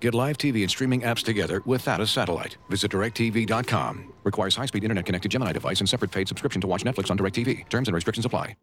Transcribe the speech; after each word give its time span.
Get 0.00 0.14
live 0.14 0.38
TV 0.38 0.62
and 0.62 0.70
streaming 0.70 1.02
apps 1.02 1.22
together 1.22 1.62
without 1.66 2.00
a 2.00 2.06
satellite. 2.06 2.56
Visit 2.70 2.90
directtv.com. 2.90 4.12
Requires 4.24 4.56
high 4.56 4.66
speed 4.66 4.82
internet 4.82 5.04
connected 5.06 5.30
Gemini 5.30 5.52
device 5.52 5.80
and 5.80 5.88
separate 5.88 6.10
paid 6.10 6.26
subscription 6.26 6.60
to 6.62 6.66
watch 6.66 6.84
Netflix 6.84 7.10
on 7.10 7.18
DirecTV. 7.18 7.68
Terms 7.68 7.88
and 7.88 7.94
restrictions 7.94 8.24
apply. 8.24 8.56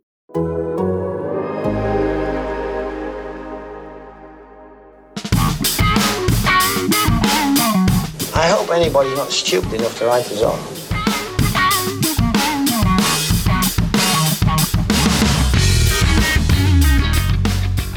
I 8.39 8.49
hope 8.49 8.69
anybody's 8.71 9.17
not 9.17 9.31
stupid 9.31 9.73
enough 9.73 9.97
to 9.99 10.05
write 10.05 10.25
us 10.31 10.41
off. 10.43 10.76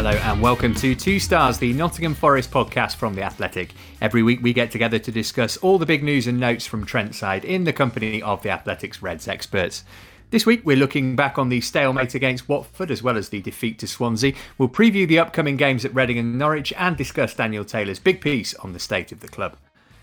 Hello 0.02 0.12
and 0.12 0.40
welcome 0.40 0.74
to 0.76 0.94
Two 0.94 1.20
Stars, 1.20 1.58
the 1.58 1.74
Nottingham 1.74 2.14
Forest 2.14 2.50
podcast 2.50 2.96
from 2.96 3.14
The 3.14 3.22
Athletic. 3.22 3.74
Every 4.00 4.22
week 4.22 4.40
we 4.42 4.54
get 4.54 4.70
together 4.70 4.98
to 4.98 5.12
discuss 5.12 5.58
all 5.58 5.76
the 5.76 5.84
big 5.84 6.02
news 6.02 6.26
and 6.26 6.40
notes 6.40 6.64
from 6.64 6.86
Trentside 6.86 7.44
in 7.44 7.64
the 7.64 7.72
company 7.74 8.22
of 8.22 8.42
The 8.42 8.48
Athletic's 8.48 9.02
Reds 9.02 9.28
experts. 9.28 9.84
This 10.30 10.46
week 10.46 10.62
we're 10.64 10.78
looking 10.78 11.16
back 11.16 11.36
on 11.36 11.50
the 11.50 11.60
stalemate 11.60 12.14
against 12.14 12.48
Watford 12.48 12.90
as 12.90 13.02
well 13.02 13.18
as 13.18 13.28
the 13.28 13.42
defeat 13.42 13.78
to 13.80 13.86
Swansea. 13.86 14.32
We'll 14.56 14.70
preview 14.70 15.06
the 15.06 15.18
upcoming 15.18 15.58
games 15.58 15.84
at 15.84 15.94
Reading 15.94 16.16
and 16.16 16.38
Norwich 16.38 16.72
and 16.78 16.96
discuss 16.96 17.34
Daniel 17.34 17.66
Taylor's 17.66 17.98
big 17.98 18.22
piece 18.22 18.54
on 18.54 18.72
the 18.72 18.78
state 18.78 19.12
of 19.12 19.20
the 19.20 19.28
club. 19.28 19.58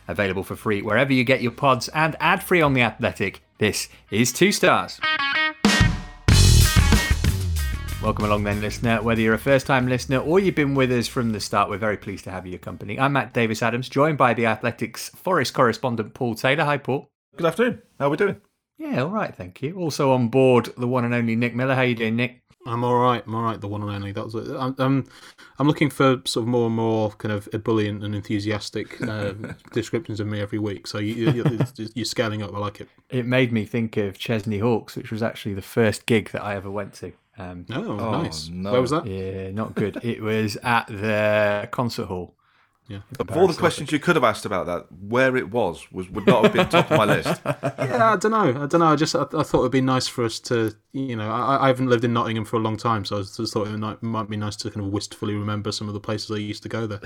Available 0.07 0.43
for 0.43 0.55
free 0.55 0.83
wherever 0.83 1.11
you 1.11 1.23
get 1.23 1.41
your 1.41 1.51
pods 1.51 1.87
and 1.87 2.15
ad 2.19 2.43
free 2.43 2.61
on 2.61 2.75
The 2.75 2.83
Athletic. 2.83 3.41
This 3.57 3.89
is 4.11 4.31
Two 4.31 4.51
Stars. 4.51 4.99
Welcome 8.03 8.25
along, 8.25 8.43
then, 8.43 8.61
listener. 8.61 9.01
Whether 9.01 9.21
you're 9.21 9.33
a 9.33 9.39
first 9.39 9.65
time 9.65 9.87
listener 9.87 10.19
or 10.19 10.39
you've 10.39 10.53
been 10.53 10.75
with 10.75 10.91
us 10.91 11.07
from 11.07 11.31
the 11.31 11.39
start, 11.39 11.67
we're 11.67 11.77
very 11.77 11.97
pleased 11.97 12.23
to 12.25 12.31
have 12.31 12.45
your 12.45 12.59
company. 12.59 12.99
I'm 12.99 13.13
Matt 13.13 13.33
Davis 13.33 13.63
Adams, 13.63 13.89
joined 13.89 14.19
by 14.19 14.35
the 14.35 14.45
Athletics 14.45 15.09
Forest 15.09 15.55
correspondent 15.55 16.13
Paul 16.13 16.35
Taylor. 16.35 16.63
Hi, 16.63 16.77
Paul. 16.77 17.09
Good 17.35 17.47
afternoon. 17.47 17.81
How 17.99 18.05
are 18.05 18.09
we 18.11 18.17
doing? 18.17 18.39
Yeah, 18.77 19.01
all 19.01 19.09
right, 19.09 19.35
thank 19.35 19.63
you. 19.63 19.75
Also 19.77 20.11
on 20.11 20.29
board, 20.29 20.69
the 20.77 20.87
one 20.87 21.05
and 21.05 21.13
only 21.13 21.35
Nick 21.35 21.55
Miller. 21.55 21.73
How 21.73 21.81
you 21.81 21.95
doing, 21.95 22.15
Nick? 22.15 22.43
I'm 22.67 22.83
all 22.83 22.99
right. 22.99 23.23
I'm 23.25 23.33
all 23.33 23.41
right. 23.41 23.59
The 23.59 23.67
one 23.67 23.81
and 23.81 23.91
only. 23.91 24.11
That 24.11 24.25
was. 24.25 24.35
I'm. 24.35 24.75
I'm, 24.77 25.05
I'm 25.57 25.67
looking 25.67 25.89
for 25.89 26.21
sort 26.25 26.43
of 26.43 26.47
more 26.47 26.67
and 26.67 26.75
more 26.75 27.11
kind 27.11 27.31
of 27.31 27.49
ebullient 27.53 28.03
and 28.03 28.13
enthusiastic 28.13 29.01
uh, 29.01 29.33
descriptions 29.71 30.19
of 30.19 30.27
me 30.27 30.39
every 30.41 30.59
week. 30.59 30.85
So 30.85 30.99
you, 30.99 31.31
you, 31.31 31.59
you're 31.95 32.05
scaling 32.05 32.43
up. 32.43 32.53
I 32.53 32.59
like 32.59 32.81
it. 32.81 32.89
It 33.09 33.25
made 33.25 33.51
me 33.51 33.65
think 33.65 33.97
of 33.97 34.19
Chesney 34.19 34.59
Hawks, 34.59 34.95
which 34.95 35.11
was 35.11 35.23
actually 35.23 35.55
the 35.55 35.61
first 35.61 36.05
gig 36.05 36.29
that 36.31 36.43
I 36.43 36.55
ever 36.55 36.69
went 36.69 36.93
to. 36.95 37.13
Um, 37.37 37.65
Oh, 37.71 37.99
Oh, 37.99 38.21
nice. 38.23 38.49
no. 38.49 38.71
Where 38.71 38.81
was 38.81 38.91
that? 38.91 39.05
yeah, 39.05 39.51
not 39.51 39.75
good. 39.75 39.99
it 40.03 40.21
was 40.21 40.57
at 40.63 40.87
the 40.87 41.67
concert 41.71 42.05
hall. 42.05 42.33
Yeah. 42.89 42.99
Of 43.19 43.29
all 43.35 43.47
the 43.47 43.53
questions 43.53 43.91
you 43.91 43.99
could 43.99 44.15
have 44.15 44.23
asked 44.23 44.45
about 44.45 44.65
that, 44.67 44.85
where 45.01 45.35
it 45.35 45.51
was 45.51 45.91
was 45.91 46.09
would 46.09 46.25
not 46.25 46.45
have 46.45 46.53
been 46.53 46.69
top 46.69 46.89
of 46.89 46.97
my 46.97 47.03
list. 47.03 47.41
Yeah, 47.45 48.13
I 48.13 48.15
don't 48.15 48.31
know. 48.31 48.63
I 48.63 48.65
don't 48.65 48.79
know. 48.79 48.87
I 48.87 48.95
just 48.95 49.13
I, 49.13 49.23
I 49.23 49.43
thought 49.43 49.59
it'd 49.59 49.71
be 49.73 49.81
nice 49.81 50.07
for 50.07 50.23
us 50.23 50.39
to, 50.41 50.73
you 50.93 51.17
know, 51.17 51.29
I, 51.29 51.65
I 51.65 51.67
haven't 51.67 51.87
lived 51.87 52.05
in 52.05 52.13
Nottingham 52.13 52.45
for 52.45 52.55
a 52.55 52.59
long 52.59 52.77
time, 52.77 53.03
so 53.03 53.17
I 53.17 53.19
just 53.23 53.51
thought 53.53 53.67
it 53.67 53.77
might, 53.77 54.01
might 54.01 54.29
be 54.29 54.37
nice 54.37 54.55
to 54.57 54.71
kind 54.71 54.85
of 54.85 54.93
wistfully 54.93 55.35
remember 55.35 55.73
some 55.73 55.89
of 55.89 55.93
the 55.95 55.99
places 55.99 56.31
I 56.31 56.35
used 56.37 56.63
to 56.63 56.69
go 56.69 56.87
there. 56.87 57.01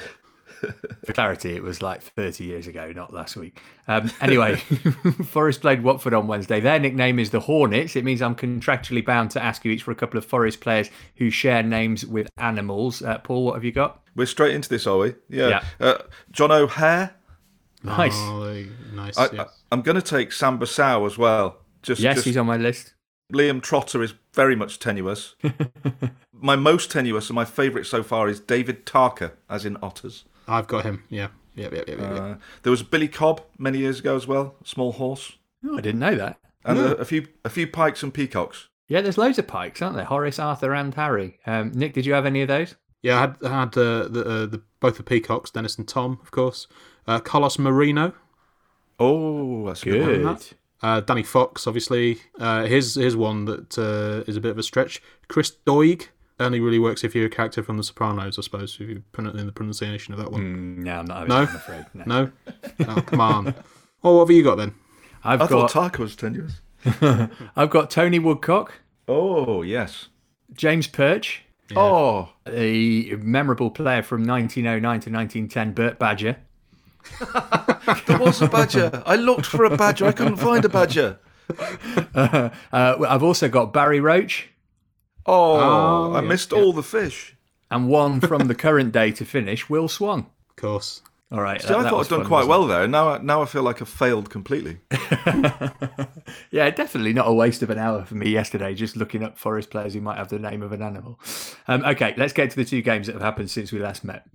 For 1.06 1.14
clarity, 1.14 1.56
it 1.56 1.64
was 1.64 1.82
like 1.82 2.02
30 2.02 2.44
years 2.44 2.68
ago, 2.68 2.92
not 2.92 3.14
last 3.14 3.36
week. 3.36 3.60
Um, 3.88 4.12
anyway, 4.22 4.56
Forest 5.26 5.62
played 5.62 5.84
Watford 5.84 6.14
on 6.14 6.28
Wednesday. 6.28 6.60
Their 6.60 6.80
nickname 6.80 7.20
is 7.20 7.32
the 7.32 7.40
Hornets. 7.40 7.96
It 7.96 8.04
means 8.04 8.22
I'm 8.22 8.36
contractually 8.36 9.06
bound 9.06 9.32
to 9.32 9.44
ask 9.44 9.66
you 9.66 9.72
each 9.72 9.84
for 9.84 9.92
a 9.92 9.96
couple 9.96 10.18
of 10.18 10.26
Forest 10.26 10.62
players 10.62 10.90
who 11.16 11.30
share 11.30 11.64
names 11.64 12.06
with 12.06 12.30
animals. 12.38 13.02
Uh, 13.02 13.18
Paul, 13.20 13.46
what 13.46 13.56
have 13.56 13.64
you 13.64 13.72
got? 13.72 14.02
We're 14.16 14.26
straight 14.26 14.54
into 14.54 14.70
this, 14.70 14.86
are 14.86 14.98
we? 14.98 15.16
Yeah. 15.30 15.48
Yeah. 15.50 15.64
Uh, 15.80 15.98
John 16.32 16.52
O'Hare. 16.52 17.16
Nice. 17.84 18.14
Oh, 18.16 18.66
nice. 18.94 19.18
I, 19.18 19.30
yeah. 19.32 19.42
I, 19.44 19.46
I'm 19.72 19.82
going 19.82 19.96
to 19.96 20.02
take 20.02 20.32
Samba 20.32 20.68
Sow 20.68 21.06
as 21.06 21.18
well. 21.18 21.58
Just, 21.82 22.02
yes, 22.02 22.16
just 22.16 22.26
he's 22.26 22.38
on 22.38 22.46
my 22.46 22.58
list. 22.58 22.94
Liam 23.34 23.62
Trotter 23.62 24.04
is 24.04 24.14
very 24.34 24.56
much 24.56 24.78
tenuous. 24.78 25.36
my 26.34 26.56
most 26.56 26.92
tenuous 26.92 27.30
and 27.30 27.36
my 27.36 27.46
favourite 27.46 27.86
so 27.86 28.04
far 28.04 28.28
is 28.28 28.40
David 28.40 28.86
Tarka, 28.86 29.32
as 29.50 29.66
in 29.66 29.78
otters. 29.82 30.26
I've 30.52 30.68
got 30.68 30.84
him. 30.86 31.04
Yeah. 31.10 31.30
Yeah. 31.56 31.70
Yeah. 31.72 31.82
Yeah. 31.88 31.96
yeah, 31.98 32.14
yeah. 32.14 32.22
Uh, 32.24 32.36
there 32.64 32.72
was 32.72 32.84
Billy 32.84 33.08
Cobb 33.08 33.42
many 33.58 33.80
years 33.80 34.00
ago 34.00 34.16
as 34.16 34.28
well, 34.28 34.56
small 34.64 34.92
horse, 34.94 35.34
Oh, 35.66 35.78
I 35.78 35.82
didn't 35.82 36.00
know 36.00 36.16
that. 36.16 36.40
and 36.66 36.78
a, 36.80 36.98
a 36.98 37.06
few 37.06 37.28
a 37.46 37.50
few 37.50 37.68
pikes 37.68 38.04
and 38.04 38.14
peacocks. 38.14 38.68
Yeah, 38.88 39.02
there's 39.02 39.18
loads 39.18 39.40
of 39.40 39.48
pikes, 39.48 39.82
aren't 39.82 39.96
there? 39.96 40.06
Horace, 40.06 40.38
Arthur, 40.40 40.74
and 40.74 40.94
Harry. 40.96 41.40
Um, 41.46 41.72
Nick, 41.74 41.94
did 41.94 42.06
you 42.06 42.14
have 42.14 42.26
any 42.26 42.42
of 42.42 42.48
those? 42.48 42.76
Yeah, 43.02 43.18
I 43.18 43.22
had, 43.22 43.36
I 43.44 43.60
had 43.62 43.78
uh, 43.78 44.08
the, 44.10 44.24
uh, 44.26 44.46
the 44.48 44.62
both 44.80 44.98
the 44.98 45.04
peacocks, 45.04 45.50
Dennis 45.52 45.78
and 45.78 45.88
Tom, 45.88 46.20
of 46.22 46.32
course. 46.32 46.68
Uh, 47.08 47.20
Carlos 47.20 47.58
Merino, 47.58 48.14
Oh, 49.00 49.66
that's 49.68 49.82
a 49.84 49.86
good. 49.86 50.24
one. 50.26 50.38
uh, 50.84 51.02
Danny 51.02 51.24
Fox, 51.24 51.66
obviously. 51.68 52.20
Uh, 52.40 52.66
here's 52.66 52.96
here's 52.96 53.16
one 53.16 53.46
that 53.46 53.78
uh, 53.78 54.24
is 54.30 54.36
a 54.38 54.42
bit 54.42 54.52
of 54.52 54.58
a 54.58 54.64
stretch. 54.64 55.02
Chris 55.28 55.52
Doig 55.66 56.08
only 56.42 56.60
really 56.60 56.80
works 56.80 57.04
if 57.04 57.14
you're 57.16 57.26
a 57.28 57.30
character 57.30 57.64
from 57.64 57.78
The 57.78 57.84
Sopranos, 57.84 58.38
I 58.38 58.42
suppose. 58.42 58.78
If 58.80 58.90
you 58.90 59.04
put 59.12 59.26
it 59.26 59.36
in 59.36 59.46
the 59.46 59.52
pronunciation 59.52 60.14
of 60.14 60.20
that 60.20 60.32
one. 60.32 60.42
Mm, 60.42 60.78
no, 60.84 61.00
I'm 61.00 61.06
not 61.06 61.28
No? 61.28 61.36
I'm 61.38 61.56
afraid. 61.56 61.86
No. 61.94 62.04
No, 62.06 62.32
oh 62.88 63.02
come 63.02 63.22
on. 63.22 63.56
Well, 64.04 64.16
what 64.18 64.28
have 64.30 64.36
you 64.36 64.44
got 64.44 64.56
then? 64.56 64.74
I've 65.24 65.42
I 65.44 65.46
thought 65.46 65.72
got 65.72 65.94
Tarka 65.94 66.00
was 66.00 66.16
tenuous. 66.16 66.60
I've 67.56 67.70
got 67.70 67.92
Tony 67.92 68.18
Woodcock, 68.18 68.74
Oh 69.08 69.62
yes. 69.62 70.08
James 70.54 70.88
Perch, 70.88 71.44
Oh, 71.76 72.30
a 72.48 73.14
memorable 73.20 73.70
player 73.70 74.02
from 74.02 74.26
1909 74.26 74.82
to 75.02 75.10
1910, 75.12 75.74
Bert 75.74 76.00
Badger. 76.00 76.38
there 78.08 78.18
was 78.20 78.42
a 78.42 78.48
badger. 78.48 79.04
I 79.06 79.16
looked 79.16 79.46
for 79.46 79.66
a 79.66 79.78
badger. 79.78 80.06
I 80.06 80.12
couldn't 80.12 80.38
find 80.38 80.66
a 80.66 80.70
badger. 80.70 81.20
Uh, 82.14 82.50
I've 82.72 83.24
also 83.24 83.50
got 83.50 83.74
Barry 83.74 84.00
Roche 84.00 84.48
Oh, 85.26 85.56
Oh, 85.60 86.14
I 86.14 86.22
yeah, 86.22 86.28
missed 86.28 86.52
yeah. 86.52 86.60
all 86.60 86.74
the 86.74 86.84
fish. 86.84 87.36
and 87.70 87.88
one 87.88 88.20
from 88.20 88.48
the 88.48 88.56
current 88.56 88.92
day 88.92 89.12
to 89.12 89.24
finish, 89.26 89.70
Will 89.70 89.88
Swan. 89.88 90.26
Of 90.50 90.56
course. 90.58 91.02
All 91.32 91.40
right. 91.42 91.62
See, 91.62 91.68
that- 91.70 91.78
I 91.78 91.90
thought 91.90 92.06
I'd 92.06 92.10
done 92.10 92.20
fun, 92.22 92.28
quite 92.28 92.48
wasn't 92.48 92.50
well 92.50 92.68
there. 92.68 92.88
Now, 92.88 93.18
now 93.18 93.42
I 93.42 93.46
feel 93.46 93.64
like 93.64 93.82
I've 93.82 93.88
failed 93.90 94.30
completely. 94.30 94.80
Yeah, 96.52 96.70
definitely 96.70 97.14
not 97.14 97.28
a 97.28 97.34
waste 97.34 97.62
of 97.64 97.70
an 97.70 97.78
hour 97.78 98.04
for 98.04 98.16
me 98.16 98.30
yesterday 98.30 98.74
just 98.74 98.96
looking 98.98 99.24
up 99.24 99.38
forest 99.38 99.70
players 99.70 99.94
who 99.94 100.02
might 100.02 100.18
have 100.18 100.28
the 100.30 100.40
name 100.40 100.62
of 100.62 100.72
an 100.74 100.82
animal. 100.82 101.20
Um, 101.68 101.84
okay, 101.86 102.14
let's 102.18 102.34
get 102.34 102.50
to 102.52 102.56
the 102.58 102.66
two 102.66 102.82
games 102.82 103.08
that 103.08 103.14
have 103.14 103.22
happened 103.22 103.50
since 103.50 103.72
we 103.72 103.80
last 103.80 104.04
met. 104.04 104.26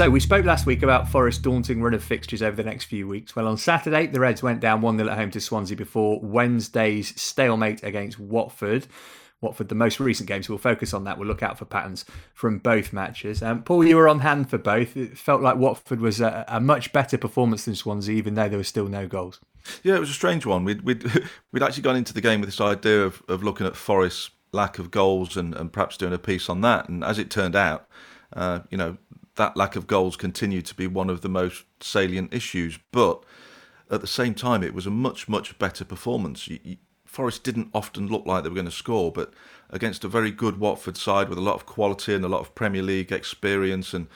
So 0.00 0.08
we 0.08 0.18
spoke 0.18 0.46
last 0.46 0.64
week 0.64 0.82
about 0.82 1.10
Forest's 1.10 1.42
daunting 1.42 1.82
run 1.82 1.92
of 1.92 2.02
fixtures 2.02 2.40
over 2.40 2.56
the 2.56 2.64
next 2.64 2.84
few 2.84 3.06
weeks. 3.06 3.36
Well, 3.36 3.46
on 3.46 3.58
Saturday, 3.58 4.06
the 4.06 4.18
Reds 4.18 4.42
went 4.42 4.58
down 4.60 4.80
1 4.80 4.96
0 4.96 5.10
at 5.10 5.18
home 5.18 5.30
to 5.32 5.42
Swansea 5.42 5.76
before 5.76 6.18
Wednesday's 6.22 7.20
stalemate 7.20 7.84
against 7.84 8.18
Watford. 8.18 8.86
Watford, 9.42 9.68
the 9.68 9.74
most 9.74 10.00
recent 10.00 10.26
game, 10.26 10.42
so 10.42 10.54
we'll 10.54 10.58
focus 10.58 10.94
on 10.94 11.04
that. 11.04 11.18
We'll 11.18 11.28
look 11.28 11.42
out 11.42 11.58
for 11.58 11.66
patterns 11.66 12.06
from 12.32 12.60
both 12.60 12.94
matches. 12.94 13.42
Um, 13.42 13.62
Paul, 13.62 13.84
you 13.84 13.94
were 13.94 14.08
on 14.08 14.20
hand 14.20 14.48
for 14.48 14.56
both. 14.56 14.96
It 14.96 15.18
felt 15.18 15.42
like 15.42 15.58
Watford 15.58 16.00
was 16.00 16.18
a, 16.18 16.46
a 16.48 16.60
much 16.60 16.94
better 16.94 17.18
performance 17.18 17.66
than 17.66 17.74
Swansea, 17.74 18.16
even 18.16 18.32
though 18.32 18.48
there 18.48 18.56
were 18.56 18.64
still 18.64 18.88
no 18.88 19.06
goals. 19.06 19.38
Yeah, 19.82 19.96
it 19.96 20.00
was 20.00 20.08
a 20.08 20.14
strange 20.14 20.46
one. 20.46 20.64
We'd 20.64 20.80
we'd, 20.80 21.04
we'd 21.52 21.62
actually 21.62 21.82
gone 21.82 21.96
into 21.96 22.14
the 22.14 22.22
game 22.22 22.40
with 22.40 22.48
this 22.48 22.60
idea 22.62 23.04
of, 23.04 23.22
of 23.28 23.42
looking 23.42 23.66
at 23.66 23.76
Forest's 23.76 24.30
lack 24.52 24.78
of 24.78 24.90
goals 24.90 25.36
and, 25.36 25.54
and 25.54 25.70
perhaps 25.70 25.98
doing 25.98 26.14
a 26.14 26.18
piece 26.18 26.48
on 26.48 26.62
that. 26.62 26.88
And 26.88 27.04
as 27.04 27.18
it 27.18 27.28
turned 27.28 27.54
out, 27.54 27.86
uh, 28.32 28.60
you 28.70 28.78
know, 28.78 28.96
that 29.36 29.56
lack 29.56 29.76
of 29.76 29.86
goals 29.86 30.16
continued 30.16 30.66
to 30.66 30.74
be 30.74 30.86
one 30.86 31.10
of 31.10 31.20
the 31.20 31.28
most 31.28 31.64
salient 31.80 32.34
issues. 32.34 32.78
But 32.92 33.24
at 33.90 34.00
the 34.00 34.06
same 34.06 34.34
time, 34.34 34.62
it 34.62 34.74
was 34.74 34.86
a 34.86 34.90
much 34.90 35.28
much 35.28 35.58
better 35.58 35.84
performance. 35.84 36.48
You, 36.48 36.58
you, 36.62 36.76
Forest 37.04 37.42
didn't 37.42 37.70
often 37.74 38.06
look 38.06 38.24
like 38.24 38.44
they 38.44 38.48
were 38.48 38.54
going 38.54 38.66
to 38.66 38.70
score, 38.70 39.10
but 39.10 39.34
against 39.68 40.04
a 40.04 40.08
very 40.08 40.30
good 40.30 40.60
Watford 40.60 40.96
side 40.96 41.28
with 41.28 41.38
a 41.38 41.42
lot 41.42 41.56
of 41.56 41.66
quality 41.66 42.14
and 42.14 42.24
a 42.24 42.28
lot 42.28 42.40
of 42.40 42.54
Premier 42.54 42.82
League 42.82 43.10
experience 43.10 43.92
and 43.92 44.06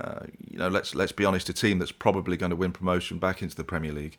uh, 0.00 0.20
you 0.50 0.58
know, 0.58 0.68
let's 0.68 0.94
let's 0.94 1.12
be 1.12 1.24
honest, 1.24 1.48
a 1.48 1.52
team 1.52 1.78
that's 1.78 1.92
probably 1.92 2.36
going 2.36 2.50
to 2.50 2.56
win 2.56 2.72
promotion 2.72 3.18
back 3.18 3.42
into 3.42 3.54
the 3.54 3.64
Premier 3.64 3.92
League. 3.92 4.16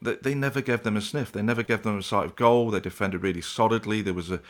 They, 0.00 0.16
they 0.16 0.34
never 0.34 0.60
gave 0.60 0.82
them 0.82 0.96
a 0.96 1.00
sniff. 1.00 1.32
They 1.32 1.42
never 1.42 1.62
gave 1.62 1.82
them 1.82 1.98
a 1.98 2.02
sight 2.02 2.24
of 2.24 2.36
goal. 2.36 2.70
They 2.70 2.80
defended 2.80 3.22
really 3.22 3.40
solidly. 3.40 4.00
There 4.00 4.14
was 4.14 4.30
a, 4.30 4.40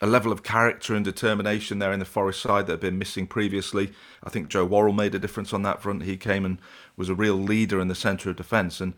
a 0.00 0.06
level 0.06 0.30
of 0.30 0.42
character 0.42 0.94
and 0.94 1.04
determination 1.04 1.78
there 1.78 1.92
in 1.92 1.98
the 1.98 2.04
Forest 2.04 2.40
side 2.40 2.66
that 2.66 2.74
had 2.74 2.80
been 2.80 2.98
missing 2.98 3.26
previously. 3.26 3.92
I 4.22 4.30
think 4.30 4.48
Joe 4.48 4.64
Worrall 4.64 4.92
made 4.92 5.14
a 5.14 5.18
difference 5.18 5.52
on 5.52 5.62
that 5.62 5.82
front. 5.82 6.04
He 6.04 6.16
came 6.16 6.44
and 6.44 6.58
was 6.96 7.08
a 7.08 7.14
real 7.14 7.34
leader 7.34 7.80
in 7.80 7.88
the 7.88 7.94
centre 7.94 8.30
of 8.30 8.36
defence, 8.36 8.80
and 8.80 8.94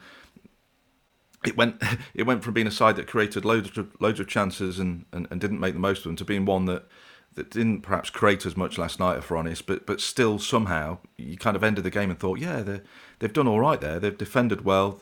it 1.47 1.57
went 1.57 1.83
it 2.15 2.25
went 2.25 2.45
from 2.45 2.55
being 2.55 2.67
a 2.67 2.73
side 2.73 2.97
that 2.97 3.07
created 3.07 3.45
loads 3.45 3.77
of 3.79 3.89
loads 4.01 4.21
of 4.21 4.29
chances 4.29 4.79
and, 4.79 5.07
and, 5.13 5.27
and 5.31 5.41
didn't 5.41 5.61
make 5.61 5.75
the 5.75 5.81
most 5.81 5.99
of 5.99 6.05
them 6.05 6.17
to 6.17 6.25
being 6.25 6.45
one 6.45 6.67
that 6.67 6.87
that 7.35 7.51
didn't 7.51 7.83
perhaps 7.83 8.11
create 8.11 8.45
as 8.45 8.57
much 8.57 8.77
last 8.77 8.99
night, 8.99 9.19
if 9.19 9.31
we're 9.31 9.37
honest, 9.37 9.67
but 9.67 9.87
but 9.87 10.01
still 10.01 10.39
somehow 10.39 10.99
you 11.17 11.37
kind 11.37 11.57
of 11.57 11.65
ended 11.65 11.85
the 11.85 11.91
game 11.91 12.11
and 12.11 12.19
thought, 12.19 12.39
yeah, 12.39 12.61
they 12.61 12.81
they've 13.21 13.33
done 13.33 13.49
all 13.49 13.61
right 13.61 13.81
there. 13.81 13.99
They've 13.99 14.17
defended 14.17 14.65
well. 14.65 15.01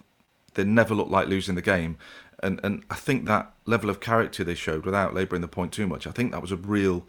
They 0.54 0.64
never 0.64 0.94
looked 0.94 1.10
like 1.10 1.28
losing 1.28 1.54
the 1.54 1.62
game, 1.62 1.98
and 2.42 2.60
and 2.62 2.84
I 2.90 2.94
think 2.94 3.26
that 3.26 3.52
level 3.66 3.90
of 3.90 4.00
character 4.00 4.44
they 4.44 4.54
showed, 4.54 4.84
without 4.84 5.14
labouring 5.14 5.42
the 5.42 5.48
point 5.48 5.72
too 5.72 5.86
much, 5.86 6.06
I 6.06 6.10
think 6.10 6.32
that 6.32 6.42
was 6.42 6.52
a 6.52 6.56
real 6.56 7.06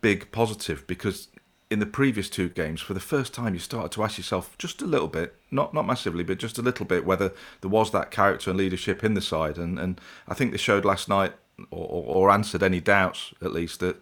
big 0.00 0.30
positive 0.32 0.86
because 0.86 1.28
in 1.70 1.78
the 1.78 1.86
previous 1.86 2.28
two 2.28 2.48
games, 2.48 2.80
for 2.80 2.94
the 2.94 3.00
first 3.00 3.32
time, 3.32 3.54
you 3.54 3.58
started 3.58 3.90
to 3.92 4.04
ask 4.04 4.18
yourself 4.18 4.56
just 4.58 4.82
a 4.82 4.86
little 4.86 5.08
bit, 5.08 5.34
not 5.50 5.74
not 5.74 5.86
massively, 5.86 6.24
but 6.24 6.38
just 6.38 6.58
a 6.58 6.62
little 6.62 6.86
bit, 6.86 7.06
whether 7.06 7.32
there 7.60 7.70
was 7.70 7.90
that 7.90 8.10
character 8.10 8.50
and 8.50 8.58
leadership 8.58 9.02
in 9.02 9.14
the 9.14 9.20
side. 9.20 9.58
And 9.58 9.78
and 9.78 10.00
I 10.28 10.34
think 10.34 10.52
they 10.52 10.58
showed 10.58 10.84
last 10.84 11.08
night, 11.08 11.32
or, 11.70 12.04
or 12.06 12.30
answered 12.30 12.62
any 12.62 12.80
doubts 12.80 13.32
at 13.40 13.52
least 13.52 13.80
that 13.80 13.96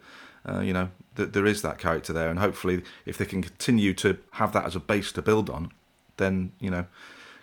uh, 0.49 0.61
you 0.61 0.73
know, 0.73 0.91
that 1.15 1.33
there 1.33 1.47
is 1.47 1.62
that 1.62 1.79
character 1.79 2.12
there, 2.12 2.29
and 2.29 2.39
hopefully, 2.39 2.83
if 3.06 3.17
they 3.17 3.25
can 3.25 3.43
continue 3.43 3.94
to 3.94 4.19
have 4.33 4.53
that 4.53 4.65
as 4.65 4.75
a 4.75 4.81
base 4.81 5.12
to 5.12 5.23
build 5.23 5.49
on, 5.49 5.71
then 6.17 6.53
you 6.59 6.71
know, 6.71 6.87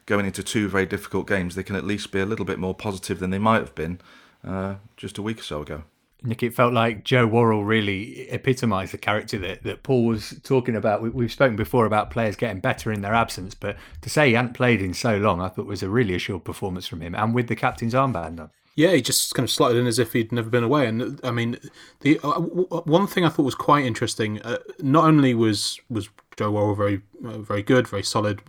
going 0.10 0.26
into 0.26 0.44
two 0.44 0.68
very 0.68 0.88
difficult 0.88 1.28
games, 1.28 1.56
they 1.56 1.64
can 1.64 1.76
at 1.76 1.86
least 1.86 2.12
be 2.12 2.20
a 2.20 2.26
little 2.26 2.46
bit 2.46 2.60
more 2.60 2.74
positive 2.74 3.20
than 3.20 3.30
they 3.30 3.38
might 3.38 3.60
have 3.60 3.76
been 3.76 4.02
uh, 4.46 4.76
just 4.98 5.18
a 5.18 5.22
week 5.22 5.40
or 5.40 5.44
so 5.44 5.62
ago. 5.62 5.84
Nick, 6.22 6.44
it 6.44 6.54
felt 6.54 6.74
like 6.74 7.06
Joe 7.06 7.26
Worrall 7.26 7.64
really 7.64 8.28
epitomised 8.30 8.92
the 8.92 8.98
character 8.98 9.38
that, 9.38 9.64
that 9.64 9.84
Paul 9.84 10.06
was 10.06 10.38
talking 10.44 10.76
about. 10.76 11.02
We, 11.02 11.24
have 11.24 11.32
spoken 11.32 11.56
before 11.56 11.86
about 11.86 12.10
players 12.10 12.36
getting 12.36 12.60
better 12.60 12.92
in 12.92 13.02
their 13.02 13.14
absence, 13.14 13.56
but 13.56 13.78
to 14.02 14.10
say 14.10 14.30
he 14.30 14.34
hadn't 14.34 14.54
played 14.54 14.82
in 14.82 14.94
so 14.94 15.16
long, 15.16 15.40
I 15.40 15.48
thought 15.48 15.66
was 15.66 15.84
a 15.84 15.90
really 15.90 16.16
assured 16.16 16.44
performance 16.44 16.88
from 16.88 17.02
him, 17.02 17.16
and 17.16 17.34
with 17.34 17.48
the 17.48 17.56
captain's 17.56 17.94
armband 17.94 18.40
on. 18.42 18.50
Yeah, 18.80 18.92
he 18.92 19.02
just 19.02 19.36
kind 19.36 19.44
of 19.44 19.52
slotted 19.52 19.76
in 19.76 19.88
as 19.88 20.00
if 20.00 20.14
he'd 20.14 20.31
never 20.31 20.50
been 20.50 20.64
away. 20.64 20.88
And 20.88 21.20
I 21.22 21.31
mean, 21.31 21.58
the 22.00 22.18
uh, 22.24 22.36
w- 22.36 22.66
one 22.86 23.08
thing 23.08 23.26
I 23.26 23.30
thought 23.30 23.44
was 23.44 23.54
quite 23.54 23.84
interesting. 23.84 24.42
Uh, 24.42 24.60
not 24.80 25.04
only 25.04 25.34
was 25.34 25.81
was 25.90 26.08
Joe 26.38 26.52
Worrall 26.52 26.76
very 26.76 27.02
uh, 27.26 27.40
very 27.40 27.62
good, 27.62 27.90
very 27.90 28.04
solid, 28.04 28.42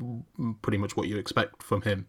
pretty 0.63 0.79
much 0.79 0.97
what 0.97 1.09
you 1.09 1.17
expect 1.17 1.65
from 1.65 1.83
him. 1.83 2.07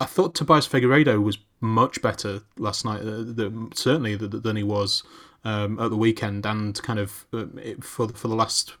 I 0.00 0.06
thought 0.06 0.34
Tobias 0.34 0.66
Figueiredo 0.66 1.22
was 1.22 1.36
much 1.60 2.00
better 2.00 2.40
last 2.56 2.86
night, 2.86 3.02
uh, 3.02 3.20
the, 3.38 3.70
certainly 3.74 4.14
than 4.14 4.56
he 4.56 4.62
was 4.62 5.02
um, 5.44 5.78
at 5.78 5.90
the 5.90 5.96
weekend, 5.98 6.46
and 6.46 6.82
kind 6.82 6.98
of 6.98 7.26
uh, 7.34 7.44
for 7.82 8.08
for 8.08 8.28
the 8.28 8.34
last 8.34 8.76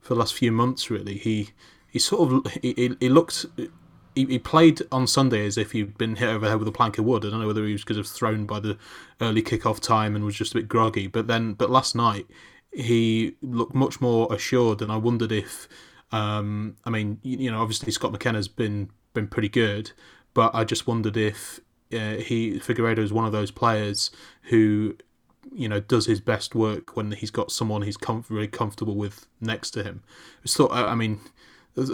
for 0.00 0.14
the 0.14 0.18
last 0.18 0.34
few 0.34 0.50
months. 0.50 0.90
Really, 0.90 1.16
he 1.16 1.50
he 1.86 2.00
sort 2.00 2.32
of 2.32 2.52
he, 2.54 2.96
he 2.98 3.08
looked 3.08 3.46
he, 4.14 4.26
he 4.26 4.38
played 4.38 4.82
on 4.90 5.06
Sunday 5.06 5.46
as 5.46 5.56
if 5.56 5.72
he'd 5.72 5.96
been 5.96 6.16
hit 6.16 6.28
over 6.28 6.44
the 6.44 6.50
head 6.50 6.58
with 6.58 6.68
a 6.68 6.72
plank 6.72 6.98
of 6.98 7.04
wood. 7.04 7.24
I 7.24 7.30
don't 7.30 7.40
know 7.40 7.46
whether 7.46 7.64
he 7.64 7.72
was 7.72 7.82
because 7.82 7.96
of 7.96 8.06
thrown 8.06 8.46
by 8.46 8.60
the 8.60 8.76
early 9.20 9.42
kick-off 9.42 9.80
time 9.80 10.14
and 10.14 10.24
was 10.24 10.34
just 10.34 10.52
a 10.52 10.58
bit 10.58 10.68
groggy. 10.68 11.06
But 11.06 11.26
then, 11.26 11.54
but 11.54 11.70
last 11.70 11.94
night 11.94 12.26
he 12.72 13.36
looked 13.42 13.74
much 13.74 14.00
more 14.00 14.32
assured, 14.32 14.82
and 14.82 14.90
I 14.90 14.96
wondered 14.96 15.32
if, 15.32 15.68
um, 16.10 16.76
I 16.84 16.90
mean, 16.90 17.18
you, 17.22 17.50
know, 17.50 17.60
obviously 17.60 17.92
Scott 17.92 18.12
McKenna's 18.12 18.48
been 18.48 18.90
been 19.14 19.28
pretty 19.28 19.48
good, 19.48 19.92
but 20.32 20.54
I 20.54 20.64
just 20.64 20.86
wondered 20.86 21.16
if 21.16 21.60
uh, 21.92 22.14
he 22.14 22.58
Figueiredo 22.58 22.98
is 22.98 23.12
one 23.12 23.26
of 23.26 23.32
those 23.32 23.50
players 23.50 24.10
who 24.44 24.96
you 25.54 25.68
know 25.68 25.80
does 25.80 26.06
his 26.06 26.20
best 26.20 26.54
work 26.54 26.96
when 26.96 27.12
he's 27.12 27.30
got 27.30 27.50
someone 27.50 27.82
he's 27.82 27.98
com- 27.98 28.22
very 28.22 28.48
comfortable 28.48 28.94
with 28.94 29.26
next 29.40 29.72
to 29.72 29.82
him. 29.82 30.02
Thought, 30.46 30.72
I 30.72 30.94
mean, 30.94 31.20
there 31.74 31.86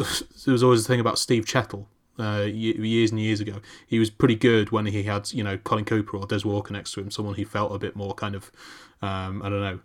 was 0.47 0.63
always 0.63 0.85
the 0.85 0.89
thing 0.93 1.01
about 1.01 1.19
Steve 1.19 1.45
Chettle 1.45 1.87
uh, 2.19 2.43
years 2.43 3.11
and 3.11 3.21
years 3.21 3.41
ago. 3.41 3.61
He 3.87 3.99
was 3.99 4.11
pretty 4.11 4.37
good 4.37 4.71
when 4.71 4.87
he 4.87 5.05
had, 5.05 5.33
you 5.33 5.45
know, 5.45 5.57
Colin 5.59 5.85
Cooper 5.85 6.17
or 6.17 6.27
Des 6.27 6.41
Walker 6.45 6.73
next 6.73 6.93
to 6.93 7.01
him, 7.01 7.11
someone 7.11 7.35
he 7.35 7.45
felt 7.45 7.75
a 7.75 7.79
bit 7.79 7.97
more 7.97 8.15
kind 8.15 8.35
of, 8.35 8.51
um, 9.03 9.43
I 9.43 9.49
don't 9.49 9.61
know, 9.61 9.81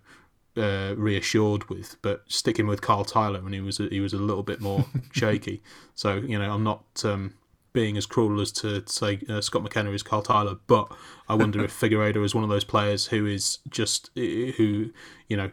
uh, 0.56 0.94
reassured 0.96 1.68
with. 1.68 1.96
But 2.02 2.24
sticking 2.26 2.66
with 2.66 2.80
Carl 2.80 3.04
Tiler, 3.04 3.40
and 3.40 3.54
he 3.54 3.60
was 3.60 3.80
a, 3.80 3.88
he 3.88 4.00
was 4.00 4.12
a 4.12 4.18
little 4.18 4.42
bit 4.42 4.60
more 4.60 4.86
shaky. 5.12 5.62
So 5.94 6.16
you 6.16 6.38
know, 6.38 6.52
I'm 6.52 6.64
not 6.64 6.84
um, 7.04 7.34
being 7.72 7.96
as 7.96 8.06
cruel 8.06 8.40
as 8.40 8.52
to 8.52 8.82
say 8.86 9.20
uh, 9.28 9.40
Scott 9.40 9.62
McKenna 9.62 9.90
is 9.90 10.02
Carl 10.02 10.22
Tiler, 10.22 10.56
but 10.66 10.90
I 11.28 11.34
wonder 11.34 11.62
if 11.64 11.72
Figueiredo 11.80 12.24
is 12.24 12.34
one 12.34 12.44
of 12.44 12.50
those 12.50 12.64
players 12.64 13.06
who 13.06 13.26
is 13.26 13.58
just 13.68 14.10
who 14.14 14.90
you 15.28 15.36
know 15.36 15.50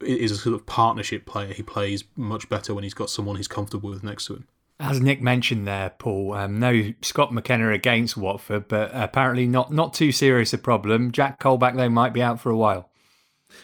is 0.00 0.30
a 0.30 0.36
sort 0.36 0.54
of 0.54 0.66
partnership 0.66 1.26
player. 1.26 1.52
He 1.52 1.62
plays 1.62 2.04
much 2.16 2.48
better 2.48 2.74
when 2.74 2.84
he's 2.84 2.94
got 2.94 3.10
someone 3.10 3.36
he's 3.36 3.48
comfortable 3.48 3.90
with 3.90 4.02
next 4.02 4.26
to 4.26 4.34
him. 4.34 4.46
As 4.82 5.00
Nick 5.00 5.22
mentioned 5.22 5.66
there, 5.66 5.90
Paul, 5.90 6.34
um, 6.34 6.58
no 6.58 6.92
Scott 7.02 7.32
McKenna 7.32 7.70
against 7.70 8.16
Watford, 8.16 8.66
but 8.66 8.90
apparently 8.92 9.46
not 9.46 9.72
not 9.72 9.94
too 9.94 10.10
serious 10.10 10.52
a 10.52 10.58
problem. 10.58 11.12
Jack 11.12 11.38
Colback, 11.38 11.76
though, 11.76 11.88
might 11.88 12.12
be 12.12 12.20
out 12.20 12.40
for 12.40 12.50
a 12.50 12.56
while. 12.56 12.90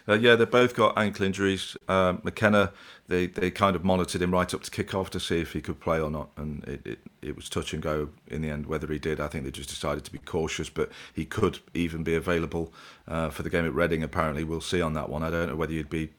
Uh, 0.06 0.14
yeah, 0.14 0.36
they 0.36 0.44
both 0.44 0.76
got 0.76 0.96
ankle 0.96 1.24
injuries. 1.24 1.76
Uh, 1.88 2.14
McKenna, 2.22 2.72
they, 3.08 3.26
they 3.26 3.50
kind 3.50 3.74
of 3.74 3.84
monitored 3.84 4.22
him 4.22 4.32
right 4.32 4.52
up 4.52 4.62
to 4.62 4.70
kick 4.70 4.94
off 4.94 5.10
to 5.10 5.18
see 5.18 5.40
if 5.40 5.54
he 5.54 5.60
could 5.60 5.80
play 5.80 6.00
or 6.00 6.10
not, 6.10 6.30
and 6.36 6.62
it, 6.64 6.86
it, 6.86 6.98
it 7.22 7.36
was 7.36 7.48
touch 7.48 7.72
and 7.72 7.82
go 7.82 8.10
in 8.28 8.42
the 8.42 8.50
end 8.50 8.66
whether 8.66 8.86
he 8.86 8.98
did. 8.98 9.18
I 9.18 9.28
think 9.28 9.44
they 9.44 9.50
just 9.50 9.70
decided 9.70 10.04
to 10.04 10.12
be 10.12 10.18
cautious, 10.18 10.68
but 10.68 10.90
he 11.12 11.24
could 11.24 11.58
even 11.74 12.04
be 12.04 12.14
available 12.14 12.72
uh, 13.08 13.30
for 13.30 13.42
the 13.42 13.50
game 13.50 13.66
at 13.66 13.74
Reading. 13.74 14.02
Apparently, 14.02 14.44
we'll 14.44 14.60
see 14.60 14.80
on 14.80 14.92
that 14.94 15.08
one. 15.08 15.22
I 15.22 15.30
don't 15.30 15.48
know 15.48 15.56
whether 15.56 15.72
you'd 15.72 15.90
be 15.90 16.10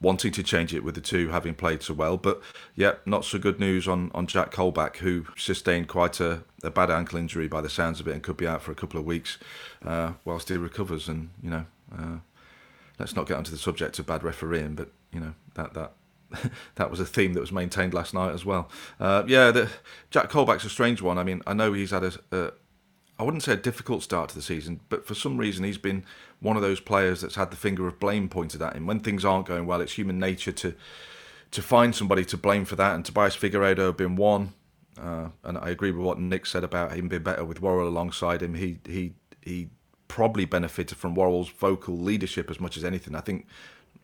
wanting 0.00 0.32
to 0.32 0.42
change 0.42 0.74
it 0.74 0.82
with 0.82 0.94
the 0.94 1.00
two 1.00 1.28
having 1.28 1.54
played 1.54 1.82
so 1.82 1.94
well. 1.94 2.16
But 2.16 2.40
yeah, 2.74 2.94
not 3.04 3.24
so 3.24 3.38
good 3.38 3.60
news 3.60 3.86
on, 3.86 4.10
on 4.14 4.26
Jack 4.26 4.50
Colback, 4.50 4.96
who 4.96 5.26
sustained 5.36 5.88
quite 5.88 6.20
a, 6.20 6.42
a 6.62 6.70
bad 6.70 6.90
ankle 6.90 7.18
injury 7.18 7.48
by 7.48 7.60
the 7.60 7.68
sounds 7.68 8.00
of 8.00 8.08
it 8.08 8.14
and 8.14 8.22
could 8.22 8.36
be 8.36 8.46
out 8.46 8.62
for 8.62 8.72
a 8.72 8.74
couple 8.76 8.98
of 8.98 9.06
weeks 9.06 9.38
uh, 9.84 10.12
whilst 10.24 10.48
he 10.48 10.56
recovers. 10.56 11.08
And, 11.08 11.30
you 11.42 11.50
know, 11.50 11.66
uh, 11.96 12.18
let's 12.98 13.14
not 13.14 13.26
get 13.26 13.36
onto 13.36 13.50
the 13.50 13.58
subject 13.58 13.98
of 13.98 14.06
bad 14.06 14.22
refereeing, 14.22 14.74
but, 14.74 14.90
you 15.12 15.20
know, 15.20 15.34
that, 15.54 15.74
that, 15.74 15.92
that 16.76 16.90
was 16.90 17.00
a 17.00 17.06
theme 17.06 17.34
that 17.34 17.40
was 17.40 17.52
maintained 17.52 17.92
last 17.92 18.14
night 18.14 18.32
as 18.32 18.44
well. 18.44 18.70
Uh, 18.98 19.24
yeah, 19.26 19.50
the, 19.50 19.68
Jack 20.10 20.30
Colback's 20.30 20.64
a 20.64 20.70
strange 20.70 21.02
one. 21.02 21.18
I 21.18 21.24
mean, 21.24 21.42
I 21.46 21.52
know 21.52 21.74
he's 21.74 21.90
had 21.90 22.04
a, 22.04 22.12
a 22.32 22.52
I 23.20 23.22
wouldn't 23.22 23.42
say 23.42 23.52
a 23.52 23.56
difficult 23.56 24.02
start 24.02 24.30
to 24.30 24.34
the 24.34 24.40
season, 24.40 24.80
but 24.88 25.06
for 25.06 25.14
some 25.14 25.36
reason 25.36 25.62
he's 25.62 25.76
been 25.76 26.04
one 26.40 26.56
of 26.56 26.62
those 26.62 26.80
players 26.80 27.20
that's 27.20 27.34
had 27.34 27.50
the 27.50 27.56
finger 27.56 27.86
of 27.86 28.00
blame 28.00 28.30
pointed 28.30 28.62
at 28.62 28.74
him. 28.74 28.86
When 28.86 29.00
things 29.00 29.26
aren't 29.26 29.44
going 29.44 29.66
well, 29.66 29.82
it's 29.82 29.92
human 29.92 30.18
nature 30.18 30.52
to 30.52 30.74
to 31.50 31.60
find 31.60 31.94
somebody 31.94 32.24
to 32.24 32.38
blame 32.38 32.64
for 32.64 32.76
that. 32.76 32.94
And 32.94 33.04
Tobias 33.04 33.36
Figueiredo 33.36 33.88
have 33.88 33.98
been 33.98 34.16
one. 34.16 34.54
Uh, 34.98 35.28
and 35.44 35.58
I 35.58 35.68
agree 35.68 35.90
with 35.90 36.06
what 36.06 36.18
Nick 36.18 36.46
said 36.46 36.64
about 36.64 36.92
him 36.92 37.08
being 37.08 37.22
better 37.22 37.44
with 37.44 37.60
Worrall 37.60 37.88
alongside 37.88 38.40
him. 38.40 38.54
He 38.54 38.78
he 38.86 39.12
he 39.42 39.68
probably 40.08 40.46
benefited 40.46 40.96
from 40.96 41.14
Worrall's 41.14 41.50
vocal 41.50 41.98
leadership 41.98 42.50
as 42.50 42.58
much 42.58 42.78
as 42.78 42.84
anything. 42.84 43.14
I 43.14 43.20
think, 43.20 43.46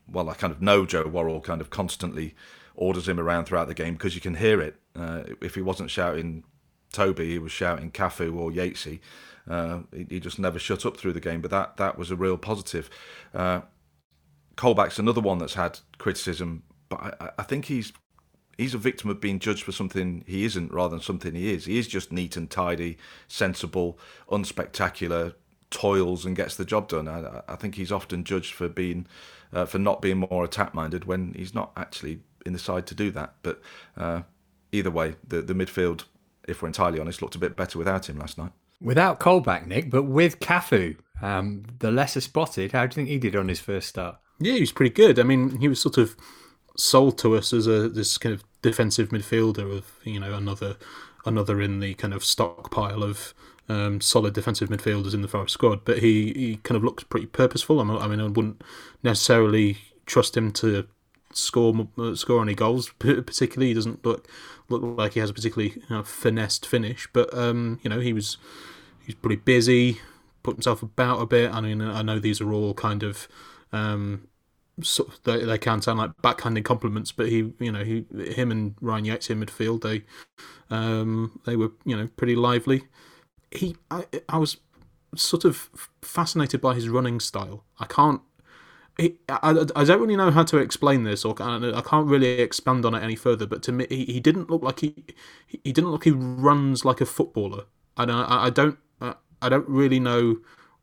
well, 0.07 0.29
I 0.29 0.35
kind 0.35 0.53
of 0.53 0.61
know 0.61 0.85
Joe 0.85 1.07
Worrall 1.07 1.41
kind 1.41 1.63
of 1.63 1.71
constantly 1.71 2.35
orders 2.75 3.09
him 3.09 3.19
around 3.19 3.47
throughout 3.47 3.69
the 3.69 3.75
game 3.75 3.95
because 3.95 4.15
you 4.15 4.21
can 4.21 4.35
hear 4.35 4.61
it. 4.61 4.77
Uh, 4.95 5.23
if 5.41 5.55
he 5.55 5.63
wasn't 5.63 5.91
shouting 5.91 6.45
Toby, 6.93 7.31
he 7.31 7.39
was 7.39 7.53
shouting 7.53 7.91
Cafu 7.91 8.37
or 8.37 8.51
Yatesy. 8.51 9.01
Uh, 9.49 9.81
he, 9.93 10.07
he, 10.11 10.21
just 10.21 10.39
never 10.39 10.59
shut 10.59 10.85
up 10.85 10.97
through 10.97 11.13
the 11.13 11.21
game, 11.21 11.41
but 11.41 11.51
that 11.51 11.77
that 11.77 11.97
was 11.97 12.11
a 12.11 12.17
real 12.17 12.37
positive. 12.37 12.91
Uh, 13.33 13.61
Colback's 14.57 14.99
another 14.99 15.21
one 15.21 15.39
that's 15.39 15.55
had 15.55 15.79
criticism, 15.99 16.63
but 16.89 17.01
I, 17.21 17.31
I 17.39 17.43
think 17.43 17.67
he's 17.67 17.93
he's 18.59 18.75
a 18.75 18.79
victim 18.79 19.11
of 19.11 19.21
being 19.21 19.39
judged 19.39 19.63
for 19.63 19.73
something 19.73 20.25
he 20.27 20.45
isn't 20.45 20.73
rather 20.73 20.97
than 20.97 21.03
something 21.03 21.35
he 21.35 21.53
is. 21.53 21.67
He 21.67 21.79
is 21.79 21.87
just 21.87 22.11
neat 22.11 22.37
and 22.37 22.51
tidy, 22.51 22.99
sensible, 23.29 23.99
unspectacular, 24.31 25.35
toils 25.71 26.25
and 26.25 26.35
gets 26.35 26.57
the 26.57 26.65
job 26.65 26.89
done. 26.89 27.09
I, 27.09 27.43
I 27.49 27.57
think 27.57 27.75
he's 27.75 27.93
often 27.93 28.25
judged 28.25 28.55
for 28.55 28.69
being 28.69 29.07
uh, 29.53 29.67
for 29.67 29.79
not 29.79 30.03
being 30.03 30.19
more 30.31 30.45
attack 30.45 30.75
minded 30.75 31.05
when 31.05 31.35
he's 31.35 31.55
not 31.55 31.73
actually 31.77 32.21
in 32.45 32.53
the 32.53 32.59
side 32.59 32.87
to 32.87 32.95
do 32.95 33.11
that. 33.13 33.35
But 33.43 33.61
uh, 33.97 34.23
either 34.73 34.91
way, 34.91 35.17
the 35.27 35.43
the 35.43 35.55
midfield 35.55 36.05
if 36.47 36.63
we're 36.63 36.69
entirely 36.69 37.01
honest, 37.01 37.23
looked 37.23 37.35
a 37.35 37.39
bit 37.39 37.57
better 37.57 37.79
without 37.79 38.09
him 38.09 38.19
last 38.19 38.39
night. 38.39 38.53
Without 38.81 39.21
Colback, 39.21 39.67
Nick, 39.67 39.91
but 39.91 40.03
with 40.03 40.39
Cafu, 40.41 40.97
um, 41.23 41.65
the 41.79 41.91
lesser 41.91 42.21
spotted, 42.21 42.73
how 42.73 42.87
do 42.87 42.93
you 42.93 42.95
think 42.95 43.09
he 43.09 43.19
did 43.19 43.37
on 43.37 43.49
his 43.49 43.61
first 43.61 43.89
start? 43.89 44.17
Yeah, 44.39 44.55
he 44.55 44.61
was 44.61 44.73
pretty 44.73 44.95
good. 44.95 45.19
I 45.19 45.23
mean, 45.23 45.61
he 45.61 45.69
was 45.69 45.81
sort 45.81 45.97
of 45.97 46.15
sold 46.77 47.17
to 47.19 47.35
us 47.35 47.53
as 47.55 47.67
a 47.67 47.89
this 47.89 48.19
kind 48.19 48.35
of 48.35 48.45
defensive 48.61 49.09
midfielder 49.09 49.79
of 49.79 49.91
you 50.05 50.21
know 50.21 50.35
another 50.35 50.77
another 51.25 51.61
in 51.61 51.81
the 51.81 51.95
kind 51.95 52.13
of 52.13 52.23
stockpile 52.23 53.03
of 53.03 53.33
um, 53.69 54.01
solid 54.01 54.35
defensive 54.35 54.69
midfielders 54.69 55.15
in 55.15 55.23
the 55.23 55.29
Forest 55.29 55.55
squad. 55.55 55.85
But 55.85 55.99
he, 55.99 56.33
he 56.33 56.61
kind 56.63 56.77
of 56.77 56.85
looks 56.85 57.05
pretty 57.05 57.27
purposeful. 57.27 57.81
I 57.81 58.07
mean, 58.07 58.21
I 58.21 58.27
wouldn't 58.27 58.63
necessarily 59.03 59.79
trust 60.07 60.37
him 60.37 60.53
to 60.53 60.87
score 61.37 61.89
uh, 61.99 62.15
score 62.15 62.43
any 62.43 62.55
goals. 62.55 62.91
Particularly, 62.99 63.69
he 63.69 63.75
doesn't 63.75 64.05
look 64.05 64.29
look 64.69 64.83
like 64.83 65.15
he 65.15 65.21
has 65.21 65.31
a 65.31 65.35
particularly 65.35 65.75
you 65.75 65.97
know, 65.97 66.03
finessed 66.03 66.67
finish. 66.67 67.09
But 67.13 67.33
um, 67.37 67.81
you 67.83 67.91
know, 67.91 68.01
he 68.01 68.13
was 68.13 68.39
he's 69.05 69.15
pretty 69.15 69.37
busy, 69.37 70.01
put 70.43 70.57
himself 70.57 70.83
about 70.83 71.21
a 71.21 71.27
bit. 71.27 71.53
I 71.53 71.61
mean, 71.61 71.81
I 71.81 72.03
know 72.03 72.19
these 72.19 72.41
are 72.41 72.53
all 72.53 72.75
kind 72.75 73.03
of 73.03 73.29
um, 73.73 74.29
they, 75.25 75.45
they 75.45 75.59
can 75.59 75.81
sound 75.81 75.99
like 75.99 76.11
backhanded 76.21 76.65
compliments, 76.65 77.13
but 77.13 77.29
he, 77.29 77.53
you 77.59 77.73
know, 77.73 77.83
he, 77.83 78.05
him 78.35 78.51
and 78.51 78.75
Ryan 78.81 79.07
Yates 79.07 79.31
in 79.31 79.41
midfield, 79.41 79.83
they, 79.83 80.05
um, 80.71 81.41
they 81.47 81.57
were, 81.57 81.73
you 81.85 81.97
know, 81.97 82.09
pretty 82.17 82.37
lively. 82.37 82.85
He, 83.51 83.77
I, 83.91 84.05
I 84.29 84.37
was 84.39 84.59
sort 85.15 85.45
of 85.45 85.71
fascinated 86.03 86.61
by 86.61 86.75
his 86.75 86.89
running 86.89 87.21
style. 87.21 87.65
I 87.79 87.87
can't. 87.87 88.21
I, 88.99 89.67
I 89.77 89.85
don't 89.85 90.01
really 90.01 90.17
know 90.17 90.31
how 90.31 90.43
to 90.45 90.57
explain 90.57 91.05
this, 91.05 91.25
or 91.25 91.35
I 91.41 91.83
can't 91.83 92.07
really 92.07 92.41
expand 92.41 92.87
on 92.87 92.95
it 92.95 93.03
any 93.03 93.17
further. 93.17 93.47
But 93.47 93.63
to 93.65 93.73
me, 93.73 93.87
he, 93.91 94.05
he 94.07 94.21
didn't 94.21 94.49
look 94.49 94.63
like 94.63 94.81
he 94.81 94.95
he 95.47 95.73
didn't 95.73 95.91
look 95.91 96.05
he 96.05 96.13
runs 96.13 96.85
like 96.85 97.03
a 97.03 97.07
footballer, 97.07 97.65
and 97.99 98.11
I, 98.11 98.47
I 98.47 98.51
don't 98.51 98.79
I 99.43 99.49
don't 99.49 99.69
really 99.69 100.01
know 100.01 100.39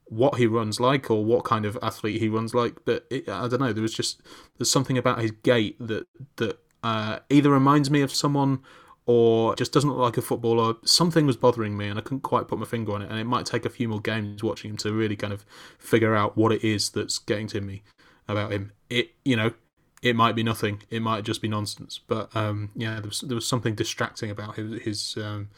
what 0.06 0.38
he 0.38 0.46
runs 0.46 0.80
like 0.80 1.10
or 1.10 1.26
what 1.26 1.44
kind 1.44 1.66
of 1.66 1.78
athlete 1.82 2.22
he 2.22 2.30
runs 2.30 2.54
like, 2.54 2.86
but 2.86 3.06
it, 3.10 3.28
I 3.28 3.48
don't 3.48 3.60
know. 3.60 3.74
There 3.74 3.82
was 3.82 3.94
just 3.94 4.22
there's 4.58 4.72
something 4.72 4.98
about 4.98 5.22
his 5.22 5.32
gait 5.32 5.76
that 5.86 6.08
that 6.38 6.60
uh, 6.84 7.20
either 7.30 7.50
reminds 7.52 7.90
me 7.90 8.02
of 8.02 8.14
someone 8.14 8.62
or 9.06 9.56
just 9.56 9.74
doesn't 9.74 9.90
look 9.90 10.00
like 10.00 10.18
a 10.18 10.22
footballer. 10.22 10.76
Something 10.86 11.26
was 11.26 11.38
bothering 11.38 11.76
me, 11.76 11.88
and 11.88 11.98
I 11.98 12.02
couldn't 12.02 12.22
quite 12.22 12.48
put 12.48 12.60
my 12.60 12.66
finger 12.66 12.94
on 12.94 13.02
it. 13.02 13.10
And 13.10 13.20
it 13.20 13.26
might 13.26 13.46
take 13.46 13.66
a 13.66 13.70
few 13.70 13.90
more 13.90 14.00
games 14.00 14.44
watching 14.44 14.72
him 14.72 14.78
to 14.78 14.94
really 14.94 15.16
kind 15.16 15.34
of 15.34 15.46
figure 15.78 16.16
out 16.16 16.38
what 16.38 16.52
it 16.52 16.64
is 16.64 16.92
that's 16.92 17.18
getting 17.20 17.48
to 17.48 17.62
me 17.62 17.84
about 18.28 18.52
him. 18.52 18.72
It, 18.90 19.12
you 19.26 19.36
know, 19.36 19.54
it 20.02 20.16
might 20.16 20.36
be 20.36 20.44
nothing. 20.44 20.82
It 20.90 21.02
might 21.02 21.24
just 21.24 21.42
be 21.42 21.48
nonsense. 21.48 22.00
But 22.06 22.36
um, 22.36 22.70
yeah, 22.76 23.00
there 23.00 23.10
was, 23.10 23.22
there 23.22 23.36
was 23.36 23.48
something 23.48 23.76
distracting 23.76 24.30
about 24.30 24.56
his 24.56 24.82
his 24.84 25.18
um, 25.18 25.50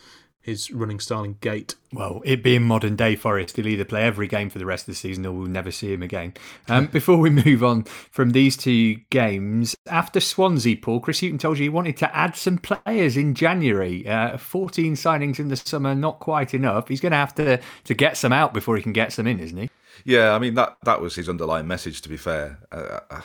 his 0.45 0.69
running 0.69 0.99
style 0.99 1.23
and 1.23 1.39
gait. 1.41 1.73
Well, 1.91 2.21
it 2.23 2.43
being 2.43 2.61
modern 2.61 2.95
day 2.95 3.15
Forest, 3.15 3.55
he'll 3.55 3.65
either 3.65 3.83
play 3.83 4.03
every 4.03 4.27
game 4.27 4.51
for 4.51 4.59
the 4.59 4.65
rest 4.65 4.83
of 4.83 4.93
the 4.93 4.99
season 4.99 5.25
or 5.25 5.31
we'll 5.31 5.47
never 5.47 5.71
see 5.71 5.91
him 5.91 6.03
again. 6.03 6.35
Um, 6.69 6.85
before 6.91 7.17
we 7.17 7.31
move 7.31 7.63
on 7.63 7.85
from 8.11 8.29
these 8.29 8.55
two 8.55 8.97
games, 9.09 9.75
after 9.87 10.19
Swansea, 10.19 10.75
Paul, 10.75 10.99
Chris 10.99 11.21
Hughton 11.21 11.39
told 11.39 11.57
you 11.57 11.63
he 11.63 11.69
wanted 11.69 11.97
to 11.97 12.15
add 12.15 12.35
some 12.35 12.59
players 12.59 13.17
in 13.17 13.33
January. 13.33 14.07
Uh, 14.07 14.37
14 14.37 14.93
signings 14.93 15.39
in 15.39 15.47
the 15.47 15.55
summer, 15.55 15.95
not 15.95 16.19
quite 16.19 16.53
enough. 16.53 16.89
He's 16.89 17.01
going 17.01 17.11
to 17.11 17.17
have 17.17 17.33
to, 17.35 17.59
to 17.85 17.93
get 17.95 18.15
some 18.15 18.31
out 18.31 18.53
before 18.53 18.77
he 18.77 18.83
can 18.83 18.93
get 18.93 19.13
some 19.13 19.25
in, 19.25 19.39
isn't 19.39 19.57
he? 19.57 19.71
Yeah, 20.03 20.33
I 20.33 20.39
mean, 20.39 20.55
that, 20.55 20.77
that 20.83 21.01
was 21.01 21.15
his 21.15 21.29
underlying 21.29 21.67
message, 21.67 22.01
to 22.01 22.09
be 22.09 22.17
fair. 22.17 22.59
Uh, 22.71 22.99
uh 23.09 23.21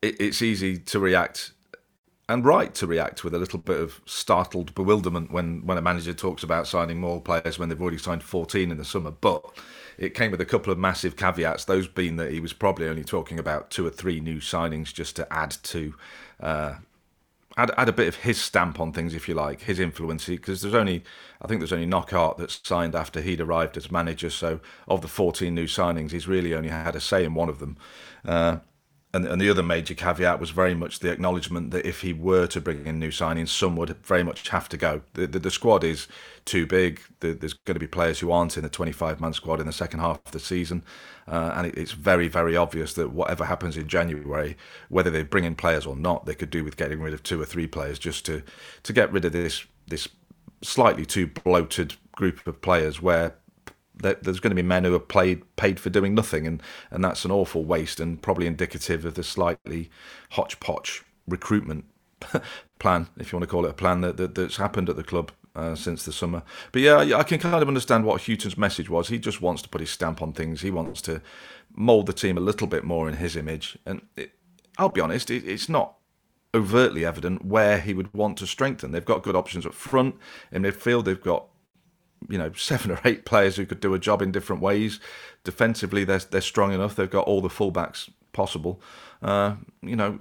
it, 0.00 0.20
it's 0.20 0.42
easy 0.42 0.78
to 0.78 1.00
react 1.00 1.52
and 2.28 2.44
right 2.44 2.74
to 2.74 2.86
react 2.86 3.24
with 3.24 3.34
a 3.34 3.38
little 3.38 3.58
bit 3.58 3.80
of 3.80 4.00
startled 4.04 4.74
bewilderment 4.74 5.32
when, 5.32 5.64
when 5.64 5.78
a 5.78 5.82
manager 5.82 6.12
talks 6.12 6.42
about 6.42 6.66
signing 6.66 7.00
more 7.00 7.20
players 7.20 7.58
when 7.58 7.68
they've 7.68 7.80
already 7.80 7.98
signed 7.98 8.22
14 8.22 8.70
in 8.70 8.76
the 8.76 8.84
summer. 8.84 9.10
But 9.10 9.42
it 9.96 10.14
came 10.14 10.30
with 10.30 10.40
a 10.40 10.46
couple 10.46 10.70
of 10.70 10.78
massive 10.78 11.16
caveats, 11.16 11.64
those 11.64 11.88
being 11.88 12.16
that 12.16 12.30
he 12.30 12.40
was 12.40 12.52
probably 12.52 12.86
only 12.86 13.02
talking 13.02 13.38
about 13.38 13.70
two 13.70 13.86
or 13.86 13.90
three 13.90 14.20
new 14.20 14.40
signings 14.40 14.92
just 14.92 15.16
to 15.16 15.32
add 15.32 15.56
to. 15.62 15.94
Uh, 16.38 16.74
add, 17.58 17.72
add 17.76 17.88
a 17.88 17.92
bit 17.92 18.08
of 18.08 18.16
his 18.16 18.40
stamp 18.40 18.80
on 18.80 18.92
things, 18.92 19.14
if 19.14 19.28
you 19.28 19.34
like, 19.34 19.62
his 19.62 19.80
influence. 19.80 20.26
Because 20.26 20.62
there's 20.62 20.74
only, 20.74 21.02
I 21.42 21.48
think 21.48 21.60
there's 21.60 21.72
only 21.72 21.86
Knockaert 21.86 22.38
that's 22.38 22.60
signed 22.62 22.94
after 22.94 23.20
he'd 23.20 23.40
arrived 23.40 23.76
as 23.76 23.90
manager. 23.90 24.30
So 24.30 24.60
of 24.86 25.02
the 25.02 25.08
14 25.08 25.54
new 25.54 25.66
signings, 25.66 26.12
he's 26.12 26.28
really 26.28 26.54
only 26.54 26.70
had 26.70 26.96
a 26.96 27.00
say 27.00 27.24
in 27.24 27.34
one 27.34 27.48
of 27.48 27.58
them. 27.58 27.76
Uh, 28.24 28.58
and, 29.14 29.26
and 29.26 29.40
the 29.40 29.48
other 29.48 29.62
major 29.62 29.94
caveat 29.94 30.38
was 30.38 30.50
very 30.50 30.74
much 30.74 30.98
the 30.98 31.10
acknowledgement 31.10 31.70
that 31.70 31.86
if 31.86 32.02
he 32.02 32.12
were 32.12 32.46
to 32.48 32.60
bring 32.60 32.86
in 32.86 32.98
new 32.98 33.10
signings, 33.10 33.48
some 33.48 33.74
would 33.76 33.96
very 34.04 34.22
much 34.22 34.46
have 34.50 34.68
to 34.68 34.76
go. 34.76 35.00
The, 35.14 35.26
the, 35.26 35.38
the 35.38 35.50
squad 35.50 35.82
is 35.82 36.08
too 36.44 36.66
big. 36.66 37.00
The, 37.20 37.32
there's 37.32 37.54
going 37.54 37.74
to 37.76 37.80
be 37.80 37.86
players 37.86 38.20
who 38.20 38.30
aren't 38.30 38.58
in 38.58 38.64
the 38.64 38.68
25 38.68 39.18
man 39.18 39.32
squad 39.32 39.60
in 39.60 39.66
the 39.66 39.72
second 39.72 40.00
half 40.00 40.20
of 40.26 40.32
the 40.32 40.38
season. 40.38 40.82
Uh, 41.26 41.52
and 41.54 41.66
it, 41.68 41.78
it's 41.78 41.92
very, 41.92 42.28
very 42.28 42.54
obvious 42.54 42.92
that 42.94 43.10
whatever 43.10 43.46
happens 43.46 43.78
in 43.78 43.88
January, 43.88 44.58
whether 44.90 45.10
they 45.10 45.22
bring 45.22 45.44
in 45.44 45.54
players 45.54 45.86
or 45.86 45.96
not, 45.96 46.26
they 46.26 46.34
could 46.34 46.50
do 46.50 46.62
with 46.62 46.76
getting 46.76 47.00
rid 47.00 47.14
of 47.14 47.22
two 47.22 47.40
or 47.40 47.46
three 47.46 47.66
players 47.66 47.98
just 47.98 48.26
to, 48.26 48.42
to 48.82 48.92
get 48.92 49.10
rid 49.10 49.24
of 49.24 49.32
this, 49.32 49.64
this 49.86 50.08
slightly 50.62 51.06
too 51.06 51.26
bloated 51.26 51.94
group 52.12 52.46
of 52.46 52.60
players 52.60 53.00
where 53.00 53.36
there's 53.98 54.40
going 54.40 54.50
to 54.50 54.54
be 54.54 54.62
men 54.62 54.84
who 54.84 54.94
are 54.94 55.00
played 55.00 55.42
paid 55.56 55.80
for 55.80 55.90
doing 55.90 56.14
nothing, 56.14 56.46
and 56.46 56.62
and 56.90 57.04
that's 57.04 57.24
an 57.24 57.30
awful 57.30 57.64
waste, 57.64 58.00
and 58.00 58.20
probably 58.22 58.46
indicative 58.46 59.04
of 59.04 59.14
the 59.14 59.24
slightly 59.24 59.90
hodgepodge 60.30 61.04
recruitment 61.26 61.84
plan, 62.78 63.08
if 63.18 63.32
you 63.32 63.38
want 63.38 63.48
to 63.48 63.50
call 63.50 63.64
it 63.64 63.70
a 63.70 63.74
plan 63.74 64.00
that, 64.00 64.16
that 64.16 64.34
that's 64.34 64.56
happened 64.56 64.88
at 64.88 64.96
the 64.96 65.04
club 65.04 65.32
uh, 65.54 65.74
since 65.74 66.04
the 66.04 66.12
summer. 66.12 66.42
But 66.72 66.82
yeah, 66.82 66.98
I 66.98 67.22
can 67.22 67.38
kind 67.38 67.62
of 67.62 67.68
understand 67.68 68.04
what 68.04 68.22
Hughton's 68.22 68.56
message 68.56 68.88
was. 68.88 69.08
He 69.08 69.18
just 69.18 69.42
wants 69.42 69.62
to 69.62 69.68
put 69.68 69.80
his 69.80 69.90
stamp 69.90 70.22
on 70.22 70.32
things. 70.32 70.62
He 70.62 70.70
wants 70.70 71.00
to 71.02 71.20
mould 71.74 72.06
the 72.06 72.12
team 72.12 72.36
a 72.36 72.40
little 72.40 72.66
bit 72.66 72.84
more 72.84 73.08
in 73.08 73.16
his 73.16 73.36
image. 73.36 73.78
And 73.84 74.02
it, 74.16 74.32
I'll 74.78 74.88
be 74.88 75.00
honest, 75.00 75.30
it, 75.30 75.44
it's 75.46 75.68
not 75.68 75.94
overtly 76.54 77.04
evident 77.04 77.44
where 77.44 77.80
he 77.80 77.92
would 77.92 78.12
want 78.14 78.38
to 78.38 78.46
strengthen. 78.46 78.92
They've 78.92 79.04
got 79.04 79.22
good 79.22 79.36
options 79.36 79.66
up 79.66 79.74
front. 79.74 80.16
In 80.50 80.62
midfield, 80.62 81.04
they've 81.04 81.20
got 81.20 81.46
you 82.28 82.38
know 82.38 82.52
seven 82.52 82.90
or 82.90 83.00
eight 83.04 83.24
players 83.24 83.56
who 83.56 83.66
could 83.66 83.80
do 83.80 83.94
a 83.94 83.98
job 83.98 84.22
in 84.22 84.32
different 84.32 84.62
ways. 84.62 85.00
Defensively, 85.44 86.04
they're 86.04 86.18
they're 86.18 86.40
strong 86.40 86.72
enough. 86.72 86.96
They've 86.96 87.10
got 87.10 87.26
all 87.26 87.40
the 87.40 87.48
fullbacks 87.48 88.10
possible. 88.32 88.80
Uh, 89.22 89.56
you 89.82 89.96
know 89.96 90.18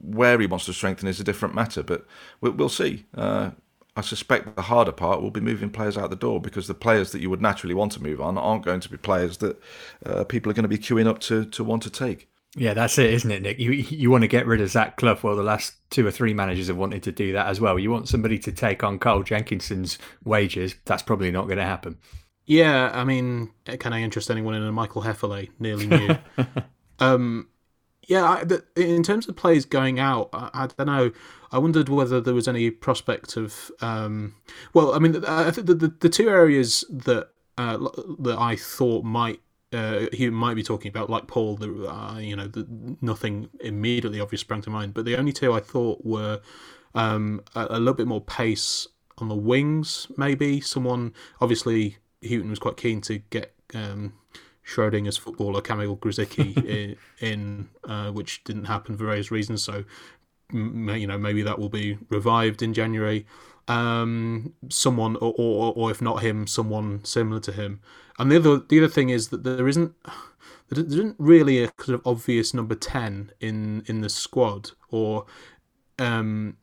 where 0.00 0.38
he 0.40 0.46
wants 0.46 0.66
to 0.66 0.72
strengthen 0.72 1.08
is 1.08 1.20
a 1.20 1.24
different 1.24 1.54
matter, 1.54 1.82
but 1.82 2.06
we'll, 2.40 2.52
we'll 2.52 2.68
see. 2.68 3.04
Uh, 3.14 3.50
I 3.94 4.00
suspect 4.00 4.56
the 4.56 4.62
harder 4.62 4.92
part 4.92 5.20
will 5.20 5.30
be 5.30 5.40
moving 5.40 5.68
players 5.68 5.98
out 5.98 6.08
the 6.08 6.16
door 6.16 6.40
because 6.40 6.66
the 6.66 6.74
players 6.74 7.12
that 7.12 7.20
you 7.20 7.28
would 7.28 7.42
naturally 7.42 7.74
want 7.74 7.92
to 7.92 8.02
move 8.02 8.22
on 8.22 8.38
aren't 8.38 8.64
going 8.64 8.80
to 8.80 8.88
be 8.88 8.96
players 8.96 9.36
that 9.38 9.60
uh, 10.06 10.24
people 10.24 10.50
are 10.50 10.54
going 10.54 10.62
to 10.62 10.68
be 10.68 10.78
queuing 10.78 11.06
up 11.06 11.18
to 11.20 11.44
to 11.44 11.62
want 11.62 11.82
to 11.82 11.90
take. 11.90 12.28
Yeah, 12.54 12.74
that's 12.74 12.98
it, 12.98 13.10
isn't 13.14 13.30
it, 13.30 13.42
Nick? 13.42 13.58
You 13.58 13.70
you 13.72 14.10
want 14.10 14.22
to 14.22 14.28
get 14.28 14.46
rid 14.46 14.60
of 14.60 14.68
Zach 14.68 14.98
Clough. 14.98 15.18
Well, 15.22 15.36
the 15.36 15.42
last 15.42 15.74
two 15.90 16.06
or 16.06 16.10
three 16.10 16.34
managers 16.34 16.66
have 16.66 16.76
wanted 16.76 17.02
to 17.04 17.12
do 17.12 17.32
that 17.32 17.46
as 17.46 17.60
well. 17.60 17.78
You 17.78 17.90
want 17.90 18.08
somebody 18.08 18.38
to 18.40 18.52
take 18.52 18.84
on 18.84 18.98
Carl 18.98 19.22
Jenkinson's 19.22 19.98
wages. 20.22 20.74
That's 20.84 21.02
probably 21.02 21.30
not 21.30 21.46
going 21.46 21.56
to 21.56 21.64
happen. 21.64 21.96
Yeah, 22.44 22.90
I 22.92 23.04
mean, 23.04 23.52
can 23.64 23.92
I 23.92 24.02
interest 24.02 24.30
anyone 24.30 24.54
in 24.54 24.62
a 24.62 24.72
Michael 24.72 25.02
Hefele 25.02 25.48
nearly 25.58 25.86
new? 25.86 26.18
um, 26.98 27.48
yeah, 28.06 28.28
I, 28.28 28.44
the, 28.44 28.64
in 28.76 29.02
terms 29.02 29.28
of 29.28 29.36
players 29.36 29.64
going 29.64 29.98
out, 29.98 30.28
I, 30.32 30.50
I, 30.52 30.66
don't 30.66 30.86
know. 30.86 31.12
I 31.52 31.58
wondered 31.58 31.88
whether 31.88 32.20
there 32.20 32.34
was 32.34 32.48
any 32.48 32.70
prospect 32.70 33.36
of. 33.36 33.70
Um, 33.80 34.34
well, 34.74 34.92
I 34.92 34.98
mean, 34.98 35.24
I 35.24 35.50
think 35.52 35.68
the, 35.68 35.74
the, 35.74 35.94
the 36.00 36.08
two 36.08 36.28
areas 36.28 36.84
that 36.90 37.28
uh, 37.56 37.78
that 38.18 38.36
I 38.38 38.56
thought 38.56 39.04
might 39.04 39.40
uh, 39.72 40.06
he 40.12 40.28
might 40.30 40.54
be 40.54 40.62
talking 40.62 40.88
about, 40.88 41.08
like 41.08 41.26
Paul, 41.26 41.56
the, 41.56 41.88
uh, 41.88 42.18
you 42.18 42.36
know, 42.36 42.46
the, 42.46 42.66
nothing 43.00 43.48
immediately 43.60 44.20
obvious 44.20 44.40
sprang 44.42 44.62
to 44.62 44.70
mind. 44.70 44.94
But 44.94 45.04
the 45.04 45.16
only 45.16 45.32
two 45.32 45.52
I 45.52 45.60
thought 45.60 46.04
were 46.04 46.40
um, 46.94 47.42
a, 47.54 47.66
a, 47.70 47.78
little 47.78 47.94
bit 47.94 48.06
more 48.06 48.20
pace 48.20 48.86
on 49.18 49.28
the 49.28 49.34
wings, 49.34 50.08
maybe. 50.16 50.60
Someone, 50.60 51.14
obviously, 51.40 51.96
Hughton 52.22 52.50
was 52.50 52.58
quite 52.58 52.76
keen 52.76 53.00
to 53.02 53.18
get 53.18 53.54
um, 53.74 54.12
Schrodinger's 54.66 55.16
footballer, 55.16 55.62
Kamil 55.62 55.96
Grosicki, 55.96 56.56
in, 56.66 56.96
in 57.20 57.68
uh, 57.84 58.10
which 58.10 58.44
didn't 58.44 58.66
happen 58.66 58.96
for 58.96 59.06
various 59.06 59.30
reasons. 59.30 59.62
So, 59.62 59.84
you 60.52 61.06
know, 61.06 61.18
maybe 61.18 61.42
that 61.42 61.58
will 61.58 61.70
be 61.70 61.98
revived 62.10 62.62
in 62.62 62.74
January. 62.74 63.26
Um, 63.68 64.52
someone, 64.68 65.16
or, 65.16 65.32
or, 65.38 65.72
or 65.74 65.90
if 65.90 66.02
not 66.02 66.22
him, 66.22 66.46
someone 66.46 67.04
similar 67.04 67.40
to 67.40 67.52
him. 67.52 67.80
And 68.18 68.30
the 68.30 68.36
other 68.36 68.58
the 68.58 68.78
other 68.78 68.88
thing 68.88 69.10
is 69.10 69.28
that 69.28 69.44
there 69.44 69.68
isn't 69.68 69.94
there 70.68 70.84
isn't 70.84 71.16
really 71.18 71.62
a 71.62 71.68
kind 71.72 71.94
of 71.94 72.06
obvious 72.06 72.54
number 72.54 72.74
ten 72.74 73.32
in 73.40 73.82
in 73.86 74.00
the 74.00 74.08
squad, 74.08 74.70
or 74.90 75.26
um, 75.98 76.56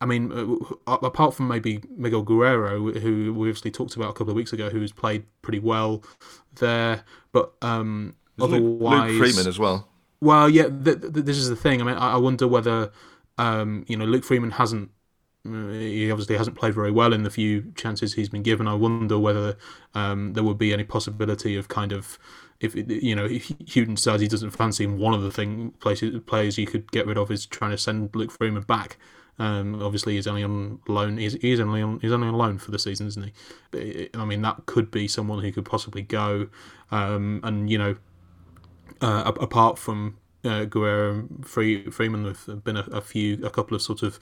I 0.00 0.06
mean, 0.06 0.32
uh, 0.86 0.96
apart 1.02 1.34
from 1.34 1.48
maybe 1.48 1.80
Miguel 1.96 2.22
Guerrero, 2.22 2.92
who 2.92 3.32
we 3.32 3.48
obviously 3.48 3.70
talked 3.70 3.96
about 3.96 4.10
a 4.10 4.12
couple 4.12 4.30
of 4.30 4.36
weeks 4.36 4.52
ago, 4.52 4.68
who's 4.68 4.92
played 4.92 5.24
pretty 5.42 5.60
well 5.60 6.02
there, 6.56 7.04
but 7.32 7.54
um, 7.62 8.16
otherwise, 8.40 9.12
Luke 9.12 9.18
Freeman 9.18 9.46
as 9.46 9.58
well. 9.58 9.88
Well, 10.20 10.48
yeah, 10.48 10.68
th- 10.68 11.00
th- 11.00 11.12
this 11.12 11.38
is 11.38 11.48
the 11.48 11.56
thing. 11.56 11.80
I 11.80 11.84
mean, 11.84 11.96
I, 11.96 12.14
I 12.14 12.16
wonder 12.16 12.46
whether 12.46 12.92
um, 13.38 13.84
you 13.88 13.96
know 13.96 14.04
Luke 14.04 14.24
Freeman 14.24 14.52
hasn't 14.52 14.90
he 15.44 16.10
obviously 16.10 16.36
hasn't 16.36 16.56
played 16.56 16.74
very 16.74 16.90
well 16.90 17.12
in 17.12 17.22
the 17.22 17.30
few 17.30 17.72
chances 17.74 18.14
he's 18.14 18.30
been 18.30 18.42
given. 18.42 18.66
I 18.66 18.74
wonder 18.74 19.18
whether 19.18 19.56
um, 19.94 20.32
there 20.32 20.42
would 20.42 20.56
be 20.56 20.72
any 20.72 20.84
possibility 20.84 21.56
of 21.56 21.68
kind 21.68 21.92
of 21.92 22.18
if 22.60 22.74
you 22.74 23.14
know 23.14 23.26
if 23.26 23.52
Hughton 23.68 23.96
says 23.96 24.20
he 24.20 24.28
doesn't 24.28 24.50
fancy 24.50 24.84
him, 24.84 24.98
one 24.98 25.12
of 25.12 25.22
the 25.22 25.30
thing 25.30 25.72
places 25.80 26.18
players 26.26 26.56
you 26.56 26.66
could 26.66 26.90
get 26.92 27.06
rid 27.06 27.18
of 27.18 27.30
is 27.30 27.44
trying 27.44 27.72
to 27.72 27.78
send 27.78 28.14
Luke 28.14 28.30
Freeman 28.30 28.62
back. 28.62 28.96
Um, 29.38 29.82
obviously, 29.82 30.14
he's 30.14 30.26
only 30.26 30.44
on 30.44 30.78
loan. 30.86 31.18
He's, 31.18 31.34
he's 31.34 31.60
only 31.60 31.82
on 31.82 32.00
he's 32.00 32.12
only 32.12 32.28
on 32.28 32.34
loan 32.34 32.58
for 32.58 32.70
the 32.70 32.78
season, 32.78 33.06
isn't 33.08 33.32
he? 33.72 34.08
I 34.14 34.24
mean, 34.24 34.42
that 34.42 34.64
could 34.66 34.90
be 34.90 35.08
someone 35.08 35.42
who 35.42 35.52
could 35.52 35.64
possibly 35.64 36.02
go. 36.02 36.48
Um, 36.90 37.40
and 37.42 37.68
you 37.68 37.76
know, 37.76 37.96
uh, 39.00 39.32
apart 39.40 39.78
from 39.78 40.16
uh, 40.44 40.64
Guerrero 40.64 41.10
and 41.10 41.46
Free, 41.46 41.90
Freeman 41.90 42.24
have 42.24 42.64
been 42.64 42.76
a, 42.76 42.86
a, 42.92 43.00
few, 43.00 43.44
a 43.44 43.50
couple 43.50 43.74
of 43.74 43.82
sort 43.82 44.02
of 44.02 44.18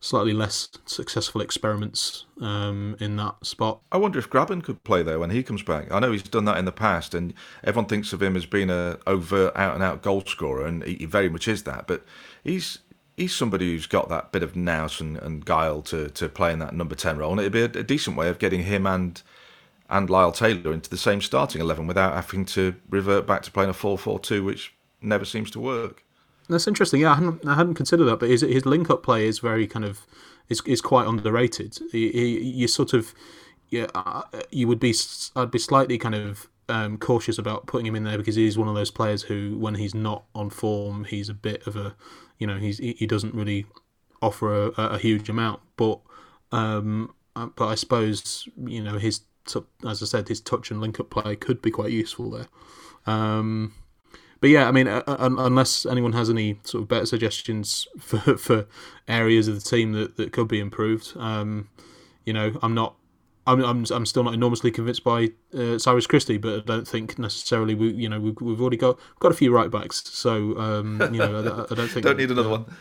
slightly 0.00 0.32
less 0.32 0.68
successful 0.84 1.40
experiments 1.40 2.26
um, 2.40 2.96
in 3.00 3.16
that 3.16 3.44
spot. 3.44 3.80
I 3.90 3.96
wonder 3.96 4.18
if 4.18 4.28
Grabban 4.28 4.62
could 4.62 4.82
play 4.84 5.02
there 5.02 5.18
when 5.18 5.30
he 5.30 5.42
comes 5.42 5.62
back. 5.62 5.90
I 5.90 6.00
know 6.00 6.12
he's 6.12 6.22
done 6.22 6.44
that 6.46 6.58
in 6.58 6.64
the 6.64 6.72
past, 6.72 7.14
and 7.14 7.32
everyone 7.62 7.88
thinks 7.88 8.12
of 8.12 8.22
him 8.22 8.36
as 8.36 8.46
being 8.46 8.70
a 8.70 8.98
overt, 9.06 9.56
out 9.56 9.74
and 9.74 9.82
out 9.82 10.02
goal 10.02 10.22
scorer, 10.26 10.66
and 10.66 10.82
he 10.84 11.06
very 11.06 11.28
much 11.28 11.48
is 11.48 11.62
that. 11.64 11.86
But 11.86 12.04
he's 12.42 12.78
he's 13.16 13.34
somebody 13.34 13.70
who's 13.70 13.86
got 13.86 14.08
that 14.08 14.32
bit 14.32 14.42
of 14.42 14.56
nous 14.56 15.00
and, 15.00 15.18
and 15.18 15.44
guile 15.44 15.82
to, 15.82 16.08
to 16.08 16.28
play 16.28 16.52
in 16.52 16.58
that 16.58 16.74
number 16.74 16.94
10 16.94 17.18
role. 17.18 17.30
And 17.32 17.40
it'd 17.40 17.52
be 17.52 17.60
a, 17.60 17.82
a, 17.82 17.84
decent 17.84 18.16
way 18.16 18.28
of 18.30 18.38
getting 18.38 18.62
him 18.62 18.86
and 18.86 19.22
and 19.90 20.08
Lyle 20.08 20.32
Taylor 20.32 20.72
into 20.72 20.88
the 20.88 20.96
same 20.96 21.20
starting 21.20 21.60
11 21.60 21.86
without 21.86 22.14
having 22.14 22.46
to 22.46 22.74
revert 22.88 23.26
back 23.26 23.42
to 23.42 23.50
playing 23.50 23.68
a 23.68 23.74
4 23.74 23.98
4 23.98 24.18
2, 24.18 24.42
which 24.42 24.74
never 25.02 25.24
seems 25.24 25.50
to 25.52 25.60
work. 25.60 26.04
That's 26.48 26.66
interesting. 26.66 27.00
Yeah, 27.00 27.12
I 27.12 27.14
hadn't, 27.14 27.46
I 27.46 27.54
hadn't 27.54 27.74
considered 27.74 28.04
that, 28.04 28.18
but 28.18 28.28
his, 28.28 28.42
his 28.42 28.66
link 28.66 28.90
up 28.90 29.02
play 29.02 29.26
is 29.26 29.38
very 29.38 29.66
kind 29.66 29.84
of 29.84 30.06
is, 30.48 30.60
is 30.66 30.80
quite 30.80 31.06
underrated. 31.06 31.78
He, 31.92 32.10
he, 32.10 32.40
you 32.40 32.68
sort 32.68 32.92
of 32.92 33.14
yeah, 33.72 33.86
uh, 33.94 34.22
you 34.50 34.68
would 34.68 34.78
be 34.78 34.94
I'd 35.34 35.50
be 35.50 35.58
slightly 35.58 35.96
kind 35.96 36.14
of 36.14 36.48
um, 36.68 36.98
cautious 36.98 37.38
about 37.38 37.66
putting 37.66 37.86
him 37.86 37.96
in 37.96 38.04
there 38.04 38.18
because 38.18 38.36
he's 38.36 38.58
one 38.58 38.68
of 38.68 38.74
those 38.74 38.90
players 38.90 39.22
who, 39.22 39.56
when 39.58 39.76
he's 39.76 39.94
not 39.94 40.24
on 40.34 40.50
form, 40.50 41.04
he's 41.04 41.30
a 41.30 41.34
bit 41.34 41.66
of 41.66 41.74
a 41.74 41.96
you 42.38 42.46
know 42.46 42.58
he's 42.58 42.78
he 42.78 43.06
doesn't 43.06 43.34
really 43.34 43.66
offer 44.20 44.66
a, 44.66 44.70
a 44.76 44.98
huge 44.98 45.28
amount, 45.30 45.60
but 45.76 46.00
um, 46.52 47.14
uh, 47.34 47.46
but 47.46 47.68
I 47.68 47.74
suppose 47.74 48.46
you 48.62 48.82
know 48.82 48.98
his 48.98 49.22
as 49.86 50.02
I 50.02 50.06
said 50.06 50.28
his 50.28 50.40
touch 50.40 50.70
and 50.70 50.80
link 50.80 51.00
up 51.00 51.08
play 51.10 51.34
could 51.34 51.62
be 51.62 51.70
quite 51.70 51.92
useful 51.92 52.30
there. 52.30 52.46
Um, 53.06 53.72
but 54.42 54.50
yeah, 54.50 54.66
I 54.68 54.72
mean, 54.72 54.88
uh, 54.88 55.04
uh 55.06 55.16
unless 55.20 55.86
anyone 55.86 56.12
has 56.14 56.28
any 56.28 56.58
sort 56.64 56.82
of 56.82 56.88
better 56.88 57.06
suggestions 57.06 57.86
for 58.00 58.36
for 58.36 58.66
areas 59.06 59.46
of 59.46 59.54
the 59.54 59.70
team 59.70 59.92
that, 59.92 60.16
that 60.16 60.32
could 60.32 60.48
be 60.48 60.58
improved, 60.58 61.12
um, 61.16 61.68
you 62.24 62.32
know, 62.32 62.58
I'm 62.60 62.74
not 62.74 62.96
I'm, 63.46 63.64
I'm, 63.64 63.84
I'm 63.92 64.04
still 64.04 64.24
not 64.24 64.34
enormously 64.34 64.72
convinced 64.72 65.04
by 65.04 65.30
uh, 65.56 65.78
Cyrus 65.78 66.08
Christie, 66.08 66.38
but 66.38 66.58
I 66.58 66.64
don't 66.64 66.88
think 66.88 67.20
necessarily 67.20 67.76
we 67.76 67.92
you 67.92 68.08
know 68.08 68.18
we've, 68.18 68.40
we've 68.40 68.60
already 68.60 68.76
got 68.76 68.98
got 69.20 69.30
a 69.30 69.34
few 69.34 69.54
right 69.54 69.70
backs, 69.70 70.02
so 70.08 70.58
um, 70.58 71.00
you 71.12 71.18
know 71.20 71.36
I, 71.36 71.72
I 71.72 71.74
don't 71.76 71.88
think 71.88 72.04
don't 72.04 72.16
need 72.16 72.32
another 72.32 72.48
uh, 72.48 72.58
one. 72.58 72.76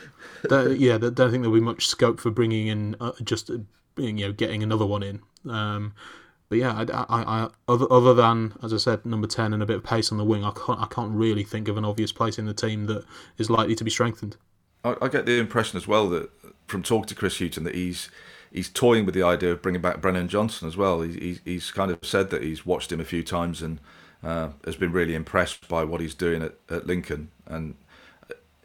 that, 0.49 0.79
yeah, 0.79 0.95
I 0.95 0.97
don't 0.97 1.15
think 1.15 1.43
there'll 1.43 1.51
be 1.51 1.59
much 1.59 1.85
scope 1.85 2.19
for 2.19 2.31
bringing 2.31 2.67
in 2.67 2.95
uh, 2.99 3.11
just 3.23 3.51
uh, 3.51 3.57
you 3.97 4.13
know 4.13 4.31
getting 4.31 4.63
another 4.63 4.87
one 4.87 5.03
in. 5.03 5.21
Um, 5.47 5.93
but 6.51 6.57
yeah, 6.57 6.73
I, 6.73 6.83
I, 6.83 7.23
I, 7.23 7.49
other 7.69 7.87
other 7.89 8.13
than 8.13 8.55
as 8.61 8.73
I 8.73 8.77
said, 8.77 9.05
number 9.05 9.25
ten 9.25 9.53
and 9.53 9.63
a 9.63 9.65
bit 9.65 9.77
of 9.77 9.85
pace 9.85 10.11
on 10.11 10.17
the 10.17 10.25
wing, 10.25 10.43
I 10.43 10.51
can't 10.51 10.81
I 10.81 10.85
can't 10.87 11.13
really 11.13 11.45
think 11.45 11.69
of 11.69 11.77
an 11.77 11.85
obvious 11.85 12.11
place 12.11 12.37
in 12.37 12.45
the 12.45 12.53
team 12.53 12.87
that 12.87 13.05
is 13.37 13.49
likely 13.49 13.73
to 13.73 13.85
be 13.85 13.89
strengthened. 13.89 14.35
I, 14.83 14.97
I 15.01 15.07
get 15.07 15.25
the 15.25 15.39
impression 15.39 15.77
as 15.77 15.87
well 15.87 16.09
that 16.09 16.29
from 16.67 16.83
talking 16.83 17.05
to 17.05 17.15
Chris 17.15 17.39
Hughton 17.39 17.63
that 17.63 17.73
he's 17.73 18.11
he's 18.51 18.67
toying 18.67 19.05
with 19.05 19.15
the 19.15 19.23
idea 19.23 19.53
of 19.53 19.61
bringing 19.61 19.81
back 19.81 20.01
Brennan 20.01 20.27
Johnson 20.27 20.67
as 20.67 20.75
well. 20.75 21.03
He, 21.03 21.39
he's 21.45 21.71
kind 21.71 21.89
of 21.89 21.99
said 22.01 22.31
that 22.31 22.43
he's 22.43 22.65
watched 22.65 22.91
him 22.91 22.99
a 22.99 23.05
few 23.05 23.23
times 23.23 23.61
and 23.61 23.79
uh, 24.21 24.49
has 24.65 24.75
been 24.75 24.91
really 24.91 25.15
impressed 25.15 25.69
by 25.69 25.85
what 25.85 26.01
he's 26.01 26.13
doing 26.13 26.43
at, 26.43 26.55
at 26.69 26.85
Lincoln. 26.85 27.31
And 27.47 27.75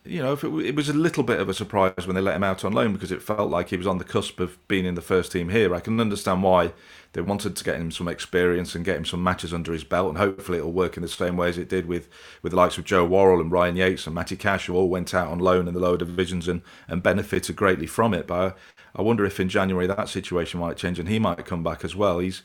you 0.06 0.22
know, 0.22 0.32
it, 0.32 0.44
it, 0.44 0.76
was 0.76 0.88
a 0.88 0.92
little 0.92 1.22
bit 1.22 1.40
of 1.40 1.48
a 1.48 1.54
surprise 1.54 2.06
when 2.06 2.14
they 2.14 2.20
let 2.20 2.36
him 2.36 2.44
out 2.44 2.64
on 2.64 2.72
loan 2.72 2.92
because 2.92 3.12
it 3.12 3.22
felt 3.22 3.50
like 3.50 3.70
he 3.70 3.76
was 3.76 3.86
on 3.86 3.98
the 3.98 4.04
cusp 4.04 4.40
of 4.40 4.56
being 4.68 4.84
in 4.84 4.94
the 4.94 5.02
first 5.02 5.32
team 5.32 5.48
here. 5.48 5.74
I 5.74 5.80
can 5.80 6.00
understand 6.00 6.42
why 6.42 6.72
they 7.12 7.20
wanted 7.20 7.56
to 7.56 7.64
get 7.64 7.76
him 7.76 7.90
some 7.90 8.08
experience 8.08 8.74
and 8.74 8.84
get 8.84 8.96
him 8.96 9.04
some 9.04 9.22
matches 9.22 9.54
under 9.54 9.72
his 9.72 9.84
belt, 9.84 10.08
and 10.08 10.18
hopefully 10.18 10.58
it'll 10.58 10.72
work 10.72 10.96
in 10.96 11.02
the 11.02 11.08
same 11.08 11.36
way 11.36 11.48
as 11.48 11.58
it 11.58 11.68
did 11.68 11.86
with, 11.86 12.08
with 12.42 12.50
the 12.50 12.56
likes 12.56 12.78
of 12.78 12.84
Joe 12.84 13.04
Worrall 13.04 13.40
and 13.40 13.50
Ryan 13.50 13.76
Yates 13.76 14.06
and 14.06 14.14
Matty 14.14 14.36
Cash, 14.36 14.66
who 14.66 14.74
all 14.74 14.88
went 14.88 15.14
out 15.14 15.28
on 15.28 15.38
loan 15.38 15.68
in 15.68 15.74
the 15.74 15.80
lower 15.80 15.96
divisions 15.96 16.48
and, 16.48 16.62
and 16.88 17.02
benefited 17.02 17.56
greatly 17.56 17.86
from 17.86 18.12
it. 18.12 18.26
But 18.26 18.56
I 18.94 19.02
wonder 19.02 19.24
if 19.24 19.40
in 19.40 19.48
January 19.48 19.86
that 19.86 20.08
situation 20.08 20.60
might 20.60 20.76
change 20.76 20.98
and 20.98 21.08
he 21.08 21.18
might 21.18 21.44
come 21.46 21.62
back 21.62 21.84
as 21.84 21.94
well. 21.94 22.18
He's 22.18 22.42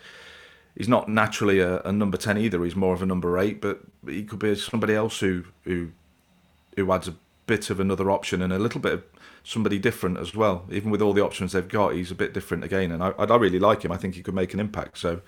he's 0.75 0.89
not 0.89 1.10
naturally 1.10 1.60
a, 1.60 1.82
a 1.82 1.91
number 1.91 2.18
ten 2.18 2.38
either. 2.38 2.63
He's 2.63 2.75
more 2.75 2.94
of 2.94 3.01
a 3.01 3.06
number 3.06 3.38
eight, 3.38 3.62
but 3.62 3.82
he 4.06 4.24
could 4.24 4.39
be 4.39 4.56
somebody 4.56 4.94
else 4.94 5.20
who 5.20 5.46
who 5.63 5.91
who 6.75 6.91
adds 6.91 7.08
a 7.08 7.15
bit 7.48 7.69
of 7.69 7.79
another 7.79 8.10
option 8.12 8.41
and 8.41 8.53
a 8.53 8.60
little 8.60 8.81
bit 8.81 8.93
of 8.93 9.03
somebody 9.43 9.79
different 9.79 10.17
as 10.17 10.36
well. 10.36 10.65
Even 10.71 10.91
with 10.91 11.01
all 11.01 11.13
the 11.13 11.23
options 11.23 11.51
they've 11.51 11.67
got, 11.67 11.93
he's 11.93 12.12
a 12.12 12.15
bit 12.15 12.34
different 12.34 12.63
again, 12.63 12.91
and 12.91 13.04
I, 13.04 13.10
I 13.17 13.36
really 13.36 13.60
like 13.60 13.84
him. 13.84 13.91
I 13.91 13.97
think 13.97 14.15
he 14.15 14.23
could 14.23 14.36
make 14.36 14.54
an 14.54 14.60
impact. 14.60 14.97
So 14.97 15.21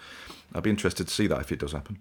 I'd 0.54 0.64
be 0.64 0.70
interested 0.70 1.08
to 1.08 1.14
see 1.14 1.28
that 1.28 1.42
if 1.42 1.52
it 1.52 1.60
does 1.60 1.72
happen. 1.72 2.00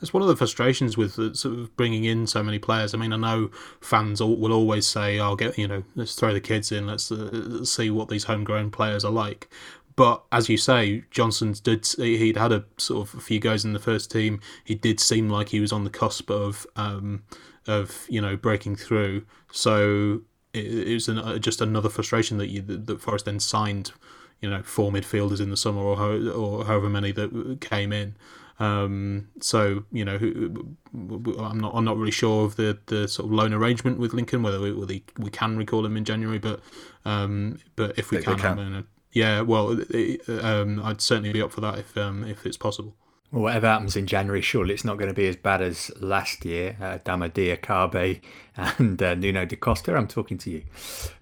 It's 0.00 0.14
one 0.14 0.22
of 0.22 0.28
the 0.28 0.36
frustrations 0.36 0.96
with 0.96 1.36
sort 1.36 1.58
of 1.58 1.76
bringing 1.76 2.04
in 2.04 2.26
so 2.26 2.42
many 2.42 2.58
players. 2.58 2.94
I 2.94 2.96
mean, 2.96 3.12
I 3.12 3.18
know 3.18 3.50
fans 3.82 4.22
will 4.22 4.52
always 4.52 4.86
say, 4.86 5.18
"I'll 5.18 5.36
get 5.36 5.58
you 5.58 5.68
know, 5.68 5.84
let's 5.94 6.14
throw 6.14 6.32
the 6.32 6.40
kids 6.40 6.72
in, 6.72 6.86
let's, 6.86 7.12
uh, 7.12 7.64
see 7.64 7.90
what 7.90 8.08
these 8.08 8.24
homegrown 8.24 8.70
players 8.70 9.04
are 9.04 9.12
like." 9.12 9.48
But 9.96 10.24
as 10.32 10.48
you 10.48 10.56
say, 10.56 11.04
Johnson's 11.10 11.60
did 11.60 11.86
he'd 11.98 12.38
had 12.38 12.52
a 12.52 12.64
sort 12.78 13.08
of 13.08 13.14
a 13.16 13.20
few 13.20 13.38
goes 13.38 13.66
in 13.66 13.74
the 13.74 13.78
first 13.78 14.10
team. 14.10 14.40
He 14.64 14.74
did 14.74 15.00
seem 15.00 15.28
like 15.28 15.50
he 15.50 15.60
was 15.60 15.72
on 15.72 15.84
the 15.84 15.90
cusp 15.90 16.30
of 16.30 16.66
um, 16.76 17.22
of 17.66 18.06
you 18.08 18.20
know 18.20 18.36
breaking 18.36 18.76
through. 18.76 19.24
So 19.52 20.22
it, 20.52 20.88
it 20.88 20.94
was 20.94 21.08
an, 21.08 21.18
uh, 21.18 21.38
just 21.38 21.60
another 21.60 21.88
frustration 21.88 22.38
that 22.38 22.48
you 22.48 22.62
that 22.62 23.00
Forest 23.00 23.24
then 23.24 23.40
signed, 23.40 23.92
you 24.40 24.50
know, 24.50 24.62
four 24.62 24.90
midfielders 24.90 25.40
in 25.40 25.50
the 25.50 25.56
summer 25.56 25.80
or 25.80 25.96
ho- 25.96 26.30
or 26.30 26.64
however 26.64 26.88
many 26.88 27.12
that 27.12 27.58
came 27.60 27.92
in. 27.92 28.16
Um, 28.58 29.28
so 29.40 29.84
you 29.90 30.04
know, 30.04 30.16
I'm 30.16 31.58
not 31.58 31.72
I'm 31.74 31.84
not 31.84 31.96
really 31.96 32.10
sure 32.10 32.44
of 32.44 32.56
the, 32.56 32.78
the 32.86 33.08
sort 33.08 33.26
of 33.26 33.32
loan 33.32 33.54
arrangement 33.54 33.98
with 33.98 34.12
Lincoln 34.12 34.42
whether 34.42 34.60
we, 34.60 34.72
whether 34.72 34.94
we 35.18 35.30
can 35.30 35.56
recall 35.56 35.84
him 35.86 35.96
in 35.96 36.04
January, 36.04 36.38
but 36.38 36.60
um, 37.04 37.58
but 37.76 37.98
if 37.98 38.10
we 38.10 38.22
can, 38.22 38.36
can. 38.38 38.86
yeah, 39.12 39.40
well, 39.40 39.80
it, 39.90 40.28
um, 40.28 40.80
I'd 40.84 41.00
certainly 41.00 41.32
be 41.32 41.40
up 41.40 41.52
for 41.52 41.62
that 41.62 41.78
if 41.78 41.96
um, 41.96 42.24
if 42.24 42.44
it's 42.44 42.58
possible. 42.58 42.94
Well, 43.32 43.42
whatever 43.42 43.68
happens 43.68 43.94
in 43.94 44.08
January, 44.08 44.40
surely 44.40 44.74
it's 44.74 44.84
not 44.84 44.98
going 44.98 45.08
to 45.08 45.14
be 45.14 45.28
as 45.28 45.36
bad 45.36 45.62
as 45.62 45.92
last 46.00 46.44
year. 46.44 46.76
Uh, 46.80 46.98
Adama 46.98 47.30
Diakhaby 47.30 48.20
and 48.56 49.00
uh, 49.00 49.14
Nuno 49.14 49.44
da 49.44 49.56
Costa. 49.56 49.94
I'm 49.94 50.08
talking 50.08 50.36
to 50.38 50.50
you. 50.50 50.64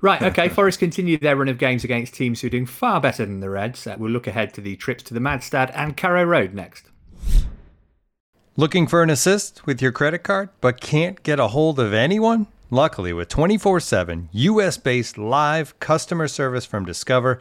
Right, 0.00 0.22
okay. 0.22 0.48
Forest 0.48 0.78
continue 0.78 1.18
their 1.18 1.36
run 1.36 1.48
of 1.48 1.58
games 1.58 1.84
against 1.84 2.14
teams 2.14 2.40
who 2.40 2.46
are 2.46 2.50
doing 2.50 2.64
far 2.64 3.00
better 3.00 3.26
than 3.26 3.40
the 3.40 3.50
Reds. 3.50 3.86
Uh, 3.86 3.96
we'll 3.98 4.10
look 4.10 4.26
ahead 4.26 4.54
to 4.54 4.62
the 4.62 4.76
trips 4.76 5.02
to 5.04 5.14
the 5.14 5.20
Madstad 5.20 5.70
and 5.74 5.96
Carrow 5.98 6.24
Road 6.24 6.54
next. 6.54 6.86
Looking 8.56 8.86
for 8.86 9.02
an 9.02 9.10
assist 9.10 9.66
with 9.66 9.82
your 9.82 9.92
credit 9.92 10.20
card, 10.20 10.48
but 10.60 10.80
can't 10.80 11.22
get 11.22 11.38
a 11.38 11.48
hold 11.48 11.78
of 11.78 11.92
anyone? 11.92 12.46
Luckily, 12.70 13.12
with 13.12 13.28
24 13.28 13.80
7 13.80 14.28
US 14.32 14.76
based 14.78 15.16
live 15.16 15.78
customer 15.78 16.26
service 16.26 16.66
from 16.66 16.84
Discover, 16.84 17.40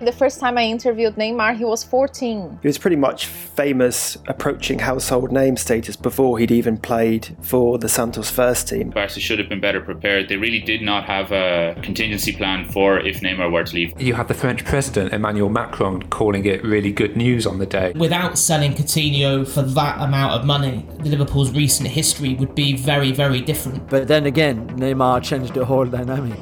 The 0.00 0.12
first 0.12 0.40
time 0.40 0.56
I 0.56 0.64
interviewed 0.64 1.16
Neymar, 1.16 1.58
he 1.58 1.64
was 1.66 1.84
14. 1.84 2.60
He 2.62 2.68
was 2.68 2.78
pretty 2.78 2.96
much 2.96 3.26
famous 3.26 4.16
approaching 4.28 4.78
household 4.78 5.30
name 5.30 5.58
status 5.58 5.94
before 5.94 6.38
he'd 6.38 6.50
even 6.50 6.78
played 6.78 7.36
for 7.42 7.76
the 7.76 7.88
Santos 7.88 8.30
first 8.30 8.66
team. 8.68 8.90
Barca 8.90 9.20
should 9.20 9.38
have 9.38 9.50
been 9.50 9.60
better 9.60 9.82
prepared. 9.82 10.30
They 10.30 10.38
really 10.38 10.60
did 10.60 10.80
not 10.80 11.04
have 11.04 11.32
a 11.32 11.78
contingency 11.82 12.32
plan 12.32 12.64
for 12.64 12.98
if 12.98 13.20
Neymar 13.20 13.52
were 13.52 13.64
to 13.64 13.74
leave. 13.74 14.00
You 14.00 14.14
had 14.14 14.28
the 14.28 14.34
French 14.34 14.64
president, 14.64 15.12
Emmanuel 15.12 15.50
Macron, 15.50 16.02
calling 16.04 16.46
it 16.46 16.64
really 16.64 16.92
good 16.92 17.14
news 17.14 17.46
on 17.46 17.58
the 17.58 17.66
day. 17.66 17.92
Without 17.94 18.38
selling 18.38 18.72
Coutinho 18.72 19.46
for 19.46 19.60
that 19.60 20.00
amount 20.00 20.32
of 20.32 20.46
money, 20.46 20.86
Liverpool's 21.00 21.50
recent 21.50 21.90
history 21.90 22.34
would 22.36 22.54
be 22.54 22.74
very, 22.74 23.12
very 23.12 23.42
different. 23.42 23.86
But 23.90 24.08
then 24.08 24.24
again, 24.24 24.66
Neymar 24.78 25.22
changed 25.22 25.52
the 25.52 25.66
whole 25.66 25.84
dynamic. 25.84 26.38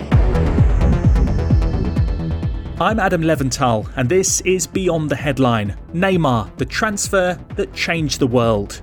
I'm 2.80 3.00
Adam 3.00 3.22
Leventhal, 3.22 3.90
and 3.96 4.08
this 4.08 4.40
is 4.42 4.64
Beyond 4.68 5.10
the 5.10 5.16
Headline 5.16 5.76
Neymar, 5.92 6.56
the 6.58 6.64
transfer 6.64 7.36
that 7.56 7.74
changed 7.74 8.20
the 8.20 8.26
world. 8.28 8.82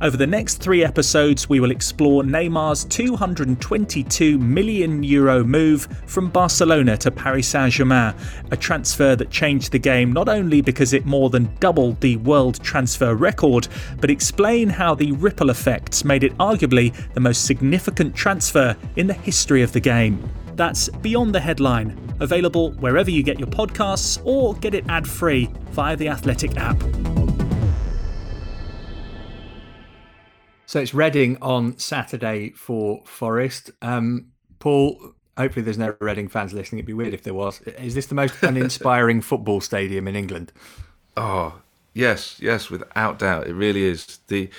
Over 0.00 0.16
the 0.16 0.24
next 0.24 0.58
three 0.58 0.84
episodes, 0.84 1.48
we 1.48 1.58
will 1.58 1.72
explore 1.72 2.22
Neymar's 2.22 2.84
222 2.84 4.38
million 4.38 5.02
euro 5.02 5.42
move 5.42 5.88
from 6.06 6.30
Barcelona 6.30 6.96
to 6.98 7.10
Paris 7.10 7.48
Saint 7.48 7.72
Germain, 7.72 8.14
a 8.52 8.56
transfer 8.56 9.16
that 9.16 9.30
changed 9.30 9.72
the 9.72 9.80
game 9.80 10.12
not 10.12 10.28
only 10.28 10.60
because 10.60 10.92
it 10.92 11.04
more 11.04 11.28
than 11.28 11.52
doubled 11.56 12.00
the 12.00 12.18
world 12.18 12.62
transfer 12.62 13.16
record, 13.16 13.66
but 14.00 14.10
explain 14.10 14.68
how 14.68 14.94
the 14.94 15.10
ripple 15.10 15.50
effects 15.50 16.04
made 16.04 16.22
it 16.22 16.38
arguably 16.38 16.94
the 17.14 17.20
most 17.20 17.46
significant 17.46 18.14
transfer 18.14 18.76
in 18.94 19.08
the 19.08 19.12
history 19.12 19.62
of 19.62 19.72
the 19.72 19.80
game. 19.80 20.22
That's 20.56 20.88
Beyond 20.88 21.34
the 21.34 21.40
Headline, 21.40 22.14
available 22.20 22.72
wherever 22.72 23.10
you 23.10 23.22
get 23.22 23.38
your 23.38 23.48
podcasts 23.48 24.24
or 24.24 24.54
get 24.54 24.74
it 24.74 24.84
ad 24.88 25.06
free 25.06 25.50
via 25.70 25.96
the 25.96 26.08
Athletic 26.08 26.56
app. 26.56 26.80
So 30.66 30.80
it's 30.80 30.94
Reading 30.94 31.38
on 31.40 31.78
Saturday 31.78 32.50
for 32.50 33.02
Forest. 33.04 33.70
Um, 33.82 34.32
Paul, 34.58 35.14
hopefully 35.36 35.62
there's 35.62 35.78
no 35.78 35.94
Reading 36.00 36.28
fans 36.28 36.52
listening. 36.52 36.78
It'd 36.78 36.86
be 36.86 36.94
weird 36.94 37.14
if 37.14 37.22
there 37.22 37.34
was. 37.34 37.60
Is 37.62 37.94
this 37.94 38.06
the 38.06 38.14
most 38.14 38.42
uninspiring 38.42 39.20
football 39.22 39.60
stadium 39.60 40.08
in 40.08 40.16
England? 40.16 40.52
Oh, 41.16 41.60
yes, 41.92 42.40
yes, 42.40 42.70
without 42.70 43.18
doubt. 43.18 43.46
It 43.46 43.54
really 43.54 43.84
is. 43.84 44.18
The 44.28 44.50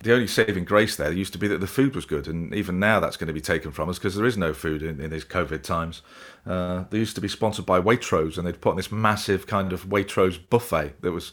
the 0.00 0.12
only 0.12 0.26
saving 0.28 0.64
grace 0.64 0.96
there 0.96 1.12
used 1.12 1.32
to 1.32 1.38
be 1.38 1.48
that 1.48 1.60
the 1.60 1.66
food 1.66 1.94
was 1.94 2.04
good, 2.04 2.28
and 2.28 2.54
even 2.54 2.78
now 2.78 3.00
that's 3.00 3.16
going 3.16 3.26
to 3.26 3.32
be 3.32 3.40
taken 3.40 3.72
from 3.72 3.88
us 3.88 3.98
because 3.98 4.14
there 4.14 4.26
is 4.26 4.36
no 4.36 4.52
food 4.54 4.82
in, 4.82 5.00
in 5.00 5.10
these 5.10 5.24
COVID 5.24 5.62
times. 5.62 6.02
Uh, 6.46 6.84
they 6.90 6.98
used 6.98 7.16
to 7.16 7.20
be 7.20 7.28
sponsored 7.28 7.66
by 7.66 7.80
Waitrose, 7.80 8.38
and 8.38 8.46
they'd 8.46 8.60
put 8.60 8.70
on 8.70 8.76
this 8.76 8.92
massive 8.92 9.46
kind 9.46 9.72
of 9.72 9.86
Waitrose 9.86 10.38
buffet 10.50 11.00
that 11.02 11.12
was 11.12 11.32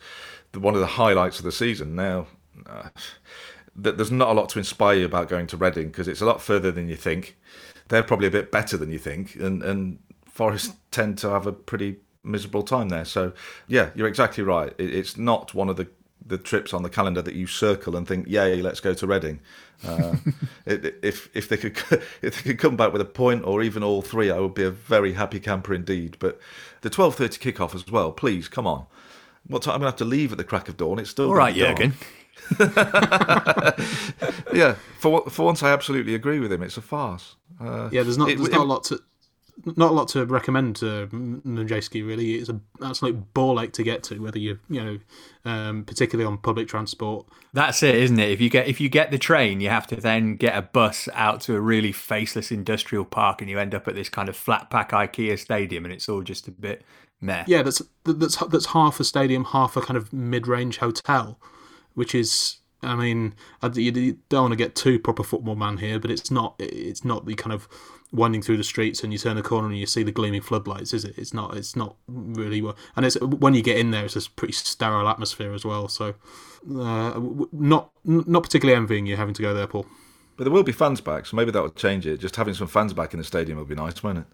one 0.54 0.74
of 0.74 0.80
the 0.80 0.88
highlights 0.88 1.38
of 1.38 1.46
the 1.46 1.52
season. 1.52 1.96
Now, 1.96 2.28
uh, 2.66 2.90
there's 3.76 4.12
not 4.12 4.30
a 4.30 4.34
lot 4.34 4.50
to 4.50 4.60
inspire 4.60 4.96
you 4.96 5.06
about 5.06 5.30
going 5.30 5.48
to 5.48 5.58
Reading 5.58 5.88
because 5.88 6.08
it's 6.08 6.22
a 6.22 6.26
lot 6.26 6.42
further 6.42 6.72
than 6.72 6.88
you 6.88 6.96
think. 6.96 7.38
They're 7.90 8.04
probably 8.04 8.28
a 8.28 8.32
bit 8.32 8.52
better 8.52 8.78
than 8.78 8.90
you 8.90 8.98
think, 8.98 9.36
and 9.36 9.62
and 9.62 10.00
Forest 10.26 10.76
tend 10.92 11.18
to 11.20 11.30
have 11.30 11.46
a 11.46 11.54
pretty 11.54 11.98
miserable 12.24 12.64
time 12.64 12.90
there. 12.90 13.06
So, 13.06 13.34
yeah, 13.68 13.92
you're 13.96 14.08
exactly 14.08 14.44
right. 14.44 14.74
it's 14.80 15.18
not 15.18 15.54
one 15.54 15.70
of 15.70 15.78
the 15.78 15.88
the 16.26 16.38
trips 16.38 16.74
on 16.74 16.84
the 16.84 16.90
calendar 16.90 17.22
that 17.22 17.36
you 17.36 17.48
circle 17.48 17.96
and 17.96 18.08
think, 18.08 18.28
"Yay, 18.28 18.62
let's 18.62 18.80
go 18.80 18.94
to 18.94 19.08
Reading." 19.08 19.40
Uh, 19.86 20.16
if 20.66 21.30
if 21.36 21.48
they 21.50 21.58
could 21.58 21.78
if 22.22 22.44
they 22.44 22.52
could 22.52 22.60
come 22.60 22.76
back 22.76 22.92
with 22.92 23.02
a 23.02 23.06
point 23.06 23.46
or 23.46 23.62
even 23.62 23.84
all 23.84 24.02
three, 24.02 24.32
I 24.32 24.40
would 24.40 24.54
be 24.54 24.64
a 24.64 24.72
very 24.72 25.14
happy 25.14 25.40
camper 25.40 25.74
indeed. 25.74 26.18
But 26.20 26.40
the 26.82 26.90
twelve 26.90 27.16
thirty 27.16 27.40
kickoff 27.40 27.76
as 27.76 27.88
well, 27.88 28.12
please 28.12 28.48
come 28.48 28.68
on. 28.68 28.86
What 29.48 29.62
time? 29.62 29.76
I'm 29.76 29.80
gonna 29.82 29.92
have 29.92 29.98
to 29.98 30.06
leave 30.06 30.32
at 30.32 30.38
the 30.38 30.44
crack 30.44 30.68
of 30.70 30.78
dawn. 30.78 31.00
It's 31.00 31.12
still 31.12 31.28
all 31.28 31.36
right, 31.36 31.56
Jurgen. 31.56 31.94
yeah, 34.54 34.76
for 35.00 35.30
for 35.30 35.46
once, 35.46 35.64
I 35.64 35.72
absolutely 35.72 36.16
agree 36.16 36.40
with 36.40 36.52
him. 36.52 36.64
It's 36.64 36.78
a 36.78 36.82
farce. 36.82 37.36
Uh, 37.60 37.90
yeah, 37.92 38.04
there's 38.04 38.18
not 38.18 38.28
there's 38.28 38.48
it, 38.48 38.52
not 38.52 38.62
a 38.62 38.64
lot 38.64 38.84
to 38.86 39.00
not 39.64 39.92
a 39.92 39.94
lot 39.94 40.08
to 40.10 40.26
recommend 40.26 40.76
to 40.78 41.08
Madejski 41.08 42.06
really. 42.06 42.36
It's 42.36 42.50
an 42.50 42.62
absolute 42.84 43.34
ball 43.34 43.60
ache 43.60 43.74
to 43.74 43.84
get 43.84 44.04
to, 44.04 44.20
whether 44.20 44.38
you 44.38 44.60
you 44.70 44.84
know, 44.84 45.00
um, 45.50 45.84
particularly 45.86 46.28
on 46.28 46.38
public 46.38 46.68
transport. 46.68 47.26
That's 47.54 47.82
it, 47.82 47.96
isn't 47.96 48.20
it? 48.20 48.32
If 48.32 48.42
you 48.42 48.50
get 48.50 48.68
if 48.68 48.82
you 48.82 48.90
get 48.90 49.12
the 49.12 49.18
train, 49.18 49.62
you 49.62 49.70
have 49.70 49.88
to 49.88 49.96
then 49.96 50.36
get 50.36 50.58
a 50.58 50.62
bus 50.62 51.08
out 51.14 51.42
to 51.42 51.56
a 51.56 51.62
really 51.62 51.92
faceless 51.92 52.52
industrial 52.52 53.06
park, 53.06 53.42
and 53.42 53.50
you 53.50 53.58
end 53.60 53.74
up 53.74 53.88
at 53.88 53.96
this 53.96 54.10
kind 54.10 54.30
of 54.30 54.36
flat 54.36 54.70
pack 54.70 54.92
IKEA 54.92 55.40
stadium, 55.40 55.86
and 55.86 55.94
it's 55.94 56.10
all 56.10 56.22
just 56.22 56.48
a 56.48 56.52
bit 56.52 56.84
meh. 57.22 57.46
Yeah, 57.48 57.64
that's 57.64 57.82
that's 58.04 58.38
that's 58.38 58.68
half 58.68 59.00
a 59.00 59.04
stadium, 59.04 59.46
half 59.46 59.78
a 59.78 59.82
kind 59.82 59.98
of 59.98 60.12
mid 60.12 60.48
range 60.48 60.78
hotel, 60.78 61.40
which 61.94 62.14
is 62.14 62.58
I 62.86 62.96
mean, 62.96 63.34
you 63.74 64.18
don't 64.30 64.44
want 64.44 64.52
to 64.52 64.58
get 64.58 64.76
too 64.76 65.00
proper 65.00 65.24
football 65.24 65.56
man 65.56 65.78
here, 65.78 66.00
but 66.00 66.12
it's 66.12 66.32
not. 66.32 66.56
It's 66.60 67.04
not 67.04 67.26
the 67.26 67.36
kind 67.36 67.54
of 67.54 67.68
winding 68.12 68.42
through 68.42 68.58
the 68.58 68.64
streets 68.64 69.04
and 69.04 69.12
you 69.12 69.20
turn 69.20 69.36
the 69.36 69.42
corner 69.42 69.68
and 69.68 69.78
you 69.78 69.86
see 69.86 70.04
the 70.04 70.12
gleaming 70.12 70.42
floodlights, 70.42 70.94
is 70.94 71.04
it? 71.04 71.18
It's 71.18 71.34
not. 71.34 71.58
It's 71.58 71.76
not 71.76 71.96
really. 72.08 72.60
And 72.96 73.06
it's 73.06 73.20
when 73.20 73.54
you 73.54 73.62
get 73.62 73.78
in 73.78 73.92
there, 73.92 74.06
it's 74.06 74.16
a 74.16 74.30
pretty 74.32 74.54
sterile 74.54 75.10
atmosphere 75.10 75.54
as 75.54 75.66
well. 75.66 75.88
So, 75.88 76.16
uh, 76.70 77.20
not 77.52 77.92
not 78.04 78.44
particularly 78.44 78.78
envying 78.78 79.06
you 79.06 79.18
having 79.18 79.34
to 79.34 79.42
go 79.42 79.54
there, 79.54 79.68
Paul. 79.68 79.86
But 80.38 80.44
there 80.44 80.54
will 80.54 80.64
be 80.64 80.74
fans 80.74 81.00
back, 81.00 81.26
so 81.26 81.38
maybe 81.38 81.52
that 81.52 81.62
will 81.62 81.70
change 81.70 82.06
it. 82.06 82.20
Just 82.20 82.36
having 82.36 82.54
some 82.54 82.68
fans 82.68 82.94
back 82.94 83.14
in 83.14 83.20
the 83.20 83.24
stadium 83.24 83.58
would 83.58 83.70
be 83.70 83.76
nice, 83.76 84.04
won't 84.04 84.20
it? 84.20 84.26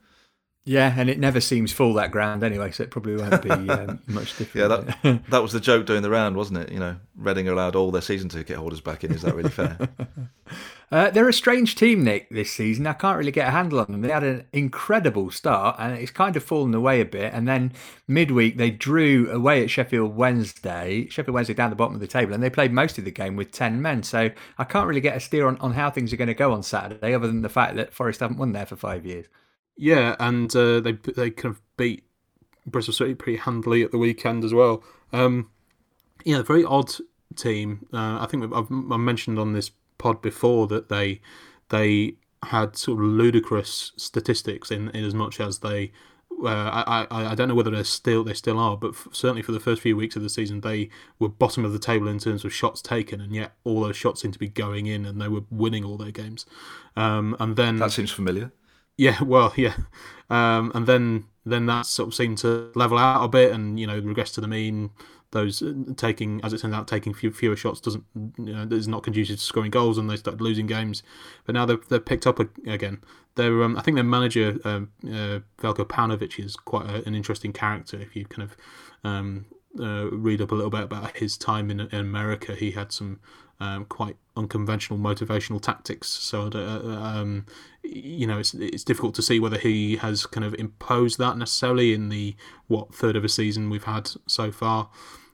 Yeah, 0.64 0.94
and 0.96 1.10
it 1.10 1.18
never 1.18 1.42
seems 1.42 1.72
full 1.72 1.96
that 1.96 2.12
ground 2.12 2.44
anyway, 2.44 2.70
so 2.70 2.84
it 2.84 2.92
probably 2.92 3.16
won't 3.16 3.42
be 3.42 3.50
um, 3.50 4.00
much 4.08 4.38
different. 4.38 4.56
yeah, 4.56 4.68
that 5.04 5.24
that 5.30 5.42
was 5.42 5.54
the 5.54 5.60
joke 5.60 5.88
doing 5.88 6.04
the 6.04 6.10
round, 6.10 6.38
wasn't 6.38 6.60
it? 6.60 6.72
You 6.72 6.80
know, 6.80 6.98
Reading 7.16 7.48
allowed 7.48 7.76
all 7.76 7.90
their 7.90 8.02
season 8.02 8.30
ticket 8.30 8.58
holders 8.58 8.80
back 8.80 9.04
in. 9.04 9.12
Is 9.12 9.24
that 9.24 9.34
really 9.34 9.50
fair? 9.50 9.90
uh, 10.92 11.10
they're 11.10 11.28
a 11.28 11.34
strange 11.34 11.74
team, 11.76 12.04
Nick, 12.04 12.30
this 12.30 12.52
season. 12.52 12.86
I 12.86 12.94
can't 12.94 13.18
really 13.18 13.32
get 13.32 13.48
a 13.48 13.52
handle 13.52 13.80
on 13.80 13.88
them. 13.90 14.02
They 14.02 14.12
had 14.12 14.24
an 14.24 14.46
incredible 14.54 15.32
start, 15.32 15.78
and 15.80 15.98
it's 15.98 16.12
kind 16.12 16.36
of 16.36 16.44
fallen 16.44 16.76
away 16.76 17.02
a 17.02 17.06
bit. 17.06 17.34
And 17.34 17.48
then 17.48 17.74
midweek, 18.08 18.58
they 18.58 18.70
drew 18.70 19.32
away 19.32 19.64
at 19.64 19.72
Sheffield 19.72 20.16
Wednesday. 20.16 21.08
Sheffield 21.10 21.34
Wednesday 21.34 21.56
down 21.56 21.72
the 21.72 21.76
bottom 21.76 21.96
of 21.96 22.02
the 22.02 22.08
table, 22.08 22.36
and 22.36 22.44
they 22.44 22.52
played 22.52 22.72
most 22.72 23.00
of 23.00 23.06
the 23.06 23.12
game 23.12 23.36
with 23.36 23.52
ten 23.52 23.82
men. 23.82 24.04
So 24.04 24.30
I 24.60 24.64
can't 24.66 24.88
really 24.88 25.02
get 25.02 25.18
a 25.18 25.20
steer 25.20 25.48
on, 25.48 25.58
on 25.58 25.74
how 25.74 25.90
things 25.90 26.14
are 26.14 26.18
going 26.18 26.28
to 26.28 26.36
go 26.36 26.54
on 26.54 26.62
Saturday, 26.62 27.16
other 27.16 27.26
than 27.26 27.42
the 27.42 27.50
fact 27.50 27.76
that 27.78 27.96
Forest 27.96 28.20
haven't 28.20 28.38
won 28.38 28.52
there 28.52 28.68
for 28.68 28.76
five 28.76 29.08
years. 29.08 29.26
Yeah, 29.82 30.16
and 30.20 30.56
uh, 30.56 30.80
they 30.80 30.92
they 30.92 31.32
kind 31.32 31.56
of 31.56 31.62
beat 31.76 32.04
Bristol 32.68 32.94
City 32.94 33.16
pretty 33.16 33.40
handily 33.40 33.82
at 33.82 33.90
the 33.90 33.98
weekend 33.98 34.44
as 34.44 34.54
well. 34.54 34.84
Um, 35.12 35.50
yeah, 36.24 36.44
very 36.44 36.64
odd 36.64 36.92
team. 37.36 37.88
Uh, 37.92 38.20
I 38.20 38.28
think 38.30 38.44
I've, 38.44 38.68
I've 38.72 39.00
mentioned 39.00 39.40
on 39.40 39.54
this 39.54 39.72
pod 39.98 40.22
before 40.22 40.68
that 40.68 40.90
they 40.90 41.20
they 41.70 42.14
had 42.44 42.76
sort 42.76 43.00
of 43.00 43.06
ludicrous 43.06 43.92
statistics 43.98 44.70
in, 44.70 44.90
in 44.90 45.04
as 45.04 45.16
much 45.16 45.40
as 45.40 45.60
they. 45.60 45.92
Uh, 46.44 46.48
I, 46.48 47.08
I 47.10 47.32
I 47.32 47.36
don't 47.36 47.48
know 47.48 47.56
whether 47.56 47.72
they 47.72 47.82
still 47.82 48.24
they 48.24 48.36
still 48.36 48.60
are, 48.60 48.78
but 48.78 48.90
f- 48.90 49.08
certainly 49.12 49.42
for 49.42 49.52
the 49.52 49.60
first 49.60 49.82
few 49.82 49.96
weeks 49.96 50.16
of 50.16 50.22
the 50.22 50.30
season, 50.30 50.62
they 50.62 50.90
were 51.18 51.28
bottom 51.28 51.66
of 51.66 51.74
the 51.74 51.80
table 51.80 52.08
in 52.08 52.20
terms 52.20 52.46
of 52.46 52.54
shots 52.54 52.84
taken, 52.84 53.20
and 53.20 53.34
yet 53.34 53.54
all 53.64 53.82
those 53.82 53.98
shots 53.98 54.22
seem 54.22 54.32
to 54.32 54.40
be 54.40 54.48
going 54.48 54.86
in, 54.86 55.08
and 55.08 55.20
they 55.20 55.28
were 55.28 55.42
winning 55.50 55.84
all 55.84 55.98
their 55.98 56.12
games. 56.12 56.46
Um, 56.96 57.36
and 57.40 57.56
then 57.56 57.78
that 57.78 57.92
seems 57.92 58.12
familiar. 58.12 58.52
Yeah, 58.98 59.22
well, 59.24 59.54
yeah, 59.56 59.76
um, 60.30 60.72
and 60.76 60.88
then 60.88 61.26
then 61.46 61.66
that 61.66 61.86
sort 61.88 62.08
of 62.08 62.14
seemed 62.14 62.38
to 62.40 62.72
level 62.76 62.98
out 62.98 63.24
a 63.24 63.28
bit, 63.28 63.52
and 63.52 63.80
you 63.80 63.88
know 63.88 64.00
regress 64.00 64.32
to 64.34 64.42
the 64.42 64.48
mean. 64.48 64.92
Those 65.32 65.62
uh, 65.62 65.74
taking, 65.96 66.42
as 66.44 66.52
it 66.52 66.60
turns 66.60 66.74
out, 66.74 66.90
taking 66.90 67.14
few, 67.14 67.32
fewer 67.32 67.56
shots 67.56 67.80
doesn't, 67.80 68.04
you 68.38 68.54
know, 68.54 68.68
is 68.70 68.90
not 68.90 69.04
conducive 69.04 69.38
to 69.38 69.42
scoring 69.42 69.72
goals, 69.72 69.98
and 69.98 70.10
they 70.10 70.18
started 70.18 70.42
losing 70.42 70.68
games. 70.68 71.04
But 71.46 71.56
now 71.56 71.66
they've 71.66 71.88
they've 71.88 72.04
picked 72.04 72.28
up 72.28 72.40
again. 72.68 73.02
They're, 73.36 73.64
um, 73.64 73.78
I 73.78 73.82
think 73.82 73.96
their 73.96 74.04
manager 74.04 74.58
um, 74.66 74.92
uh, 75.06 75.40
Veljko 75.60 75.86
Paunovic 75.88 76.38
is 76.38 76.58
quite 76.58 76.86
a, 76.90 77.08
an 77.08 77.16
interesting 77.16 77.54
character. 77.54 77.98
If 77.98 78.14
you 78.14 78.26
kind 78.26 78.44
of 78.50 78.58
um, 79.06 79.46
uh, 79.80 80.10
read 80.12 80.42
up 80.42 80.52
a 80.52 80.56
little 80.56 80.70
bit 80.70 80.84
about 80.84 81.16
his 81.16 81.38
time 81.38 81.72
in, 81.72 81.80
in 81.80 82.00
America, 82.00 82.54
he 82.54 82.72
had 82.72 82.92
some 82.92 83.22
um, 83.62 83.86
quite 83.86 84.18
unconventional 84.36 84.98
motivational 85.00 85.62
tactics. 85.62 86.08
So, 86.08 86.50
uh, 86.54 86.88
um, 86.88 87.46
you 87.84 88.26
know, 88.28 88.40
it's 88.40 88.54
it's 88.54 88.84
difficult 88.84 89.16
to 89.16 89.22
see 89.22 89.40
whether 89.40 89.58
he 89.58 89.98
has 89.98 90.26
kind 90.26 90.46
of 90.46 90.54
imposed 90.56 91.18
that 91.20 91.38
necessarily 91.38 91.94
in 91.94 92.10
the 92.10 92.36
what 92.68 92.94
third 92.94 93.16
of 93.16 93.24
a 93.24 93.30
season 93.30 93.70
we've 93.70 93.84
had 93.84 94.10
so 94.28 94.52
far. 94.52 94.90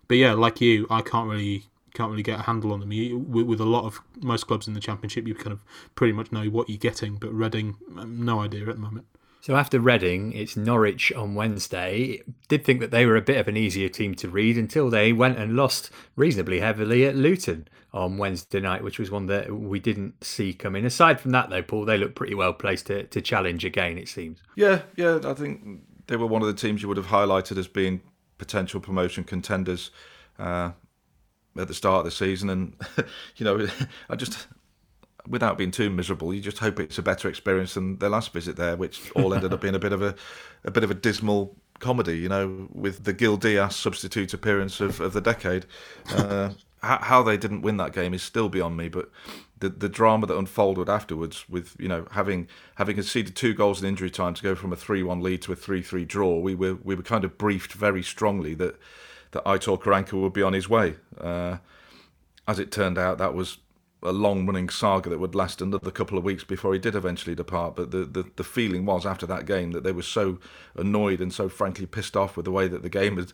But 0.08 0.18
yeah, 0.18 0.34
like 0.34 0.62
you, 0.62 0.88
I 0.90 1.02
can't 1.02 1.30
really 1.30 1.66
can't 1.94 2.12
really 2.12 2.24
get 2.24 2.40
a 2.40 2.44
handle 2.44 2.72
on 2.72 2.80
them. 2.80 2.92
You, 2.92 3.18
with 3.18 3.60
a 3.60 3.66
lot 3.66 3.86
of 3.86 4.02
most 4.22 4.48
clubs 4.48 4.68
in 4.68 4.74
the 4.74 4.80
championship, 4.80 5.28
you 5.28 5.36
kind 5.36 5.52
of 5.52 5.64
pretty 5.96 6.14
much 6.14 6.32
know 6.32 6.46
what 6.46 6.70
you're 6.70 6.78
getting. 6.78 7.16
But 7.16 7.34
Reading, 7.34 7.76
um, 7.98 8.24
no 8.24 8.40
idea 8.40 8.62
at 8.70 8.76
the 8.76 8.82
moment. 8.82 9.06
So 9.48 9.56
after 9.56 9.80
Reading, 9.80 10.34
it's 10.34 10.58
Norwich 10.58 11.10
on 11.14 11.34
Wednesday. 11.34 12.22
Did 12.50 12.66
think 12.66 12.82
that 12.82 12.92
they 12.92 13.06
were 13.06 13.16
a 13.16 13.22
bit 13.22 13.38
of 13.38 13.48
an 13.48 13.56
easier 13.56 13.88
team 13.88 14.14
to 14.16 14.28
read 14.28 14.58
until 14.58 14.90
they 14.90 15.14
went 15.14 15.38
and 15.38 15.56
lost 15.56 15.90
reasonably 16.18 16.60
heavily 16.60 17.06
at 17.06 17.16
Luton 17.16 17.70
on 17.94 18.18
Wednesday 18.18 18.60
night, 18.60 18.84
which 18.84 19.00
was 19.00 19.10
one 19.10 19.28
that 19.28 19.50
we 19.50 19.80
didn't 19.80 20.22
see 20.22 20.54
coming. 20.54 20.86
Aside 20.86 21.22
from 21.22 21.32
that, 21.32 21.50
though, 21.50 21.62
Paul, 21.62 21.86
they 21.86 21.98
look 21.98 22.14
pretty 22.14 22.36
well 22.36 22.52
placed 22.52 22.88
to, 22.88 23.04
to 23.06 23.22
challenge 23.22 23.64
again, 23.64 23.98
it 23.98 24.10
seems. 24.10 24.44
Yeah, 24.58 24.82
yeah, 24.98 25.20
I 25.24 25.34
think 25.34 25.80
they 26.08 26.18
were 26.18 26.28
one 26.28 26.42
of 26.42 26.50
the 26.50 26.54
teams 26.54 26.82
you 26.82 26.90
would 26.90 26.98
have 26.98 27.08
highlighted 27.08 27.58
as 27.58 27.70
being 27.70 28.02
potential 28.38 28.82
promotion 28.82 29.24
contenders 29.24 29.92
uh, 30.40 30.72
at 31.58 31.70
the 31.70 31.74
start 31.74 32.00
of 32.00 32.04
the 32.04 32.12
season. 32.12 32.50
And, 32.50 32.76
you 33.38 33.46
know, 33.46 33.66
I 34.10 34.18
just 34.18 34.46
without 35.30 35.58
being 35.58 35.72
too 35.72 35.90
miserable, 35.90 36.34
you 36.34 36.42
just 36.42 36.60
hope 36.60 36.80
it's 36.80 36.98
a 36.98 37.04
better 37.04 37.28
experience 37.28 37.74
than 37.74 37.98
their 37.98 38.10
last 38.10 38.32
visit 38.34 38.56
there, 38.56 38.76
which 38.76 39.12
all 39.16 39.34
ended 39.34 39.54
up 39.54 39.62
being 39.62 39.76
a 39.76 39.80
bit 39.80 39.94
of 39.94 40.02
a, 40.02 40.16
a 40.64 40.72
bit 40.72 40.84
of 40.84 40.92
a 40.92 40.96
dismal 40.96 41.56
comedy. 41.80 42.18
You 42.18 42.30
know, 42.30 42.68
with 42.72 43.04
the 43.04 43.14
Gil 43.14 43.38
Dias 43.38 43.76
substitute 43.76 44.34
appearance 44.34 44.80
of, 44.80 45.00
of 45.00 45.14
the 45.14 45.22
decade. 45.22 45.66
Uh, 46.10 46.52
how, 46.84 47.00
how 47.00 47.24
they 47.24 47.38
didn't 47.38 47.64
win 47.64 47.78
that 47.78 47.92
game 47.92 48.14
is 48.14 48.22
still 48.22 48.50
beyond 48.50 48.78
me, 48.78 48.88
but 48.88 49.10
the 49.60 49.70
the 49.70 49.90
drama 49.90 50.28
that 50.28 50.38
unfolded 50.38 50.90
afterwards, 50.90 51.50
with 51.50 51.76
you 51.80 51.88
know 51.88 52.08
having 52.12 52.48
having 52.76 52.96
conceded 52.96 53.36
two 53.36 53.54
goals 53.54 53.82
in 53.82 53.88
injury 53.88 54.10
time 54.10 54.34
to 54.36 54.44
go 54.44 54.56
from 54.56 54.72
a 54.72 54.76
three 54.76 55.04
one 55.04 55.22
lead 55.22 55.42
to 55.44 55.52
a 55.52 55.56
three 55.56 55.82
three 55.82 56.06
draw, 56.06 56.40
we 56.40 56.56
were 56.56 56.76
we 56.76 56.96
were 56.96 57.04
kind 57.04 57.26
of 57.26 57.38
briefed 57.38 57.74
very 57.74 58.04
strongly 58.04 58.54
that 58.56 58.80
that 59.32 59.44
Aitor 59.46 59.80
Karanka 59.80 60.14
would 60.14 60.34
be 60.34 60.44
on 60.44 60.54
his 60.54 60.70
way. 60.70 60.96
Uh, 61.20 61.58
as 62.48 62.60
it 62.60 62.72
turned 62.72 62.98
out, 62.98 63.18
that 63.18 63.34
was 63.34 63.58
a 64.08 64.12
long 64.12 64.46
running 64.46 64.70
saga 64.70 65.10
that 65.10 65.20
would 65.20 65.36
last 65.36 65.62
another 65.62 65.92
couple 65.92 66.18
of 66.18 66.24
weeks 66.24 66.44
before 66.44 66.74
he 66.74 66.80
did 66.80 66.96
eventually 66.96 67.36
depart. 67.36 67.76
But 67.76 67.92
the, 67.92 68.06
the, 68.06 68.30
the 68.36 68.44
feeling 68.44 68.86
was 68.86 69.06
after 69.06 69.26
that 69.28 69.46
game 69.46 69.72
that 69.72 69.84
they 69.84 69.92
were 69.92 70.02
so 70.02 70.40
annoyed 70.76 71.22
and 71.22 71.34
so 71.34 71.50
frankly 71.50 71.86
pissed 71.86 72.16
off 72.16 72.38
with 72.38 72.46
the 72.46 72.52
way 72.52 72.68
that 72.68 72.84
the 72.84 72.90
game 72.90 73.18
had 73.18 73.34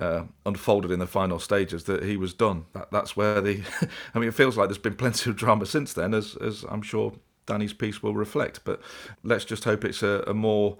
uh, 0.00 0.24
unfolded 0.46 0.90
in 0.90 0.98
the 0.98 1.06
final 1.06 1.38
stages 1.38 1.84
that 1.84 2.04
he 2.04 2.16
was 2.16 2.32
done. 2.32 2.66
That, 2.72 2.90
that's 2.90 3.16
where 3.16 3.40
the. 3.40 3.62
I 4.14 4.18
mean, 4.18 4.28
it 4.28 4.34
feels 4.34 4.56
like 4.56 4.68
there's 4.68 4.78
been 4.78 4.96
plenty 4.96 5.30
of 5.30 5.36
drama 5.36 5.66
since 5.66 5.92
then, 5.92 6.14
as 6.14 6.36
as 6.36 6.64
I'm 6.68 6.82
sure 6.82 7.12
Danny's 7.46 7.72
piece 7.72 8.02
will 8.02 8.14
reflect. 8.14 8.60
But 8.64 8.80
let's 9.22 9.44
just 9.44 9.64
hope 9.64 9.84
it's 9.84 10.02
a, 10.02 10.24
a 10.26 10.34
more, 10.34 10.78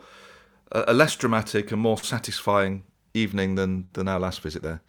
a 0.72 0.94
less 0.94 1.16
dramatic 1.16 1.72
and 1.72 1.80
more 1.80 1.98
satisfying 1.98 2.84
evening 3.12 3.54
than 3.54 3.88
than 3.92 4.08
our 4.08 4.20
last 4.20 4.40
visit 4.40 4.62
there. 4.62 4.80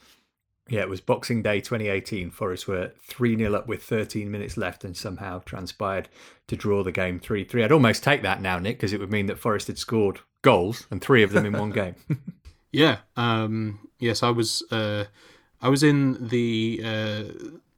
Yeah, 0.68 0.82
it 0.82 0.90
was 0.90 1.00
Boxing 1.02 1.44
Day 1.44 1.62
2018. 1.62 2.32
Forest 2.32 2.68
were 2.68 2.92
3 3.02 3.38
0 3.38 3.54
up 3.54 3.68
with 3.68 3.84
13 3.84 4.32
minutes 4.32 4.58
left 4.58 4.84
and 4.84 4.98
somehow 4.98 5.40
transpired 5.40 6.10
to 6.48 6.56
draw 6.56 6.84
the 6.84 6.92
game 6.92 7.20
3 7.20 7.44
3. 7.44 7.64
I'd 7.64 7.72
almost 7.72 8.04
take 8.04 8.24
that 8.24 8.42
now, 8.42 8.58
Nick, 8.58 8.78
because 8.78 8.92
it 8.92 9.00
would 9.00 9.12
mean 9.12 9.28
that 9.28 9.40
Forest 9.40 9.68
had 9.68 9.78
scored 9.78 10.22
goals 10.42 10.88
and 10.90 11.02
three 11.02 11.24
of 11.24 11.32
them 11.32 11.46
in 11.46 11.54
one 11.54 11.72
game. 11.72 11.96
yeah. 12.72 13.00
Um, 13.16 13.90
yes, 14.00 14.24
I 14.24 14.30
was. 14.30 14.64
Uh, 14.72 15.06
I 15.62 15.70
was 15.70 15.84
in 15.84 16.28
the 16.28 16.82
uh, 16.84 17.24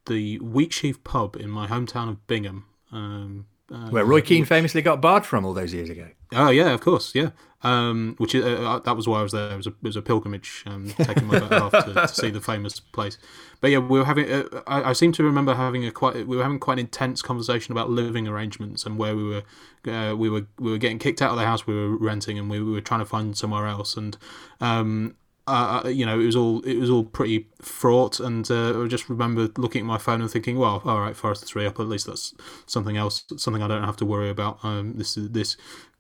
the 0.05 0.39
Wheatsheaf 0.39 1.03
pub 1.03 1.35
in 1.35 1.49
my 1.49 1.67
hometown 1.67 2.09
of 2.09 2.25
Bingham. 2.27 2.65
Um, 2.91 3.47
uh, 3.71 3.89
Where 3.89 4.05
Roy 4.05 4.21
Keane 4.21 4.45
famously 4.45 4.81
got 4.81 5.01
barred 5.01 5.25
from 5.25 5.45
all 5.45 5.53
those 5.53 5.73
years 5.73 5.89
ago. 5.89 6.07
Oh 6.33 6.49
yeah, 6.49 6.71
of 6.71 6.81
course, 6.81 7.13
yeah. 7.13 7.31
Um, 7.63 8.15
which 8.17 8.35
uh, 8.35 8.39
uh, 8.39 8.79
that 8.79 8.95
was 8.95 9.07
why 9.07 9.19
I 9.19 9.23
was 9.23 9.31
there. 9.31 9.51
It 9.51 9.57
was 9.57 9.67
a, 9.67 9.71
it 9.71 9.83
was 9.83 9.95
a 9.95 10.01
pilgrimage, 10.01 10.63
um, 10.67 10.93
taking 10.97 11.25
my 11.25 11.39
better 11.39 11.59
half 11.59 11.71
to, 11.71 11.93
to, 11.93 12.07
see 12.07 12.29
the 12.29 12.39
famous 12.39 12.79
place. 12.79 13.17
But 13.61 13.71
yeah, 13.71 13.79
we 13.79 13.99
were 13.99 14.05
having. 14.05 14.31
Uh, 14.31 14.61
I, 14.67 14.89
I, 14.89 14.93
seem 14.93 15.11
to 15.13 15.23
remember 15.23 15.55
having 15.55 15.83
a 15.83 15.91
quite. 15.91 16.27
We 16.27 16.37
were 16.37 16.43
having 16.43 16.59
quite 16.59 16.73
an 16.73 16.79
intense 16.79 17.21
conversation 17.21 17.71
about 17.71 17.89
living 17.89 18.27
arrangements 18.27 18.85
and 18.85 18.97
where 18.97 19.15
we 19.15 19.23
were. 19.23 19.43
Uh, 19.85 20.15
we 20.15 20.29
were 20.29 20.45
we 20.59 20.71
were 20.71 20.77
getting 20.77 20.99
kicked 20.99 21.21
out 21.21 21.31
of 21.31 21.37
the 21.37 21.45
house 21.45 21.65
we 21.65 21.75
were 21.75 21.97
renting, 21.97 22.37
and 22.37 22.49
we, 22.49 22.61
we 22.61 22.71
were 22.71 22.81
trying 22.81 23.01
to 23.01 23.05
find 23.05 23.35
somewhere 23.35 23.67
else. 23.67 23.97
And 23.97 24.17
um, 24.61 25.15
uh, 25.47 25.81
uh, 25.85 25.87
you 25.87 26.05
know, 26.05 26.19
it 26.19 26.25
was 26.25 26.35
all 26.35 26.61
it 26.61 26.77
was 26.77 26.89
all 26.89 27.03
pretty 27.03 27.47
fraught, 27.61 28.19
and 28.19 28.49
uh, 28.51 28.81
I 28.81 28.87
just 28.87 29.09
remember 29.09 29.49
looking 29.57 29.81
at 29.81 29.85
my 29.85 29.97
phone 29.97 30.21
and 30.21 30.29
thinking, 30.29 30.57
"Well, 30.57 30.81
all 30.85 30.99
right, 30.99 31.15
Forest 31.15 31.45
three 31.45 31.65
up. 31.65 31.79
At 31.79 31.87
least 31.87 32.07
that's 32.07 32.33
something 32.65 32.97
else, 32.97 33.23
something 33.37 33.63
I 33.63 33.67
don't 33.67 33.83
have 33.83 33.97
to 33.97 34.05
worry 34.05 34.29
about. 34.29 34.63
Um, 34.63 34.97
this 34.97 35.15
is 35.15 35.31
this 35.31 35.57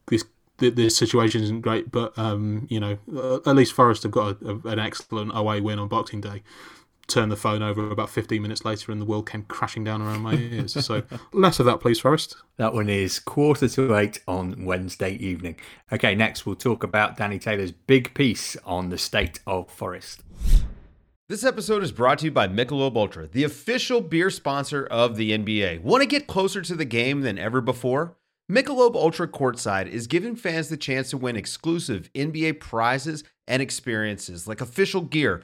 this 0.07 0.25
this 0.57 0.97
situation 0.97 1.43
isn't 1.43 1.61
great, 1.61 1.91
but 1.91 2.17
um, 2.17 2.67
you 2.69 2.79
know, 2.79 2.97
at 3.45 3.55
least 3.55 3.73
Forest 3.73 4.03
have 4.03 4.11
got 4.11 4.41
a, 4.41 4.49
a, 4.49 4.67
an 4.67 4.79
excellent 4.79 5.31
away 5.33 5.61
win 5.61 5.79
on 5.79 5.87
Boxing 5.87 6.21
Day 6.21 6.43
turned 7.07 7.31
the 7.31 7.37
phone 7.37 7.61
over 7.61 7.89
about 7.89 8.09
15 8.09 8.41
minutes 8.41 8.65
later 8.65 8.91
and 8.91 9.01
the 9.01 9.05
world 9.05 9.29
came 9.29 9.43
crashing 9.43 9.83
down 9.83 10.01
around 10.01 10.21
my 10.21 10.33
ears. 10.33 10.73
So 10.85 11.03
less 11.31 11.59
of 11.59 11.65
that, 11.65 11.79
please, 11.79 11.99
Forest. 11.99 12.35
That 12.57 12.73
one 12.73 12.89
is 12.89 13.19
quarter 13.19 13.67
to 13.69 13.95
eight 13.95 14.21
on 14.27 14.65
Wednesday 14.65 15.13
evening. 15.15 15.55
Okay, 15.91 16.15
next 16.15 16.45
we'll 16.45 16.55
talk 16.55 16.83
about 16.83 17.17
Danny 17.17 17.39
Taylor's 17.39 17.71
big 17.71 18.13
piece 18.13 18.57
on 18.65 18.89
the 18.89 18.97
state 18.97 19.39
of 19.47 19.69
Forest. 19.69 20.23
This 21.29 21.43
episode 21.43 21.83
is 21.83 21.91
brought 21.91 22.19
to 22.19 22.25
you 22.25 22.31
by 22.31 22.47
Michelob 22.47 22.95
Ultra, 22.95 23.27
the 23.27 23.43
official 23.43 23.99
beer 23.99 24.29
sponsor 24.29 24.85
of 24.85 25.17
the 25.17 25.31
NBA. 25.31 25.81
Want 25.81 26.01
to 26.01 26.07
get 26.07 26.27
closer 26.27 26.61
to 26.61 26.75
the 26.75 26.85
game 26.85 27.21
than 27.21 27.37
ever 27.37 27.59
before? 27.59 28.15
Michelob 28.49 28.95
Ultra 28.95 29.27
Courtside 29.27 29.89
is 29.89 30.07
giving 30.07 30.37
fans 30.37 30.69
the 30.69 30.77
chance 30.77 31.09
to 31.09 31.17
win 31.17 31.35
exclusive 31.35 32.09
NBA 32.13 32.61
prizes 32.61 33.25
and 33.45 33.61
experiences 33.61 34.47
like 34.47 34.61
official 34.61 35.01
gear 35.01 35.43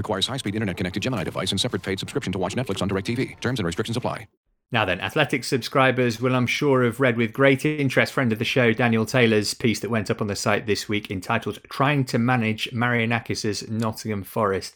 Requires 0.00 0.26
high-speed 0.26 0.54
internet-connected 0.54 1.02
Gemini 1.02 1.24
device 1.24 1.50
and 1.50 1.60
separate 1.60 1.82
paid 1.82 1.98
subscription 1.98 2.32
to 2.32 2.38
watch 2.38 2.54
Netflix 2.54 2.80
on 2.80 2.88
DirecTV. 2.88 3.38
Terms 3.40 3.58
and 3.60 3.66
restrictions 3.66 3.98
apply. 3.98 4.26
Now 4.72 4.86
then, 4.86 5.00
Athletic 5.00 5.44
subscribers 5.44 6.20
will, 6.22 6.34
I'm 6.34 6.46
sure, 6.46 6.84
have 6.84 7.00
read 7.00 7.18
with 7.18 7.34
great 7.34 7.66
interest 7.66 8.14
friend 8.14 8.32
of 8.32 8.38
the 8.38 8.44
show, 8.46 8.72
Daniel 8.72 9.04
Taylor's 9.04 9.52
piece 9.52 9.80
that 9.80 9.90
went 9.90 10.10
up 10.10 10.22
on 10.22 10.28
the 10.28 10.36
site 10.36 10.66
this 10.66 10.88
week 10.88 11.10
entitled 11.10 11.58
Trying 11.68 12.04
to 12.06 12.18
Manage 12.18 12.70
Marinakis' 12.70 13.68
Nottingham 13.68 14.22
Forest. 14.22 14.74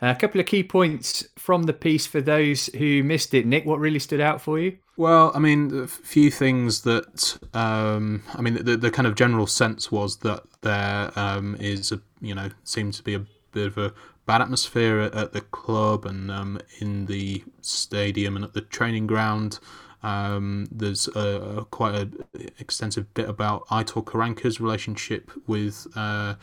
a 0.00 0.14
couple 0.14 0.40
of 0.40 0.46
key 0.46 0.64
points 0.64 1.28
from 1.36 1.64
the 1.64 1.72
piece 1.72 2.06
for 2.06 2.20
those 2.20 2.66
who 2.78 3.04
missed 3.04 3.32
it. 3.32 3.46
Nick, 3.46 3.64
what 3.64 3.78
really 3.78 4.00
stood 4.00 4.20
out 4.20 4.40
for 4.40 4.58
you? 4.58 4.78
Well, 4.96 5.30
I 5.34 5.40
mean, 5.40 5.76
a 5.78 5.86
few 5.86 6.30
things 6.30 6.82
that 6.82 7.38
um, 7.52 8.22
I 8.34 8.40
mean, 8.40 8.54
the, 8.54 8.76
the 8.76 8.90
kind 8.90 9.06
of 9.06 9.14
general 9.14 9.46
sense 9.46 9.92
was 9.92 10.18
that 10.18 10.42
there 10.62 11.10
um, 11.16 11.56
is 11.60 11.92
a 11.92 12.00
you 12.20 12.34
know 12.34 12.48
seems 12.64 12.96
to 12.96 13.02
be 13.02 13.14
a 13.14 13.26
bit 13.52 13.66
of 13.66 13.78
a 13.78 13.92
bad 14.26 14.40
atmosphere 14.40 15.00
at, 15.00 15.32
the 15.32 15.40
club 15.40 16.06
and 16.06 16.30
um, 16.30 16.60
in 16.80 17.06
the 17.06 17.44
stadium 17.60 18.36
and 18.36 18.44
at 18.44 18.54
the 18.54 18.60
training 18.60 19.06
ground. 19.06 19.58
Um, 20.02 20.66
there's 20.70 21.08
a, 21.08 21.58
a 21.58 21.64
quite 21.64 21.94
an 21.94 22.24
extensive 22.58 23.12
bit 23.14 23.28
about 23.28 23.66
Aitor 23.68 24.04
Karanka's 24.04 24.60
relationship 24.60 25.30
with 25.46 25.86
uh, 25.96 26.34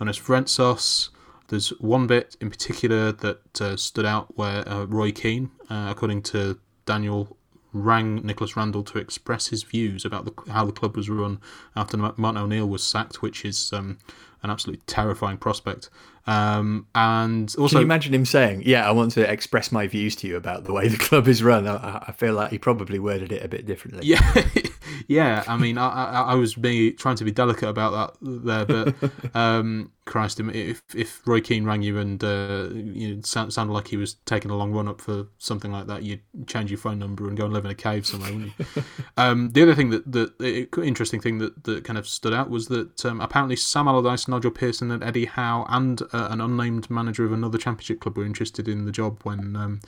Vrentzos. 0.00 1.10
There's 1.48 1.70
one 1.80 2.06
bit 2.06 2.36
in 2.40 2.50
particular 2.50 3.10
that 3.10 3.60
uh, 3.60 3.76
stood 3.76 4.04
out 4.04 4.36
where 4.36 4.68
uh, 4.68 4.84
Roy 4.84 5.10
Keane, 5.10 5.50
uh, 5.68 5.88
according 5.90 6.22
to 6.22 6.60
Daniel, 6.84 7.36
rang 7.72 8.16
Nicholas 8.24 8.56
Randall 8.56 8.84
to 8.84 8.98
express 8.98 9.48
his 9.48 9.62
views 9.62 10.04
about 10.04 10.24
the, 10.24 10.52
how 10.52 10.64
the 10.64 10.72
club 10.72 10.96
was 10.96 11.10
run 11.10 11.40
after 11.76 11.96
Martin 11.96 12.36
O'Neill 12.36 12.68
was 12.68 12.84
sacked, 12.84 13.20
which 13.22 13.44
is 13.44 13.72
um, 13.72 13.98
an 14.42 14.50
absolutely 14.50 14.82
terrifying 14.86 15.38
prospect. 15.38 15.90
Um, 16.28 16.86
and 16.94 17.54
also, 17.58 17.76
can 17.76 17.78
you 17.78 17.86
imagine 17.86 18.12
him 18.12 18.26
saying, 18.26 18.62
"Yeah, 18.66 18.86
I 18.86 18.90
want 18.90 19.12
to 19.12 19.28
express 19.28 19.72
my 19.72 19.86
views 19.86 20.14
to 20.16 20.28
you 20.28 20.36
about 20.36 20.64
the 20.64 20.74
way 20.74 20.86
the 20.88 20.98
club 20.98 21.26
is 21.26 21.42
run"? 21.42 21.66
I, 21.66 22.04
I 22.08 22.12
feel 22.12 22.34
like 22.34 22.50
he 22.50 22.58
probably 22.58 22.98
worded 22.98 23.32
it 23.32 23.42
a 23.42 23.48
bit 23.48 23.64
differently. 23.64 24.06
Yeah, 24.06 24.44
yeah. 25.08 25.42
I 25.48 25.56
mean, 25.56 25.78
I, 25.78 25.88
I, 25.88 26.20
I 26.20 26.34
was 26.34 26.54
being, 26.54 26.94
trying 26.96 27.16
to 27.16 27.24
be 27.24 27.30
delicate 27.30 27.70
about 27.70 28.18
that 28.20 28.44
there, 28.44 28.66
but 28.66 29.10
um, 29.34 29.90
Christ, 30.08 30.40
if 30.40 30.82
if 30.96 31.26
Roy 31.26 31.40
Keane 31.40 31.64
rang 31.64 31.82
you 31.82 31.98
and 31.98 32.22
uh, 32.24 32.68
you 32.72 33.14
know, 33.14 33.20
sound, 33.22 33.52
sounded 33.52 33.74
like 33.74 33.88
he 33.88 33.96
was 33.96 34.14
taking 34.24 34.50
a 34.50 34.56
long 34.56 34.72
run 34.72 34.88
up 34.88 35.02
for 35.02 35.26
something 35.36 35.70
like 35.70 35.86
that, 35.86 36.02
you'd 36.02 36.22
change 36.46 36.70
your 36.70 36.78
phone 36.78 36.98
number 36.98 37.28
and 37.28 37.36
go 37.36 37.44
and 37.44 37.52
live 37.52 37.66
in 37.66 37.70
a 37.70 37.74
cave 37.74 38.06
somewhere, 38.06 38.32
wouldn't 38.32 38.52
you? 38.58 38.82
um, 39.18 39.50
the 39.50 39.62
other 39.62 39.74
thing 39.74 39.90
that 39.90 40.10
the 40.10 40.66
interesting 40.82 41.20
thing 41.20 41.38
that, 41.38 41.62
that 41.64 41.84
kind 41.84 41.98
of 41.98 42.08
stood 42.08 42.32
out 42.32 42.48
was 42.48 42.68
that 42.68 43.04
um, 43.04 43.20
apparently 43.20 43.54
Sam 43.54 43.86
Allardyce, 43.86 44.26
Nigel 44.26 44.50
Pearson, 44.50 44.90
and 44.90 45.04
Eddie 45.04 45.26
Howe, 45.26 45.66
and 45.68 46.00
uh, 46.12 46.28
an 46.30 46.40
unnamed 46.40 46.90
manager 46.90 47.26
of 47.26 47.32
another 47.32 47.58
championship 47.58 48.00
club 48.00 48.16
were 48.16 48.24
interested 48.24 48.66
in 48.66 48.86
the 48.86 48.92
job 48.92 49.20
when 49.24 49.56
um, 49.56 49.80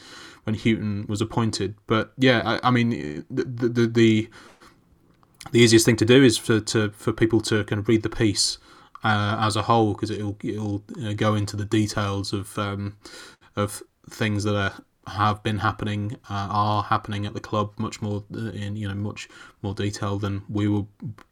when 0.44 0.54
Hughton 0.54 1.06
was 1.08 1.22
appointed. 1.22 1.74
But 1.86 2.12
yeah, 2.18 2.42
I, 2.44 2.68
I 2.68 2.70
mean 2.70 3.24
the, 3.30 3.44
the 3.44 3.86
the 3.86 4.30
the 5.50 5.58
easiest 5.58 5.86
thing 5.86 5.96
to 5.96 6.04
do 6.04 6.22
is 6.22 6.36
for 6.36 6.60
to 6.60 6.90
for 6.90 7.12
people 7.12 7.40
to 7.40 7.64
kind 7.64 7.80
of 7.80 7.88
read 7.88 8.02
the 8.02 8.10
piece 8.10 8.58
uh, 9.04 9.36
as 9.40 9.56
a 9.56 9.62
whole 9.62 9.92
because 9.94 10.10
it'll 10.10 10.36
it'll 10.42 10.82
know, 10.96 11.14
go 11.14 11.34
into 11.34 11.56
the 11.56 11.64
details 11.64 12.32
of 12.32 12.58
um, 12.58 12.96
of 13.56 13.82
things 14.08 14.44
that 14.44 14.56
are 14.56 14.72
have 15.06 15.42
been 15.42 15.58
happening 15.58 16.16
uh, 16.28 16.48
are 16.50 16.82
happening 16.84 17.26
at 17.26 17.34
the 17.34 17.40
club 17.40 17.72
much 17.78 18.00
more 18.00 18.22
uh, 18.34 18.50
in 18.50 18.76
you 18.76 18.86
know 18.86 18.94
much 18.94 19.28
more 19.62 19.74
detail 19.74 20.18
than 20.18 20.42
we 20.48 20.68
will 20.68 20.88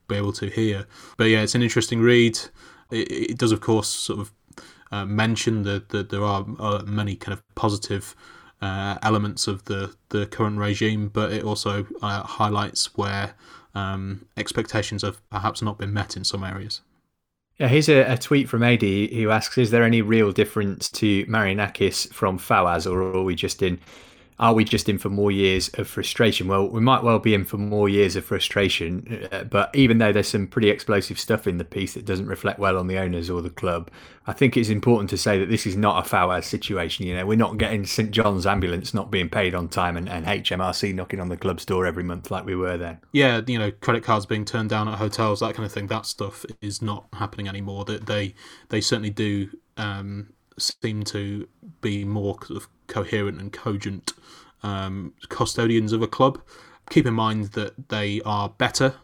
be 0.09 0.16
able 0.16 0.33
to 0.33 0.48
hear. 0.48 0.87
But 1.16 1.24
yeah, 1.24 1.42
it's 1.42 1.54
an 1.54 1.62
interesting 1.62 2.00
read. 2.00 2.38
It, 2.90 3.11
it 3.12 3.38
does, 3.38 3.52
of 3.52 3.61
course, 3.61 3.88
sort 3.88 4.20
of 4.20 4.33
uh, 4.90 5.04
mention 5.04 5.62
that, 5.62 5.90
that 5.90 6.09
there 6.09 6.24
are 6.24 6.46
uh, 6.59 6.83
many 6.87 7.14
kind 7.14 7.35
of 7.35 7.42
positive 7.54 8.16
uh, 8.61 8.98
elements 9.02 9.46
of 9.46 9.64
the, 9.66 9.94
the 10.09 10.26
current 10.26 10.59
regime, 10.59 11.09
but 11.09 11.33
it 11.33 11.44
also 11.44 11.87
uh, 12.02 12.22
highlights 12.22 12.96
where 12.96 13.35
um, 13.74 14.26
expectations 14.37 15.02
have 15.02 15.20
perhaps 15.31 15.62
not 15.62 15.78
been 15.78 15.92
met 15.92 16.16
in 16.16 16.24
some 16.24 16.42
areas. 16.42 16.81
Yeah, 17.58 17.66
here's 17.66 17.88
a, 17.88 18.02
a, 18.12 18.16
tweet 18.16 18.48
from 18.48 18.62
AD 18.62 18.82
who 18.82 19.30
asks 19.30 19.58
Is 19.58 19.72
there 19.72 19.82
any 19.82 20.00
real 20.00 20.30
difference 20.30 20.88
to 20.90 21.26
Marinakis 21.26 22.12
from 22.12 22.38
Fawaz, 22.38 22.90
or 22.90 23.02
are 23.02 23.22
we 23.22 23.34
just 23.34 23.62
in 23.62 23.80
are 24.40 24.55
we 24.55 24.64
just 24.64 24.88
in 24.88 24.98
for 24.98 25.09
more 25.09 25.33
years 25.33 25.68
of 25.74 25.88
frustration? 25.88 26.46
Well, 26.46 26.68
we 26.68 26.81
might 26.81 27.03
well 27.03 27.18
be 27.18 27.35
in 27.35 27.44
for 27.44 27.57
more 27.57 27.88
years 27.88 28.14
of 28.14 28.24
frustration, 28.24 29.27
uh, 29.33 29.44
but 29.44 29.74
even 29.74 29.98
though 29.98 30.12
there's 30.12 30.29
some 30.29 30.46
pretty 30.46 30.70
explosive 30.70 31.18
stuff 31.18 31.46
in 31.46 31.59
the 31.59 31.64
piece 31.64 31.94
that 31.94 32.05
doesn't 32.05 32.27
reflect 32.27 32.61
well 32.61 32.79
on 32.79 32.87
the 32.87 32.98
owners 32.98 33.29
or 33.29 33.42
the 33.42 33.51
club, 33.51 33.90
I 34.29 34.33
think 34.33 34.57
it's 34.57 34.68
important 34.68 35.11
to 35.11 35.16
say 35.16 35.38
that 35.40 35.48
this 35.48 35.66
is 35.66 35.77
not 35.77 36.07
a 36.07 36.09
Fawaz 36.09 36.44
situation. 36.44 37.07
You 37.07 37.16
know, 37.16 37.27
we're 37.27 37.37
not 37.37 37.59
getting 37.59 37.85
St 37.85 38.12
John's 38.12 38.46
ambulance 38.46 38.94
not 38.94 39.11
being 39.11 39.29
paid 39.29 39.55
on 39.55 39.68
time 39.68 39.96
and, 39.96 40.09
and 40.09 40.24
HMRC 40.24 40.94
knocking 40.94 41.20
on 41.20 41.31
the 41.31 41.37
club's 41.37 41.64
door 41.64 41.85
every 41.85 42.05
month 42.05 42.31
like 42.31 42.44
we 42.44 42.55
were 42.55 42.77
then. 42.77 42.98
Yeah, 43.12 43.40
you 43.44 43.59
know, 43.59 43.72
credit 43.72 44.05
cards 44.05 44.27
being 44.27 44.44
turned 44.44 44.70
down 44.70 44.87
at 44.87 44.98
hotels, 44.98 45.40
that 45.40 45.55
kind 45.55 45.66
of 45.66 45.72
thing. 45.72 45.88
That 45.88 46.07
stuff 46.07 46.46
is 46.61 46.81
not 46.81 47.07
happening 47.14 47.48
anymore. 47.48 47.85
That 47.87 48.07
they 48.07 48.35
they 48.68 48.81
certainly 48.81 49.11
do 49.11 49.51
um, 49.77 50.33
seem 50.59 51.03
to 51.05 51.48
be 51.81 52.05
more 52.05 52.37
coherent 52.88 53.40
and 53.40 53.53
cogent 53.53 54.12
um, 54.62 55.14
custodians 55.29 55.92
of 55.92 56.03
a 56.03 56.09
club. 56.09 56.40
Keep 56.90 57.07
in 57.07 57.14
mind 57.14 57.53
that 57.53 57.88
they 57.88 58.20
are 58.24 58.48
better 58.48 58.94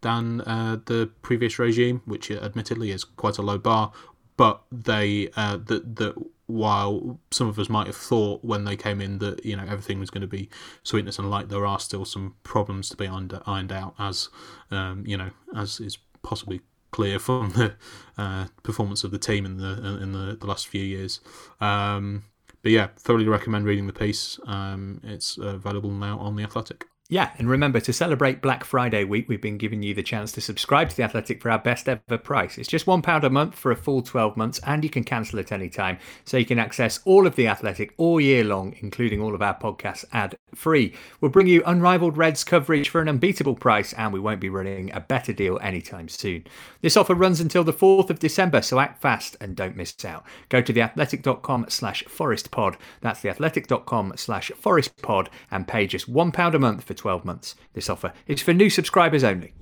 than 0.00 0.40
uh, 0.42 0.78
the 0.84 1.10
previous 1.22 1.58
regime, 1.58 2.02
which 2.04 2.30
admittedly 2.30 2.90
is 2.90 3.04
quite 3.04 3.38
a 3.38 3.42
low 3.42 3.58
bar. 3.58 3.92
But 4.36 4.62
they 4.72 5.28
uh, 5.36 5.58
that 5.66 5.96
that 5.96 6.14
while 6.46 7.18
some 7.30 7.48
of 7.48 7.58
us 7.58 7.68
might 7.68 7.86
have 7.86 7.96
thought 7.96 8.44
when 8.44 8.64
they 8.64 8.76
came 8.76 9.00
in 9.00 9.18
that 9.18 9.44
you 9.44 9.56
know 9.56 9.64
everything 9.64 9.98
was 9.98 10.10
going 10.10 10.22
to 10.22 10.26
be 10.26 10.48
sweetness 10.82 11.18
and 11.18 11.30
light, 11.30 11.48
there 11.48 11.66
are 11.66 11.78
still 11.78 12.04
some 12.04 12.34
problems 12.42 12.88
to 12.90 12.96
be 12.96 13.06
ironed, 13.06 13.72
out, 13.72 13.94
as 13.98 14.28
um, 14.70 15.04
you 15.06 15.16
know, 15.16 15.30
as 15.56 15.80
is 15.80 15.98
possibly 16.22 16.60
clear 16.90 17.18
from 17.18 17.50
the 17.50 17.74
uh, 18.18 18.46
performance 18.62 19.04
of 19.04 19.10
the 19.10 19.18
team 19.18 19.46
in 19.46 19.58
the 19.58 19.98
in 20.02 20.12
the, 20.12 20.36
the 20.40 20.46
last 20.46 20.66
few 20.66 20.82
years. 20.82 21.20
Um, 21.60 22.24
but 22.64 22.72
yeah, 22.72 22.88
thoroughly 22.96 23.28
recommend 23.28 23.66
reading 23.66 23.86
the 23.86 23.92
piece. 23.92 24.40
Um, 24.46 24.98
it's 25.04 25.36
available 25.36 25.90
now 25.90 26.18
on 26.18 26.34
the 26.34 26.42
Athletic. 26.42 26.86
Yeah, 27.10 27.32
and 27.36 27.50
remember 27.50 27.80
to 27.80 27.92
celebrate 27.92 28.40
Black 28.40 28.64
Friday 28.64 29.04
week, 29.04 29.28
we've 29.28 29.42
been 29.42 29.58
giving 29.58 29.82
you 29.82 29.92
the 29.92 30.02
chance 30.02 30.32
to 30.32 30.40
subscribe 30.40 30.88
to 30.88 30.96
The 30.96 31.02
Athletic 31.02 31.42
for 31.42 31.50
our 31.50 31.58
best 31.58 31.86
ever 31.86 32.16
price. 32.16 32.56
It's 32.56 32.66
just 32.66 32.86
£1 32.86 33.22
a 33.22 33.28
month 33.28 33.54
for 33.54 33.70
a 33.70 33.76
full 33.76 34.00
12 34.00 34.38
months, 34.38 34.58
and 34.66 34.82
you 34.82 34.88
can 34.88 35.04
cancel 35.04 35.38
at 35.38 35.52
any 35.52 35.68
time. 35.68 35.98
So 36.24 36.38
you 36.38 36.46
can 36.46 36.58
access 36.58 37.00
all 37.04 37.26
of 37.26 37.36
The 37.36 37.46
Athletic 37.46 37.92
all 37.98 38.22
year 38.22 38.42
long, 38.42 38.74
including 38.80 39.20
all 39.20 39.34
of 39.34 39.42
our 39.42 39.54
podcasts 39.54 40.06
ad 40.14 40.38
free. 40.54 40.94
We'll 41.20 41.30
bring 41.30 41.46
you 41.46 41.62
unrivaled 41.66 42.16
Reds 42.16 42.42
coverage 42.42 42.88
for 42.88 43.02
an 43.02 43.08
unbeatable 43.10 43.56
price, 43.56 43.92
and 43.92 44.10
we 44.10 44.20
won't 44.20 44.40
be 44.40 44.48
running 44.48 44.90
a 44.94 45.00
better 45.00 45.34
deal 45.34 45.58
anytime 45.60 46.08
soon. 46.08 46.46
This 46.80 46.96
offer 46.96 47.14
runs 47.14 47.38
until 47.38 47.64
the 47.64 47.74
4th 47.74 48.08
of 48.08 48.18
December, 48.18 48.62
so 48.62 48.80
act 48.80 49.02
fast 49.02 49.36
and 49.42 49.54
don't 49.54 49.76
miss 49.76 49.94
out. 50.06 50.24
Go 50.48 50.62
to 50.62 50.72
theathletic.com 50.72 51.66
slash 51.68 52.02
forestpod. 52.04 52.76
That's 53.02 53.20
theathletic.com 53.20 54.14
slash 54.16 54.50
forestpod 54.52 55.28
and 55.50 55.68
pay 55.68 55.86
just 55.86 56.10
£1 56.10 56.54
a 56.54 56.58
month 56.58 56.84
for 56.84 56.93
12 56.94 57.24
months. 57.24 57.54
This 57.72 57.90
offer 57.90 58.12
is 58.26 58.42
for 58.42 58.52
new 58.52 58.70
subscribers 58.70 59.24
only. 59.24 59.52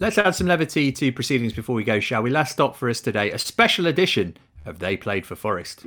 Let's 0.00 0.18
add 0.18 0.34
some 0.34 0.46
levity 0.46 0.92
to 0.92 1.12
proceedings 1.12 1.52
before 1.52 1.74
we 1.74 1.82
go, 1.82 1.98
shall 1.98 2.22
we? 2.22 2.30
Last 2.30 2.52
stop 2.52 2.76
for 2.76 2.88
us 2.88 3.00
today, 3.00 3.32
a 3.32 3.38
special 3.38 3.86
edition 3.86 4.36
of 4.64 4.78
They 4.78 4.96
Played 4.96 5.26
for 5.26 5.34
Forest. 5.34 5.84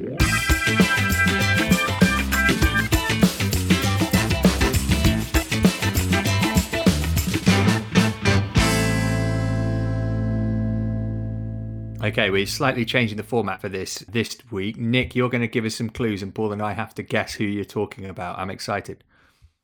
Okay, 12.04 12.32
we're 12.32 12.48
slightly 12.48 12.84
changing 12.84 13.18
the 13.18 13.24
format 13.24 13.62
for 13.62 13.70
this 13.70 14.00
this 14.10 14.36
week. 14.50 14.76
Nick, 14.76 15.16
you're 15.16 15.30
going 15.30 15.42
to 15.42 15.48
give 15.48 15.66
us 15.66 15.76
some 15.76 15.90
clues, 15.90 16.24
and 16.24 16.34
Paul 16.34 16.52
and 16.52 16.62
I 16.62 16.74
have 16.74 16.96
to 16.96 17.04
guess 17.04 17.36
who 17.36 17.44
you're 17.44 17.64
talking 17.64 18.08
about. 18.08 18.40
I'm 18.40 18.50
excited. 18.50 19.04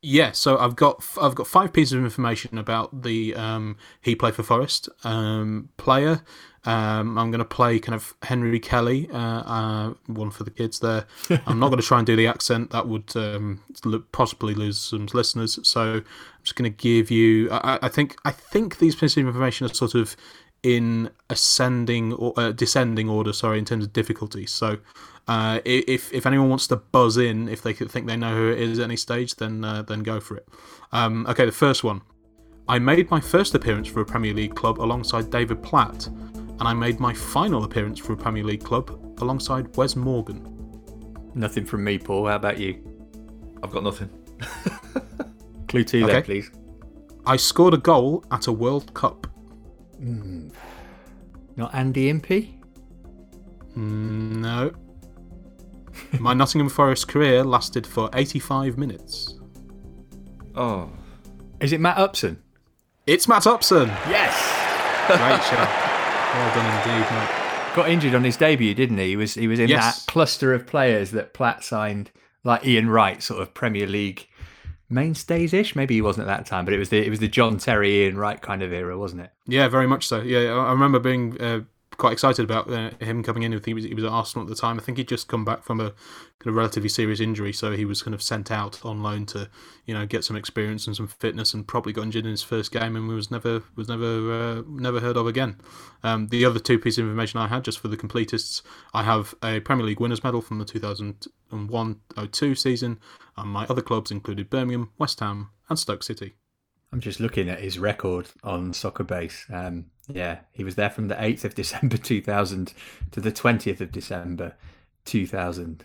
Yeah, 0.00 0.30
so 0.30 0.58
I've 0.58 0.76
got 0.76 1.04
I've 1.20 1.34
got 1.34 1.48
five 1.48 1.72
pieces 1.72 1.94
of 1.94 2.04
information 2.04 2.56
about 2.56 3.02
the 3.02 3.34
um, 3.34 3.76
he 4.00 4.14
played 4.14 4.36
for 4.36 4.44
Forest 4.44 4.88
um, 5.02 5.70
player. 5.76 6.22
Um, 6.64 7.18
I'm 7.18 7.30
going 7.30 7.38
to 7.38 7.44
play 7.44 7.78
kind 7.80 7.94
of 7.94 8.14
Henry 8.22 8.60
Kelly, 8.60 9.08
uh, 9.12 9.16
uh, 9.16 9.94
one 10.06 10.30
for 10.30 10.44
the 10.44 10.50
kids 10.50 10.80
there. 10.80 11.06
I'm 11.46 11.58
not 11.58 11.68
going 11.68 11.80
to 11.80 11.86
try 11.86 11.98
and 11.98 12.06
do 12.06 12.14
the 12.14 12.28
accent; 12.28 12.70
that 12.70 12.86
would 12.86 13.16
um, 13.16 13.60
possibly 14.12 14.54
lose 14.54 14.78
some 14.78 15.06
listeners. 15.12 15.58
So 15.66 15.80
I'm 15.80 16.04
just 16.44 16.54
going 16.54 16.70
to 16.70 16.76
give 16.76 17.10
you. 17.10 17.50
I, 17.50 17.80
I, 17.82 17.88
think 17.88 18.16
I 18.24 18.30
think 18.30 18.78
these 18.78 18.94
pieces 18.94 19.16
of 19.16 19.26
information 19.26 19.66
are 19.66 19.74
sort 19.74 19.94
of 19.96 20.14
in 20.62 21.10
ascending 21.30 22.12
or 22.12 22.32
uh, 22.36 22.52
descending 22.52 23.08
order. 23.08 23.32
Sorry, 23.32 23.58
in 23.58 23.64
terms 23.64 23.84
of 23.84 23.92
difficulty. 23.92 24.46
So 24.46 24.78
uh, 25.26 25.60
if 25.64 26.12
if 26.12 26.26
anyone 26.26 26.48
wants 26.48 26.66
to 26.68 26.76
buzz 26.76 27.16
in, 27.16 27.48
if 27.48 27.62
they 27.62 27.72
think 27.72 28.06
they 28.06 28.16
know 28.16 28.34
who 28.34 28.50
it 28.50 28.58
is 28.58 28.78
at 28.78 28.84
any 28.84 28.96
stage, 28.96 29.36
then 29.36 29.64
uh, 29.64 29.82
then 29.82 30.02
go 30.02 30.20
for 30.20 30.36
it. 30.36 30.48
Um, 30.92 31.26
okay, 31.28 31.44
the 31.44 31.52
first 31.52 31.84
one. 31.84 32.02
I 32.70 32.78
made 32.78 33.10
my 33.10 33.20
first 33.20 33.54
appearance 33.54 33.88
for 33.88 34.02
a 34.02 34.04
Premier 34.04 34.34
League 34.34 34.54
club 34.54 34.78
alongside 34.78 35.30
David 35.30 35.62
Platt, 35.62 36.06
and 36.06 36.62
I 36.62 36.74
made 36.74 37.00
my 37.00 37.14
final 37.14 37.64
appearance 37.64 37.98
for 37.98 38.12
a 38.12 38.16
Premier 38.16 38.44
League 38.44 38.62
club 38.62 39.16
alongside 39.22 39.74
Wes 39.76 39.96
Morgan. 39.96 40.54
Nothing 41.34 41.64
from 41.64 41.84
me, 41.84 41.98
Paul. 41.98 42.26
How 42.26 42.36
about 42.36 42.58
you? 42.58 42.82
I've 43.62 43.70
got 43.70 43.84
nothing. 43.84 44.10
Clue 45.68 45.84
two, 45.84 46.04
okay. 46.04 46.12
there, 46.12 46.22
please. 46.22 46.50
I 47.24 47.36
scored 47.36 47.74
a 47.74 47.78
goal 47.78 48.24
at 48.30 48.46
a 48.46 48.52
World 48.52 48.92
Cup. 48.92 49.26
Mm. 50.00 50.52
Not 51.56 51.74
Andy 51.74 52.08
Impey? 52.08 52.58
Mm, 53.76 54.36
no. 54.36 54.72
My 56.20 56.34
Nottingham 56.34 56.68
Forest 56.68 57.08
career 57.08 57.44
lasted 57.44 57.86
for 57.86 58.08
85 58.14 58.78
minutes. 58.78 59.38
Oh. 60.54 60.90
Is 61.60 61.72
it 61.72 61.80
Matt 61.80 61.98
Upson? 61.98 62.42
It's 63.06 63.26
Matt 63.26 63.46
Upson. 63.46 63.88
Yes. 63.88 64.34
Great 65.06 65.42
shot. 65.44 65.68
Well 66.34 66.54
done 66.54 66.66
indeed, 66.78 67.10
Matt. 67.10 67.74
Got 67.74 67.88
injured 67.88 68.14
on 68.14 68.22
his 68.22 68.36
debut, 68.36 68.74
didn't 68.74 68.98
he? 68.98 69.08
He 69.08 69.16
was 69.16 69.34
he 69.34 69.48
was 69.48 69.58
in 69.58 69.68
yes. 69.68 70.04
that 70.04 70.10
cluster 70.10 70.52
of 70.52 70.66
players 70.66 71.10
that 71.12 71.32
Platt 71.32 71.64
signed, 71.64 72.10
like 72.44 72.66
Ian 72.66 72.90
Wright, 72.90 73.22
sort 73.22 73.40
of 73.40 73.54
Premier 73.54 73.86
League 73.86 74.27
mainstays 74.88 75.52
ish. 75.52 75.76
Maybe 75.76 75.94
he 75.94 76.02
wasn't 76.02 76.28
at 76.28 76.36
that 76.36 76.46
time, 76.46 76.64
but 76.64 76.74
it 76.74 76.78
was 76.78 76.88
the 76.88 77.04
it 77.04 77.10
was 77.10 77.20
the 77.20 77.28
John 77.28 77.58
Terry 77.58 78.04
Ian 78.04 78.16
Wright 78.16 78.40
kind 78.40 78.62
of 78.62 78.72
era, 78.72 78.98
wasn't 78.98 79.22
it? 79.22 79.30
Yeah, 79.46 79.68
very 79.68 79.86
much 79.86 80.06
so. 80.06 80.20
Yeah, 80.20 80.52
I 80.52 80.70
remember 80.72 80.98
being 80.98 81.40
uh, 81.40 81.60
quite 81.98 82.12
excited 82.12 82.44
about 82.44 82.72
uh, 82.72 82.90
him 83.00 83.22
coming 83.24 83.42
in. 83.42 83.52
I 83.52 83.56
think 83.56 83.66
he 83.66 83.74
was, 83.74 83.84
he 83.84 83.94
was 83.94 84.04
at 84.04 84.10
Arsenal 84.10 84.46
at 84.46 84.48
the 84.48 84.54
time. 84.54 84.78
I 84.78 84.82
think 84.82 84.98
he'd 84.98 85.08
just 85.08 85.26
come 85.26 85.44
back 85.44 85.64
from 85.64 85.80
a 85.80 85.90
kind 86.38 86.46
of 86.46 86.54
relatively 86.54 86.88
serious 86.88 87.20
injury, 87.20 87.52
so 87.52 87.72
he 87.72 87.84
was 87.84 88.02
kind 88.02 88.14
of 88.14 88.22
sent 88.22 88.50
out 88.50 88.84
on 88.84 89.02
loan 89.02 89.26
to 89.26 89.50
you 89.84 89.92
know 89.92 90.06
get 90.06 90.24
some 90.24 90.36
experience 90.36 90.86
and 90.86 90.96
some 90.96 91.08
fitness, 91.08 91.52
and 91.52 91.66
probably 91.66 91.92
got 91.92 92.02
injured 92.02 92.24
in 92.24 92.30
his 92.30 92.42
first 92.42 92.70
game 92.72 92.96
and 92.96 93.08
was 93.08 93.30
never 93.30 93.62
was 93.74 93.88
never 93.88 94.32
uh, 94.32 94.62
never 94.66 95.00
heard 95.00 95.16
of 95.16 95.26
again. 95.26 95.56
Um, 96.02 96.28
the 96.28 96.44
other 96.44 96.60
two 96.60 96.78
pieces 96.78 96.98
of 96.98 97.06
information 97.06 97.40
I 97.40 97.48
had, 97.48 97.64
just 97.64 97.80
for 97.80 97.88
the 97.88 97.96
completists, 97.96 98.62
I 98.94 99.02
have 99.02 99.34
a 99.42 99.60
Premier 99.60 99.84
League 99.84 100.00
winners 100.00 100.22
medal 100.22 100.40
from 100.40 100.58
the 100.60 100.64
2001-02 100.64 102.56
season, 102.56 103.00
and 103.36 103.50
my 103.50 103.66
other 103.66 103.82
clubs 103.82 104.12
included 104.12 104.48
Birmingham, 104.48 104.92
West 104.98 105.18
Ham, 105.18 105.50
and 105.68 105.78
Stoke 105.78 106.04
City. 106.04 106.34
I'm 106.92 107.00
just 107.00 107.20
looking 107.20 107.50
at 107.50 107.60
his 107.60 107.78
record 107.78 108.28
on 108.42 108.72
Soccer 108.72 109.04
Base. 109.04 109.44
Um, 109.52 109.86
yeah, 110.08 110.38
he 110.52 110.64
was 110.64 110.74
there 110.74 110.90
from 110.90 111.08
the 111.08 111.14
8th 111.14 111.44
of 111.44 111.54
December 111.54 111.96
2000 111.98 112.72
to 113.12 113.20
the 113.20 113.32
20th 113.32 113.80
of 113.80 113.92
December 113.92 114.54
2000. 115.04 115.84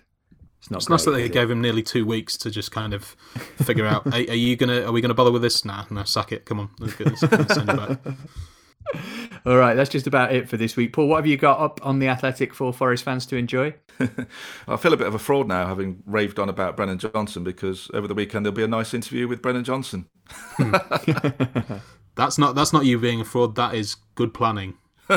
It's 0.59 0.71
not. 0.71 0.77
It's 0.77 0.85
great, 0.87 0.93
nice 0.93 1.05
that 1.05 1.11
they 1.11 1.29
gave 1.29 1.51
him 1.51 1.61
nearly 1.61 1.83
two 1.83 2.05
weeks 2.05 2.37
to 2.37 2.49
just 2.49 2.71
kind 2.71 2.93
of 2.93 3.17
figure 3.63 3.85
out. 3.85 4.07
are, 4.07 4.13
are, 4.13 4.33
you 4.33 4.55
gonna? 4.55 4.83
Are 4.83 4.93
we 4.93 5.01
gonna 5.01 5.13
bother 5.13 5.31
with 5.31 5.41
this? 5.41 5.65
Nah, 5.65 5.83
no, 5.89 6.03
suck 6.03 6.31
it. 6.31 6.45
Come 6.45 6.61
on, 6.61 6.69
let's, 6.79 6.97
let's 6.99 7.53
send 7.53 7.67
you 7.67 7.75
back. 7.75 7.99
All 9.45 9.57
right, 9.57 9.73
that's 9.73 9.89
just 9.89 10.07
about 10.07 10.33
it 10.33 10.47
for 10.47 10.55
this 10.55 10.77
week. 10.77 10.93
Paul, 10.93 11.07
what 11.07 11.17
have 11.17 11.27
you 11.27 11.35
got 11.35 11.59
up 11.59 11.85
on 11.85 11.99
the 11.99 12.07
Athletic 12.07 12.53
for 12.53 12.71
Forest 12.71 13.03
fans 13.03 13.25
to 13.25 13.35
enjoy? 13.35 13.75
I 14.67 14.77
feel 14.77 14.93
a 14.93 14.97
bit 14.97 15.07
of 15.07 15.15
a 15.15 15.19
fraud 15.19 15.47
now, 15.47 15.67
having 15.67 16.01
raved 16.05 16.39
on 16.39 16.47
about 16.47 16.77
Brennan 16.77 16.97
Johnson, 16.97 17.43
because 17.43 17.91
over 17.93 18.07
the 18.07 18.13
weekend 18.13 18.45
there'll 18.45 18.55
be 18.55 18.63
a 18.63 18.67
nice 18.67 18.93
interview 18.93 19.27
with 19.27 19.41
Brennan 19.41 19.65
Johnson. 19.65 20.07
Hmm. 20.29 21.75
That's 22.15 22.37
not 22.37 22.55
that's 22.55 22.73
not 22.73 22.85
you 22.85 22.99
being 22.99 23.21
a 23.21 23.25
fraud. 23.25 23.55
That 23.55 23.75
is 23.75 23.95
good 24.15 24.33
planning. 24.33 24.75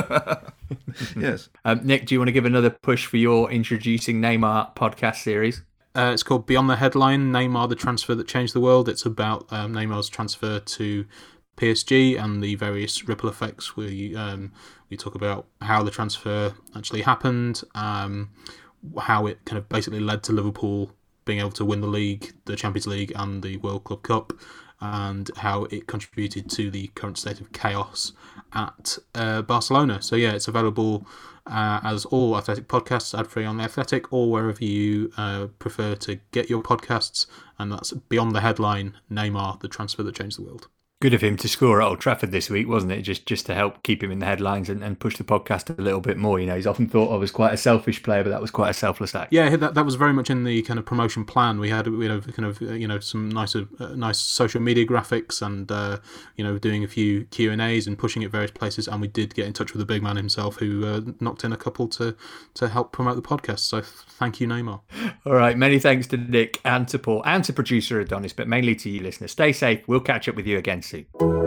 yes. 1.15 1.49
Um, 1.63 1.81
Nick, 1.83 2.05
do 2.05 2.15
you 2.15 2.19
want 2.19 2.27
to 2.27 2.33
give 2.33 2.45
another 2.45 2.69
push 2.69 3.05
for 3.05 3.17
your 3.17 3.49
introducing 3.51 4.21
Neymar 4.21 4.75
podcast 4.75 5.17
series? 5.17 5.63
Uh, 5.95 6.11
it's 6.13 6.23
called 6.23 6.45
Beyond 6.45 6.69
the 6.69 6.75
Headline 6.75 7.31
Neymar, 7.31 7.69
the 7.69 7.75
transfer 7.75 8.13
that 8.13 8.27
changed 8.27 8.53
the 8.53 8.59
world. 8.59 8.87
It's 8.87 9.05
about 9.05 9.51
um, 9.51 9.73
Neymar's 9.73 10.09
transfer 10.09 10.59
to 10.59 11.05
PSG 11.57 12.21
and 12.21 12.43
the 12.43 12.55
various 12.55 13.07
ripple 13.07 13.29
effects. 13.29 13.75
We 13.75 14.15
um, 14.15 14.51
we 14.89 14.97
talk 14.97 15.15
about 15.15 15.47
how 15.61 15.83
the 15.83 15.91
transfer 15.91 16.53
actually 16.75 17.01
happened, 17.01 17.63
um, 17.73 18.29
how 18.99 19.25
it 19.25 19.43
kind 19.45 19.57
of 19.57 19.67
basically 19.69 19.99
led 19.99 20.23
to 20.23 20.33
Liverpool 20.33 20.91
being 21.25 21.39
able 21.39 21.51
to 21.51 21.65
win 21.65 21.81
the 21.81 21.87
league, 21.87 22.33
the 22.45 22.55
Champions 22.55 22.87
League, 22.87 23.11
and 23.15 23.43
the 23.43 23.57
World 23.57 23.83
Club 23.83 24.03
Cup, 24.03 24.33
and 24.79 25.31
how 25.37 25.65
it 25.65 25.87
contributed 25.87 26.49
to 26.51 26.69
the 26.69 26.87
current 26.95 27.17
state 27.17 27.41
of 27.41 27.51
chaos 27.51 28.13
at 28.53 28.97
uh, 29.15 29.41
Barcelona. 29.41 30.01
So 30.01 30.15
yeah, 30.15 30.33
it's 30.33 30.47
available. 30.47 31.05
Uh, 31.49 31.79
as 31.81 32.03
all 32.03 32.35
athletic 32.35 32.67
podcasts 32.67 33.17
ad 33.17 33.25
free 33.25 33.45
on 33.45 33.55
the 33.55 33.63
athletic 33.63 34.11
or 34.11 34.29
wherever 34.29 34.61
you 34.61 35.09
uh, 35.15 35.47
prefer 35.59 35.95
to 35.95 36.19
get 36.31 36.49
your 36.49 36.61
podcasts 36.61 37.25
and 37.57 37.71
that's 37.71 37.93
beyond 37.93 38.35
the 38.35 38.41
headline 38.41 38.93
neymar 39.09 39.57
the 39.61 39.69
transfer 39.69 40.03
that 40.03 40.13
changed 40.13 40.37
the 40.37 40.41
world 40.41 40.67
Good 40.99 41.13
of 41.13 41.21
him 41.21 41.37
to 41.37 41.47
score 41.47 41.79
at 41.79 41.87
Old 41.87 41.99
Trafford 41.99 42.31
this 42.31 42.49
week, 42.49 42.67
wasn't 42.67 42.91
it? 42.91 43.03
Just 43.03 43.27
just 43.27 43.45
to 43.45 43.53
help 43.53 43.83
keep 43.83 44.01
him 44.01 44.09
in 44.09 44.17
the 44.17 44.25
headlines 44.25 44.67
and, 44.67 44.83
and 44.83 44.99
push 44.99 45.15
the 45.15 45.23
podcast 45.23 45.77
a 45.77 45.79
little 45.79 45.99
bit 46.01 46.17
more. 46.17 46.39
You 46.39 46.47
know, 46.47 46.55
he's 46.55 46.65
often 46.65 46.89
thought 46.89 47.11
of 47.11 47.21
as 47.21 47.29
quite 47.29 47.53
a 47.53 47.57
selfish 47.57 48.01
player, 48.01 48.23
but 48.23 48.31
that 48.31 48.41
was 48.41 48.49
quite 48.49 48.71
a 48.71 48.73
selfless 48.73 49.13
act. 49.13 49.31
Yeah, 49.31 49.55
that, 49.57 49.75
that 49.75 49.85
was 49.85 49.93
very 49.93 50.11
much 50.11 50.31
in 50.31 50.43
the 50.43 50.63
kind 50.63 50.79
of 50.79 50.87
promotion 50.87 51.23
plan. 51.23 51.59
We 51.59 51.69
had 51.69 51.85
you 51.85 52.07
know 52.07 52.19
kind 52.21 52.45
of 52.45 52.59
you 52.61 52.87
know 52.87 52.99
some 52.99 53.29
nice 53.29 53.55
uh, 53.55 53.65
nice 53.95 54.17
social 54.17 54.59
media 54.59 54.87
graphics 54.87 55.39
and 55.39 55.71
uh, 55.71 55.99
you 56.35 56.43
know 56.43 56.57
doing 56.57 56.83
a 56.83 56.87
few 56.87 57.25
Q 57.25 57.51
and 57.51 57.61
A's 57.61 57.85
and 57.85 57.95
pushing 57.95 58.23
it 58.23 58.31
various 58.31 58.49
places. 58.49 58.87
And 58.87 58.99
we 58.99 59.07
did 59.07 59.35
get 59.35 59.45
in 59.45 59.53
touch 59.53 59.73
with 59.73 59.79
the 59.79 59.85
big 59.85 60.01
man 60.01 60.15
himself, 60.15 60.55
who 60.55 60.83
uh, 60.83 61.01
knocked 61.19 61.43
in 61.43 61.53
a 61.53 61.57
couple 61.57 61.87
to 61.89 62.15
to 62.55 62.69
help 62.69 62.91
promote 62.91 63.17
the 63.17 63.21
podcast. 63.21 63.59
So 63.59 63.81
thank 63.81 64.41
you, 64.41 64.47
Neymar. 64.47 64.81
All 65.27 65.33
right, 65.33 65.55
many 65.55 65.77
thanks 65.77 66.07
to 66.07 66.17
Nick 66.17 66.59
and 66.65 66.87
to 66.87 66.97
Paul 66.97 67.21
and 67.23 67.43
to 67.43 67.53
producer 67.53 67.99
Adonis, 67.99 68.33
but 68.33 68.47
mainly 68.47 68.73
to 68.77 68.89
you 68.89 69.01
listeners. 69.01 69.31
Stay 69.33 69.53
safe. 69.53 69.87
We'll 69.87 69.99
catch 69.99 70.27
up 70.27 70.33
with 70.33 70.47
you 70.47 70.57
again 70.57 70.81
soon. 70.87 71.46